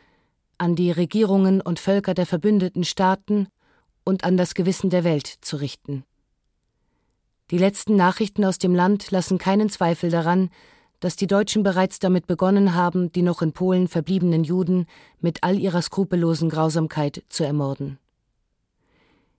[0.59, 3.49] an die Regierungen und Völker der verbündeten Staaten
[4.05, 6.05] und an das Gewissen der Welt zu richten.
[7.53, 10.49] Die letzten Nachrichten aus dem Land lassen keinen Zweifel daran,
[11.01, 14.87] dass die Deutschen bereits damit begonnen haben, die noch in Polen verbliebenen Juden
[15.21, 17.99] mit all ihrer skrupellosen Grausamkeit zu ermorden.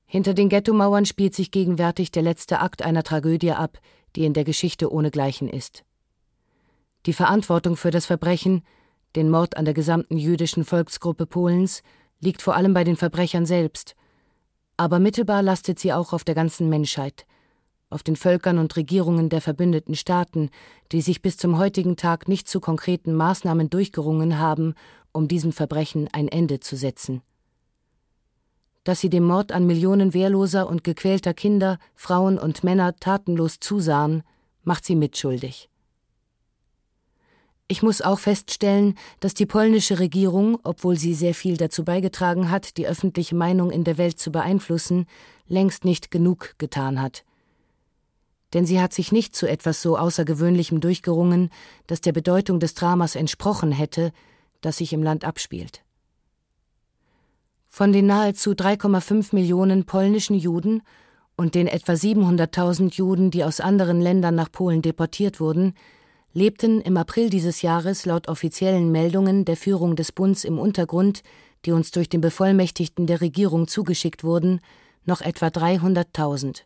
[0.05, 3.79] Hinter den Ghettomauern spielt sich gegenwärtig der letzte Akt einer Tragödie ab,
[4.15, 5.83] die in der Geschichte ohnegleichen ist.
[7.07, 8.63] Die Verantwortung für das Verbrechen,
[9.15, 11.81] den Mord an der gesamten jüdischen Volksgruppe Polens,
[12.19, 13.95] liegt vor allem bei den Verbrechern selbst,
[14.77, 17.25] aber mittelbar lastet sie auch auf der ganzen Menschheit,
[17.93, 20.49] auf den Völkern und Regierungen der verbündeten Staaten,
[20.91, 24.73] die sich bis zum heutigen Tag nicht zu konkreten Maßnahmen durchgerungen haben,
[25.11, 27.21] um diesem Verbrechen ein Ende zu setzen.
[28.83, 34.23] Dass sie dem Mord an Millionen wehrloser und gequälter Kinder, Frauen und Männer tatenlos zusahen,
[34.63, 35.69] macht sie mitschuldig.
[37.69, 42.77] Ich muss auch feststellen, dass die polnische Regierung, obwohl sie sehr viel dazu beigetragen hat,
[42.77, 45.05] die öffentliche Meinung in der Welt zu beeinflussen,
[45.47, 47.23] längst nicht genug getan hat.
[48.53, 51.49] Denn sie hat sich nicht zu etwas so Außergewöhnlichem durchgerungen,
[51.87, 54.11] das der Bedeutung des Dramas entsprochen hätte,
[54.61, 55.83] das sich im Land abspielt.
[57.67, 60.83] Von den nahezu 3,5 Millionen polnischen Juden
[61.35, 65.73] und den etwa 700.000 Juden, die aus anderen Ländern nach Polen deportiert wurden,
[66.33, 71.23] lebten im April dieses Jahres laut offiziellen Meldungen der Führung des Bunds im Untergrund,
[71.65, 74.59] die uns durch den Bevollmächtigten der Regierung zugeschickt wurden,
[75.05, 76.63] noch etwa 300.000.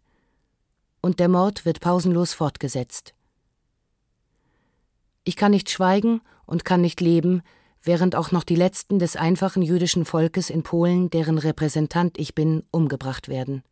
[1.01, 3.13] Und der Mord wird pausenlos fortgesetzt.
[5.23, 7.41] Ich kann nicht schweigen und kann nicht leben,
[7.81, 12.63] während auch noch die letzten des einfachen jüdischen Volkes in Polen, deren Repräsentant ich bin,
[12.71, 13.63] umgebracht werden.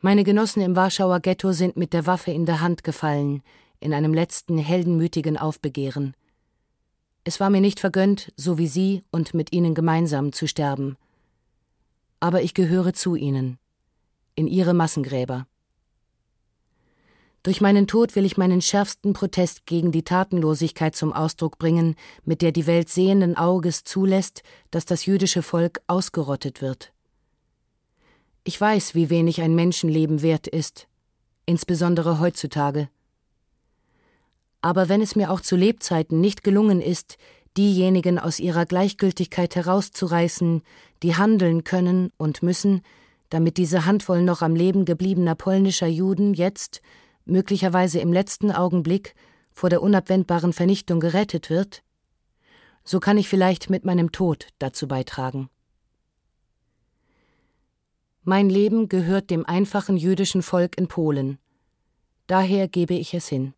[0.00, 3.42] Meine Genossen im Warschauer Ghetto sind mit der Waffe in der Hand gefallen,
[3.80, 6.14] in einem letzten heldenmütigen Aufbegehren.
[7.24, 10.96] Es war mir nicht vergönnt, so wie Sie und mit Ihnen gemeinsam zu sterben.
[12.18, 13.58] Aber ich gehöre zu Ihnen,
[14.40, 15.46] in Ihre Massengräber.
[17.44, 21.94] Durch meinen Tod will ich meinen schärfsten Protest gegen die Tatenlosigkeit zum Ausdruck bringen,
[22.24, 24.42] mit der die Welt sehenden Auges zulässt,
[24.72, 26.92] dass das jüdische Volk ausgerottet wird.
[28.42, 30.88] Ich weiß, wie wenig ein Menschenleben wert ist,
[31.46, 32.88] insbesondere heutzutage
[34.62, 37.16] aber wenn es mir auch zu Lebzeiten nicht gelungen ist,
[37.56, 40.62] diejenigen aus ihrer Gleichgültigkeit herauszureißen,
[41.02, 42.82] die handeln können und müssen,
[43.30, 46.82] damit diese Handvoll noch am Leben gebliebener polnischer Juden jetzt,
[47.24, 49.14] möglicherweise im letzten Augenblick,
[49.52, 51.82] vor der unabwendbaren Vernichtung gerettet wird,
[52.84, 55.48] so kann ich vielleicht mit meinem Tod dazu beitragen.
[58.22, 61.38] Mein Leben gehört dem einfachen jüdischen Volk in Polen.
[62.26, 63.54] Daher gebe ich es hin.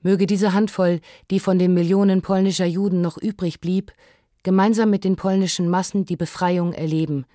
[0.00, 3.92] Möge diese Handvoll, die von den Millionen polnischer Juden noch übrig blieb,
[4.42, 7.26] gemeinsam mit den polnischen Massen die Befreiung erleben,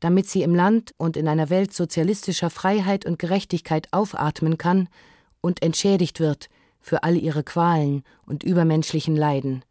[0.00, 4.88] damit sie im Land und in einer Welt sozialistischer Freiheit und Gerechtigkeit aufatmen kann
[5.40, 6.48] und entschädigt wird
[6.80, 9.64] für all ihre Qualen und übermenschlichen Leiden.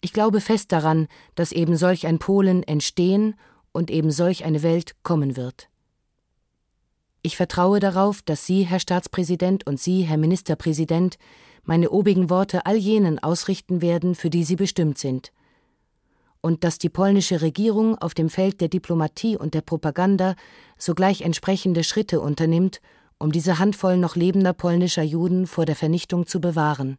[0.00, 3.36] Ich glaube fest daran, dass eben solch ein Polen entstehen
[3.72, 5.68] und eben solch eine Welt kommen wird.
[7.22, 11.16] Ich vertraue darauf, dass Sie, Herr Staatspräsident, und Sie, Herr Ministerpräsident,
[11.64, 15.32] meine obigen Worte all jenen ausrichten werden, für die sie bestimmt sind.
[16.44, 20.36] Und dass die polnische Regierung auf dem Feld der Diplomatie und der Propaganda
[20.76, 22.82] sogleich entsprechende Schritte unternimmt,
[23.16, 26.98] um diese Handvoll noch lebender polnischer Juden vor der Vernichtung zu bewahren.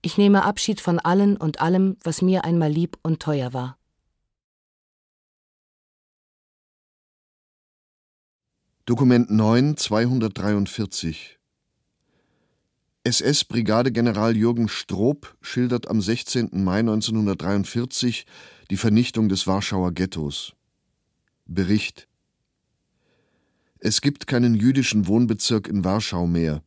[0.00, 3.76] Ich nehme Abschied von allen und allem, was mir einmal lieb und teuer war.
[8.86, 11.38] Dokument 9, 243
[13.06, 16.64] SS-Brigadegeneral Jürgen Stroop schildert am 16.
[16.64, 18.26] Mai 1943
[18.68, 20.54] die Vernichtung des Warschauer Ghettos.
[21.44, 22.08] Bericht
[23.78, 26.64] Es gibt keinen jüdischen Wohnbezirk in Warschau mehr.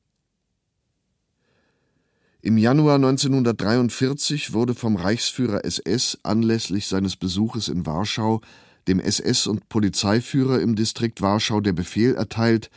[2.41, 8.39] Im Januar 1943 wurde vom Reichsführer SS anlässlich seines Besuches in Warschau
[8.87, 12.69] dem SS- und Polizeiführer im Distrikt Warschau der Befehl erteilt,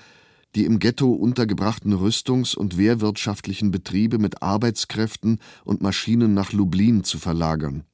[0.54, 7.18] die im Ghetto untergebrachten rüstungs- und wehrwirtschaftlichen Betriebe mit Arbeitskräften und Maschinen nach Lublin zu
[7.18, 7.84] verlagern.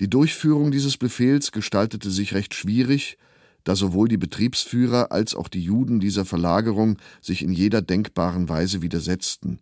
[0.00, 3.16] Die Durchführung dieses Befehls gestaltete sich recht schwierig,
[3.64, 8.82] da sowohl die Betriebsführer als auch die Juden dieser Verlagerung sich in jeder denkbaren Weise
[8.82, 9.60] widersetzten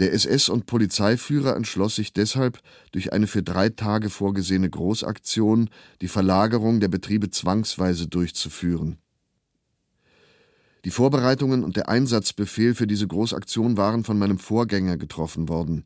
[0.00, 2.60] der SS- und Polizeiführer entschloss sich deshalb,
[2.90, 8.98] durch eine für drei Tage vorgesehene Großaktion die Verlagerung der Betriebe zwangsweise durchzuführen.
[10.84, 15.84] Die Vorbereitungen und der Einsatzbefehl für diese Großaktion waren von meinem Vorgänger getroffen worden.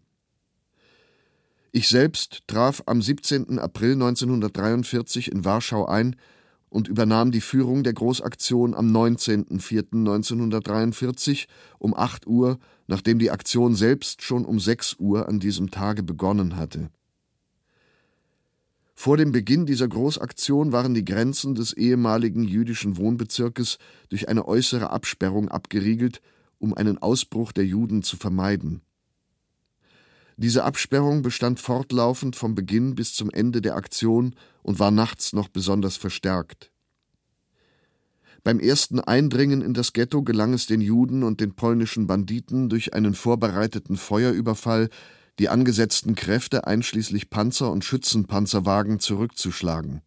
[1.70, 3.61] Ich selbst traf am 17.
[3.61, 6.16] April 1943 in Warschau ein
[6.69, 11.47] und übernahm die Führung der Großaktion am 19.04.1943
[11.79, 12.59] um 8 Uhr,
[12.89, 16.91] nachdem die Aktion selbst schon um 6 Uhr an diesem Tage begonnen hatte.
[19.01, 24.91] Vor dem Beginn dieser Großaktion waren die Grenzen des ehemaligen jüdischen Wohnbezirkes durch eine äußere
[24.91, 26.20] Absperrung abgeriegelt,
[26.59, 28.81] um einen Ausbruch der Juden zu vermeiden.
[30.37, 34.35] Diese Absperrung bestand fortlaufend vom Beginn bis zum Ende der Aktion
[34.65, 36.73] und war nachts noch besonders verstärkt.
[38.43, 42.95] Beim ersten Eindringen in das Ghetto gelang es den Juden und den polnischen Banditen durch
[42.95, 44.89] einen vorbereiteten Feuerüberfall,
[45.39, 50.02] die angesetzten Kräfte einschließlich Panzer und Schützenpanzerwagen zurückzuschlagen.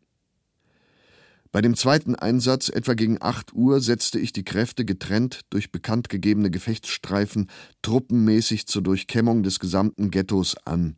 [1.51, 6.07] Bei dem zweiten Einsatz etwa gegen 8 Uhr setzte ich die Kräfte getrennt durch bekannt
[6.07, 7.49] gegebene Gefechtsstreifen
[7.81, 10.95] truppenmäßig zur Durchkämmung des gesamten Ghettos an.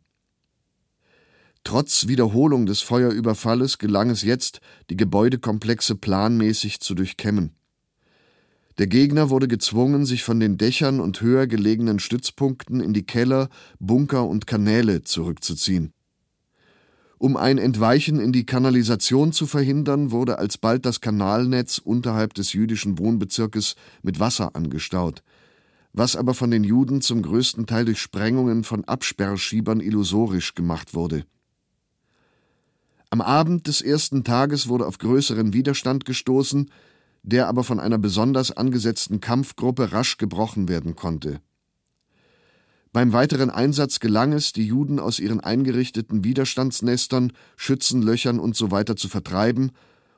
[1.64, 7.56] Trotz Wiederholung des Feuerüberfalles gelang es jetzt, die Gebäudekomplexe planmäßig zu durchkämmen.
[8.78, 13.48] Der Gegner wurde gezwungen, sich von den Dächern und höher gelegenen Stützpunkten in die Keller,
[13.78, 15.92] Bunker und Kanäle zurückzuziehen.
[17.18, 22.98] Um ein Entweichen in die Kanalisation zu verhindern, wurde alsbald das Kanalnetz unterhalb des jüdischen
[22.98, 25.22] Wohnbezirkes mit Wasser angestaut,
[25.92, 31.24] was aber von den Juden zum größten Teil durch Sprengungen von Absperrschiebern illusorisch gemacht wurde.
[33.10, 36.68] Am Abend des ersten Tages wurde auf größeren Widerstand gestoßen,
[37.24, 41.40] der aber von einer besonders angesetzten Kampfgruppe rasch gebrochen werden konnte.
[42.92, 48.84] Beim weiteren Einsatz gelang es, die Juden aus ihren eingerichteten Widerstandsnestern, Schützenlöchern usw.
[48.86, 49.72] So zu vertreiben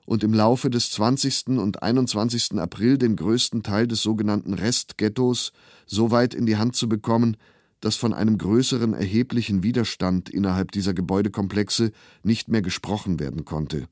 [0.04, 1.58] und im Laufe des 20.
[1.58, 2.58] und 21.
[2.58, 5.52] April den größten Teil des sogenannten Restghettos
[5.86, 7.36] so weit in die Hand zu bekommen,
[7.80, 11.92] dass von einem größeren erheblichen Widerstand innerhalb dieser Gebäudekomplexe
[12.24, 13.86] nicht mehr gesprochen werden konnte.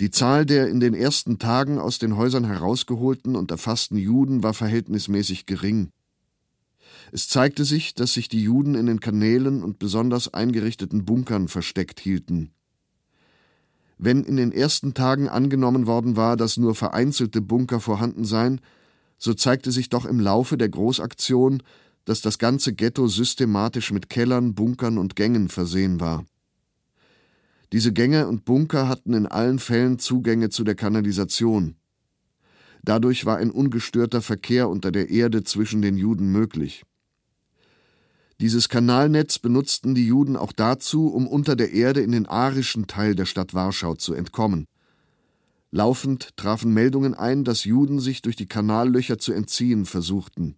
[0.00, 4.52] Die Zahl der in den ersten Tagen aus den Häusern herausgeholten und erfassten Juden war
[4.52, 5.90] verhältnismäßig gering.
[7.12, 12.00] Es zeigte sich, dass sich die Juden in den Kanälen und besonders eingerichteten Bunkern versteckt
[12.00, 12.50] hielten.
[13.96, 18.60] Wenn in den ersten Tagen angenommen worden war, dass nur vereinzelte Bunker vorhanden seien,
[19.16, 21.62] so zeigte sich doch im Laufe der Großaktion,
[22.04, 26.26] dass das ganze Ghetto systematisch mit Kellern, Bunkern und Gängen versehen war.
[27.72, 31.76] Diese Gänge und Bunker hatten in allen Fällen Zugänge zu der Kanalisation.
[32.82, 36.84] Dadurch war ein ungestörter Verkehr unter der Erde zwischen den Juden möglich.
[38.40, 43.14] Dieses Kanalnetz benutzten die Juden auch dazu, um unter der Erde in den arischen Teil
[43.14, 44.66] der Stadt Warschau zu entkommen.
[45.70, 50.56] Laufend trafen Meldungen ein, dass Juden sich durch die Kanallöcher zu entziehen versuchten.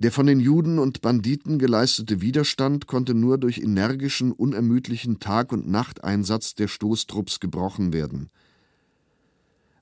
[0.00, 5.68] Der von den Juden und Banditen geleistete Widerstand konnte nur durch energischen, unermüdlichen Tag- und
[5.68, 8.30] Nachteinsatz der Stoßtrupps gebrochen werden.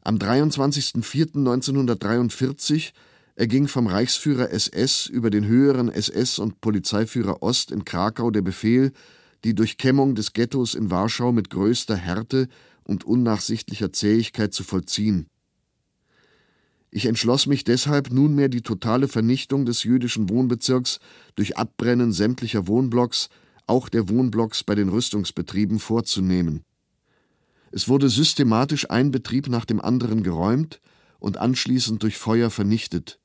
[0.00, 2.92] Am 23.04.1943
[3.34, 8.92] erging vom Reichsführer SS über den höheren SS- und Polizeiführer Ost in Krakau der Befehl,
[9.44, 12.48] die Durchkämmung des Ghettos in Warschau mit größter Härte
[12.84, 15.26] und unnachsichtlicher Zähigkeit zu vollziehen.
[16.90, 20.98] Ich entschloss mich deshalb nunmehr die totale Vernichtung des jüdischen Wohnbezirks
[21.34, 23.28] durch Abbrennen sämtlicher Wohnblocks,
[23.66, 26.62] auch der Wohnblocks bei den Rüstungsbetrieben, vorzunehmen.
[27.72, 30.80] Es wurde systematisch ein Betrieb nach dem anderen geräumt
[31.18, 33.18] und anschließend durch Feuer vernichtet.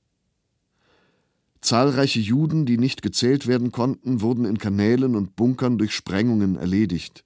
[1.61, 7.23] Zahlreiche Juden, die nicht gezählt werden konnten, wurden in Kanälen und Bunkern durch Sprengungen erledigt.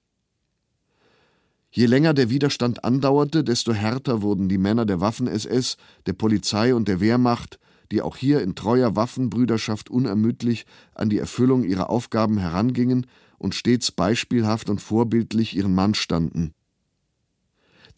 [1.70, 5.76] Je länger der Widerstand andauerte, desto härter wurden die Männer der Waffen-SS,
[6.06, 7.58] der Polizei und der Wehrmacht,
[7.92, 13.06] die auch hier in treuer Waffenbrüderschaft unermüdlich an die Erfüllung ihrer Aufgaben herangingen
[13.38, 16.52] und stets beispielhaft und vorbildlich ihren Mann standen.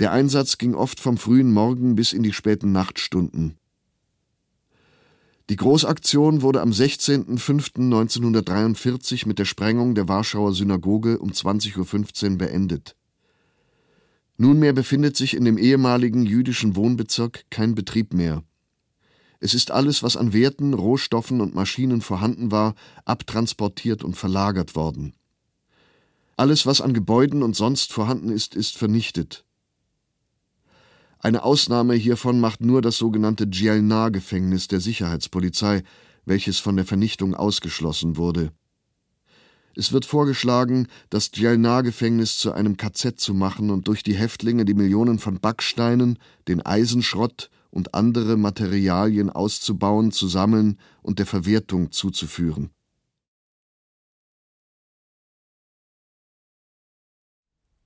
[0.00, 3.56] Der Einsatz ging oft vom frühen Morgen bis in die späten Nachtstunden.
[5.50, 12.97] Die Großaktion wurde am 16.05.1943 mit der Sprengung der Warschauer Synagoge um 20.15 Uhr beendet.
[14.38, 18.44] Nunmehr befindet sich in dem ehemaligen jüdischen Wohnbezirk kein Betrieb mehr.
[19.40, 22.74] Es ist alles, was an Werten, Rohstoffen und Maschinen vorhanden war,
[23.04, 25.14] abtransportiert und verlagert worden.
[26.36, 29.44] Alles, was an Gebäuden und sonst vorhanden ist, ist vernichtet.
[31.18, 35.82] Eine Ausnahme hiervon macht nur das sogenannte Djelna-Gefängnis der Sicherheitspolizei,
[36.24, 38.52] welches von der Vernichtung ausgeschlossen wurde.
[39.78, 44.74] Es wird vorgeschlagen, das Djelna-Gefängnis zu einem KZ zu machen und durch die Häftlinge die
[44.74, 46.18] Millionen von Backsteinen,
[46.48, 52.70] den Eisenschrott und andere Materialien auszubauen, zu sammeln und der Verwertung zuzuführen.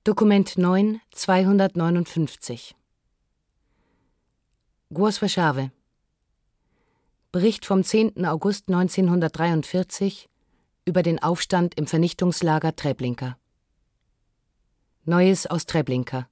[0.03, 2.75] Dokument 9 259
[4.91, 5.69] Głos Warszawy
[7.31, 8.25] Bericht vom 10.
[8.25, 10.27] August 1943
[10.85, 13.37] über den Aufstand im Vernichtungslager Treblinka.
[15.05, 16.27] Neues aus Treblinka.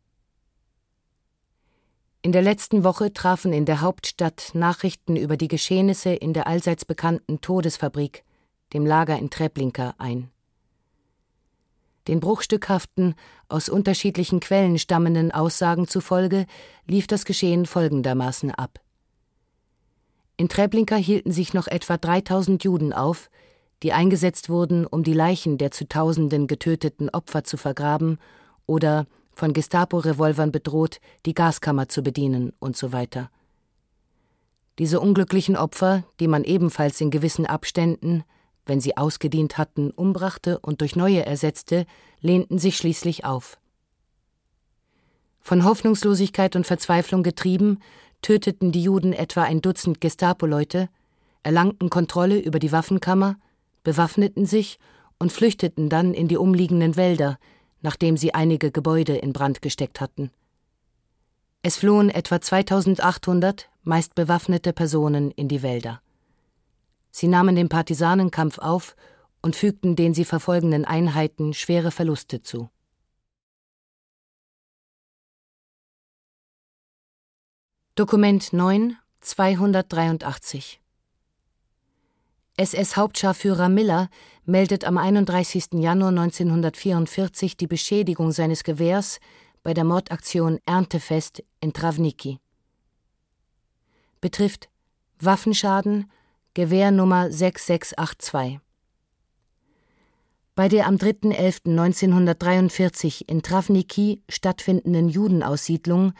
[2.21, 6.85] In der letzten Woche trafen in der Hauptstadt Nachrichten über die Geschehnisse in der allseits
[6.85, 8.23] bekannten Todesfabrik,
[8.73, 10.29] dem Lager in Treblinka, ein.
[12.07, 13.15] Den bruchstückhaften,
[13.47, 16.45] aus unterschiedlichen Quellen stammenden Aussagen zufolge
[16.87, 18.79] lief das Geschehen folgendermaßen ab.
[20.37, 23.29] In Treblinka hielten sich noch etwa 3000 Juden auf,
[23.83, 28.19] die eingesetzt wurden, um die Leichen der zu Tausenden getöteten Opfer zu vergraben
[28.65, 33.29] oder von Gestapo-Revolvern bedroht, die Gaskammer zu bedienen und so weiter.
[34.77, 38.23] Diese unglücklichen Opfer, die man ebenfalls in gewissen Abständen
[38.65, 41.85] wenn sie ausgedient hatten, umbrachte und durch neue ersetzte,
[42.21, 43.59] lehnten sich schließlich auf.
[45.39, 47.79] Von Hoffnungslosigkeit und Verzweiflung getrieben,
[48.21, 50.89] töteten die Juden etwa ein Dutzend Gestapo-Leute,
[51.41, 53.37] erlangten Kontrolle über die Waffenkammer,
[53.83, 54.79] bewaffneten sich
[55.19, 57.37] und flüchteten dann in die umliegenden Wälder,
[57.81, 60.31] nachdem sie einige Gebäude in Brand gesteckt hatten.
[61.63, 66.01] Es flohen etwa 2800 meist bewaffnete Personen in die Wälder.
[67.11, 68.95] Sie nahmen den Partisanenkampf auf
[69.41, 72.69] und fügten den sie verfolgenden Einheiten schwere Verluste zu.
[77.95, 80.80] Dokument 9 283
[82.57, 84.09] SS-Hauptscharführer Miller
[84.45, 85.73] meldet am 31.
[85.73, 89.19] Januar 1944 die Beschädigung seines Gewehrs
[89.63, 92.37] bei der Mordaktion Erntefest in Travniki.
[94.19, 94.69] Betrifft
[95.19, 96.11] Waffenschaden,
[96.53, 98.59] Gewehr Nummer 6682.
[100.53, 106.11] Bei der am 3.11.1943 in Travniki stattfindenden Judenaussiedlung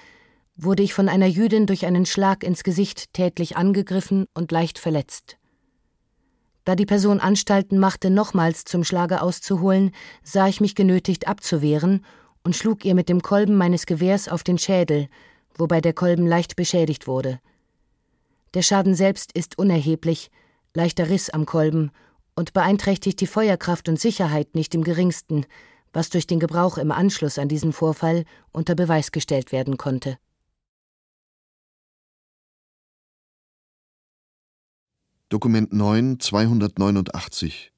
[0.56, 5.38] wurde ich von einer Jüdin durch einen Schlag ins Gesicht tätlich angegriffen und leicht verletzt.
[6.64, 9.92] Da die Person Anstalten machte, nochmals zum Schlage auszuholen,
[10.24, 12.06] sah ich mich genötigt abzuwehren
[12.44, 15.08] und schlug ihr mit dem Kolben meines Gewehrs auf den Schädel,
[15.56, 17.40] wobei der Kolben leicht beschädigt wurde.
[18.54, 20.30] Der Schaden selbst ist unerheblich,
[20.74, 21.92] leichter Riss am Kolben
[22.36, 25.46] und beeinträchtigt die Feuerkraft und Sicherheit nicht im geringsten,
[25.94, 30.18] was durch den Gebrauch im Anschluss an diesen Vorfall unter Beweis gestellt werden konnte.
[35.32, 37.72] Dokument 9 289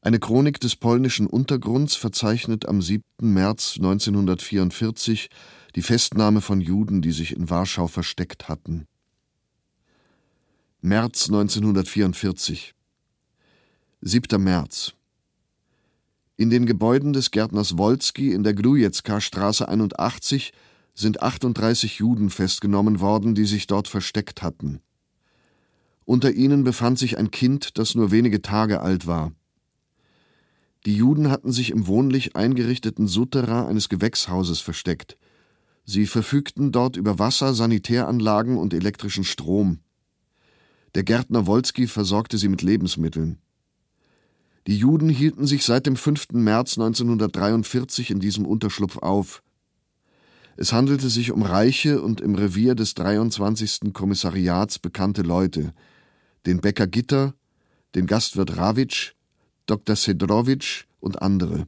[0.00, 3.04] Eine Chronik des polnischen Untergrunds verzeichnet am 7.
[3.20, 5.28] März 1944
[5.76, 8.86] die Festnahme von Juden, die sich in Warschau versteckt hatten.
[10.80, 12.72] März 1944
[14.00, 14.42] 7.
[14.42, 14.94] März
[16.38, 20.54] In den Gebäuden des Gärtners Wolski in der Glujecka Straße 81
[20.94, 24.80] sind 38 Juden festgenommen worden, die sich dort versteckt hatten.
[26.10, 29.30] Unter ihnen befand sich ein Kind, das nur wenige Tage alt war.
[30.84, 35.16] Die Juden hatten sich im wohnlich eingerichteten Souterrain eines Gewächshauses versteckt.
[35.84, 39.78] Sie verfügten dort über Wasser, Sanitäranlagen und elektrischen Strom.
[40.96, 43.38] Der Gärtner Wolski versorgte sie mit Lebensmitteln.
[44.66, 46.32] Die Juden hielten sich seit dem 5.
[46.32, 49.44] März 1943 in diesem Unterschlupf auf.
[50.56, 53.92] Es handelte sich um reiche und im Revier des 23.
[53.92, 55.72] Kommissariats bekannte Leute,
[56.46, 57.34] den Bäcker Gitter,
[57.94, 59.12] den Gastwirt Rawitsch,
[59.66, 59.96] Dr.
[59.96, 61.66] Sedrowitsch und andere.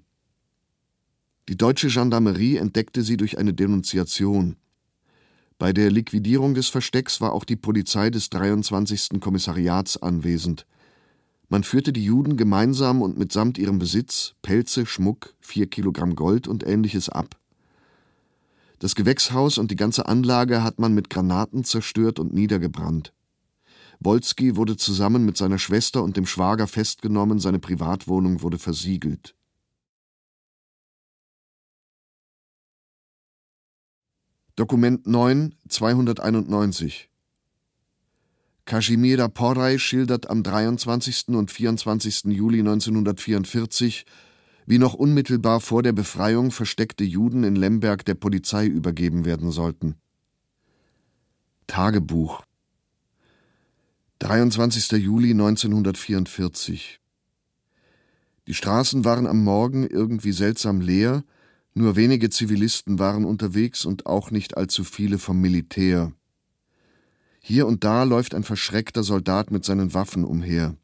[1.49, 4.57] Die deutsche Gendarmerie entdeckte sie durch eine Denunziation.
[5.59, 9.20] Bei der Liquidierung des Verstecks war auch die Polizei des 23.
[9.20, 10.66] Kommissariats anwesend.
[11.49, 16.66] Man führte die Juden gemeinsam und mitsamt ihrem Besitz, Pelze, Schmuck, vier Kilogramm Gold und
[16.66, 17.36] ähnliches ab.
[18.78, 23.12] Das Gewächshaus und die ganze Anlage hat man mit Granaten zerstört und niedergebrannt.
[24.05, 29.35] Wolski wurde zusammen mit seiner Schwester und dem Schwager festgenommen, seine Privatwohnung wurde versiegelt.
[34.55, 37.09] Dokument 9, 291
[38.65, 41.29] Kasimira Poraj schildert am 23.
[41.29, 42.24] und 24.
[42.27, 44.05] Juli 1944,
[44.66, 49.97] wie noch unmittelbar vor der Befreiung versteckte Juden in Lemberg der Polizei übergeben werden sollten.
[51.66, 52.43] Tagebuch
[54.23, 55.03] 23.
[55.03, 57.01] Juli 1944
[58.47, 61.24] Die Straßen waren am Morgen irgendwie seltsam leer,
[61.74, 66.12] nur wenige Zivilisten waren unterwegs und auch nicht allzu viele vom Militär.
[67.40, 70.77] Hier und da läuft ein verschreckter Soldat mit seinen Waffen umher.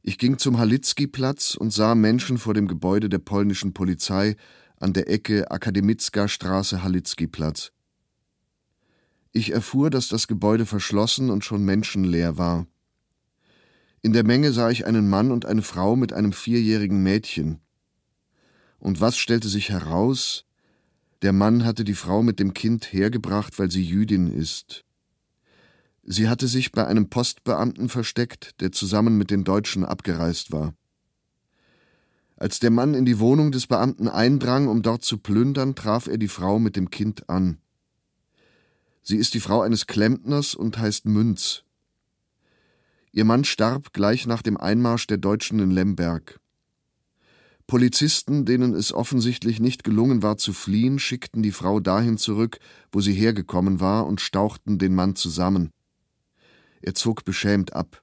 [0.00, 4.36] Ich ging zum Halitzki-Platz und sah Menschen vor dem Gebäude der polnischen Polizei
[4.80, 7.73] an der Ecke Akademicka Straße Halitzki-Platz.
[9.36, 12.68] Ich erfuhr, dass das Gebäude verschlossen und schon menschenleer war.
[14.00, 17.58] In der Menge sah ich einen Mann und eine Frau mit einem vierjährigen Mädchen.
[18.78, 20.44] Und was stellte sich heraus?
[21.22, 24.84] Der Mann hatte die Frau mit dem Kind hergebracht, weil sie Jüdin ist.
[26.04, 30.74] Sie hatte sich bei einem Postbeamten versteckt, der zusammen mit den Deutschen abgereist war.
[32.36, 36.18] Als der Mann in die Wohnung des Beamten eindrang, um dort zu plündern, traf er
[36.18, 37.58] die Frau mit dem Kind an.
[39.06, 41.62] Sie ist die Frau eines Klempners und heißt Münz.
[43.12, 46.40] Ihr Mann starb gleich nach dem Einmarsch der Deutschen in Lemberg.
[47.66, 52.58] Polizisten, denen es offensichtlich nicht gelungen war zu fliehen, schickten die Frau dahin zurück,
[52.92, 55.70] wo sie hergekommen war, und stauchten den Mann zusammen.
[56.80, 58.02] Er zog beschämt ab.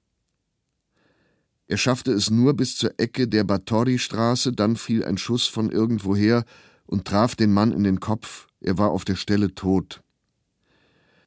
[1.65, 6.45] Er schaffte es nur bis zur Ecke der Batori-Straße, dann fiel ein Schuss von irgendwoher
[6.86, 10.03] und traf den Mann in den Kopf, er war auf der Stelle tot.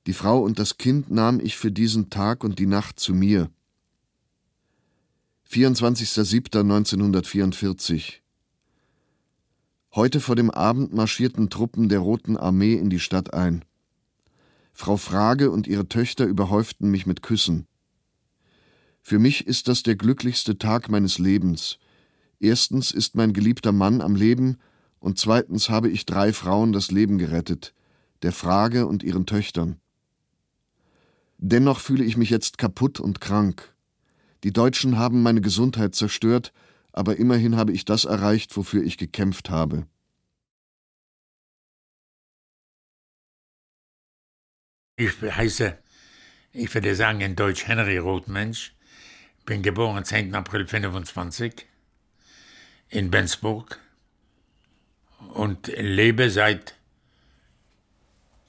[0.07, 3.51] Die Frau und das Kind nahm ich für diesen Tag und die Nacht zu mir.
[5.51, 8.21] 24.07.1944
[9.95, 13.65] Heute vor dem Abend marschierten Truppen der Roten Armee in die Stadt ein.
[14.75, 17.67] Frau Frage und ihre Töchter überhäuften mich mit Küssen.
[19.01, 21.79] Für mich ist das der glücklichste Tag meines Lebens.
[22.41, 24.59] Erstens ist mein geliebter Mann am Leben
[24.99, 27.73] und zweitens habe ich drei Frauen das Leben gerettet,
[28.23, 29.81] der Frage und ihren Töchtern.
[31.39, 33.75] Dennoch fühle ich mich jetzt kaputt und krank.
[34.45, 36.53] Die Deutschen haben meine Gesundheit zerstört,
[36.93, 39.87] aber immerhin habe ich das erreicht, wofür ich gekämpft habe.
[44.97, 45.77] Ich heiße,
[46.53, 48.75] ich würde sagen in Deutsch Henry Rothmensch,
[49.45, 50.35] bin geboren 10.
[50.35, 51.67] April 25
[52.91, 53.81] in Bensburg
[55.35, 56.77] und lebe seit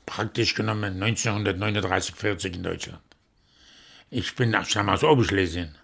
[0.05, 3.01] praktisch genommen 1939, 40 in Deutschland.
[4.09, 5.75] Ich bin schon aus Oberschlesien.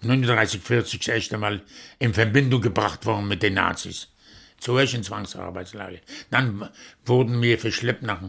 [0.00, 1.62] 39, 40 das erste Mal
[1.98, 4.08] in Verbindung gebracht worden mit den Nazis.
[4.58, 6.00] Zuerst in Zwangsarbeitslage.
[6.30, 6.68] Dann
[7.04, 8.22] wurden wir verschleppt nach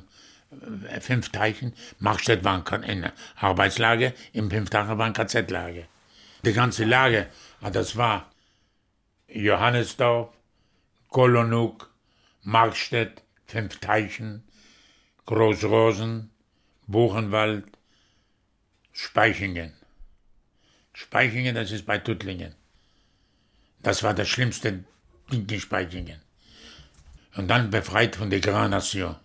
[0.88, 1.74] äh, fünf Teichen.
[2.00, 5.88] Markstedt war in Arbeitslage, im Fünftacher war ein KZ-Lage.
[6.46, 7.28] Die ganze Lage,
[7.62, 8.32] ah, das war
[9.28, 10.30] Johannesdorf,
[11.10, 11.92] Kolonuk,
[12.44, 14.44] Markstedt, Fünf Teichen,
[15.30, 16.32] Großrosen,
[16.88, 17.66] Buchenwald,
[18.92, 19.74] Speichingen.
[20.92, 22.56] Speichingen, das ist bei Tuttlingen.
[23.84, 24.84] Das war das schlimmste
[25.32, 26.20] Ding in Speichingen.
[27.36, 29.18] Und dann befreit von der Grand Nation.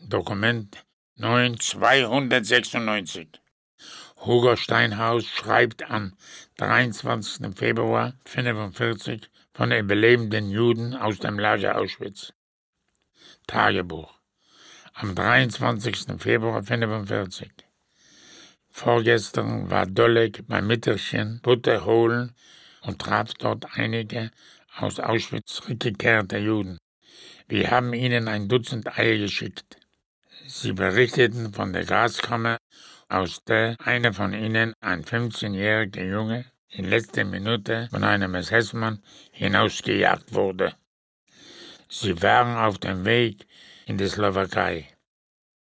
[0.00, 3.28] Dokument 9296.
[4.24, 6.16] Hugo Steinhaus schreibt am
[6.56, 7.56] 23.
[7.56, 12.32] Februar 1945 von den überlebenden Juden aus dem Lager Auschwitz.
[13.46, 14.12] Tagebuch
[14.94, 16.18] am 23.
[16.18, 17.50] Februar 1945.
[18.70, 22.34] Vorgestern war Dolek beim Mittagschen Butter holen
[22.82, 24.32] und traf dort einige
[24.76, 26.78] aus Auschwitz zurückgekehrte Juden.
[27.46, 29.78] Wir haben ihnen ein Dutzend Eier geschickt.
[30.46, 32.58] Sie berichteten von der Gaskammer,
[33.08, 40.34] aus der einer von ihnen, ein 15-jähriger Junge, in letzter Minute von einem SS-Mann hinausgejagt
[40.34, 40.74] wurde.
[41.88, 43.46] Sie waren auf dem Weg
[43.86, 44.88] in die Slowakei.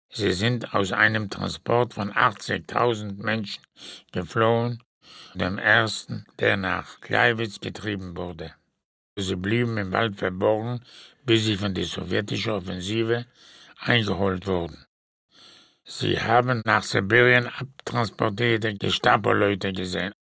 [0.10, 3.64] Sie sind aus einem Transport von 80.000 Menschen
[4.11, 4.84] geflohen,
[5.34, 8.53] dem ersten, der nach Kleiwitz getrieben wurde.
[9.15, 10.81] Sie blieben im Wald verborgen,
[11.26, 13.26] bis sie von der sowjetischen Offensive
[13.80, 14.85] eingeholt wurden.
[15.84, 20.14] Sie haben nach Sibirien abtransportierte Gestapo-Leute gesehen.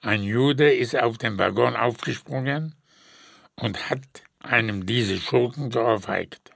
[0.00, 2.74] Ein Jude ist auf den Waggon aufgesprungen
[3.56, 6.50] und hat einem diese Schurken geohrfeigt.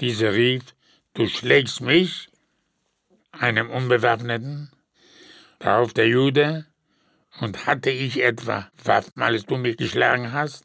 [0.00, 0.74] Dieser rief,
[1.14, 2.30] du schlägst mich,
[3.32, 4.70] einem Unbewaffneten.
[5.58, 6.66] Darauf der Jude,
[7.40, 10.64] und hatte ich etwa Waffen, als du mich geschlagen hast?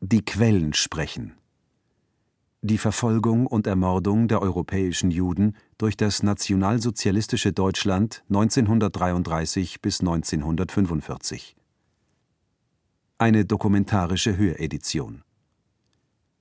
[0.00, 1.38] Die Quellen sprechen.
[2.66, 11.56] Die Verfolgung und Ermordung der europäischen Juden durch das nationalsozialistische Deutschland 1933 bis 1945.
[13.18, 15.24] Eine dokumentarische Höredition.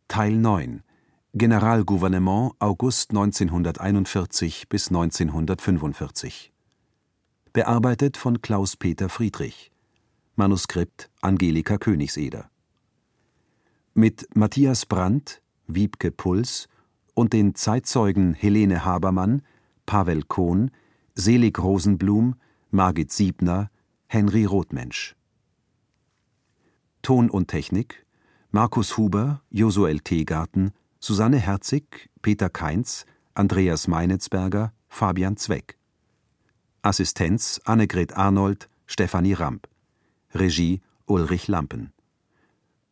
[0.07, 0.83] Teil 9
[1.33, 6.53] Generalgouvernement August 1941 bis 1945.
[7.51, 9.73] Bearbeitet von Klaus-Peter Friedrich.
[10.37, 12.49] Manuskript Angelika Königseder
[13.95, 16.67] mit Matthias Brandt, Wiebke Puls
[17.13, 19.41] und den Zeitzeugen Helene Habermann,
[19.85, 20.71] Pavel Kohn,
[21.15, 22.35] Selig Rosenblum,
[22.71, 23.69] Margit Siebner,
[24.07, 25.15] Henry Rothmensch.
[27.01, 28.03] Ton und Technik
[28.55, 35.79] Markus Huber, Josuel Teegarten, Susanne Herzig, Peter Kainz, Andreas Meinitzberger, Fabian Zweck.
[36.83, 39.67] Assistenz Annegret Arnold, Stefanie Ramp.
[40.35, 41.93] Regie Ulrich Lampen.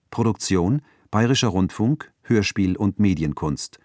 [0.09, 0.81] Produktion
[1.11, 3.77] Bayerischer Rundfunk, Hörspiel und Medienkunst.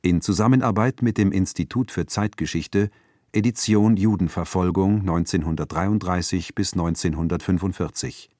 [0.00, 2.90] In Zusammenarbeit mit dem Institut für Zeitgeschichte
[3.32, 8.30] Edition Judenverfolgung 1933 bis 1945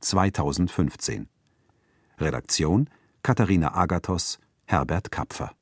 [0.00, 1.28] 2015
[2.18, 2.88] Redaktion
[3.22, 5.52] Katharina Agathos Herbert Kapfer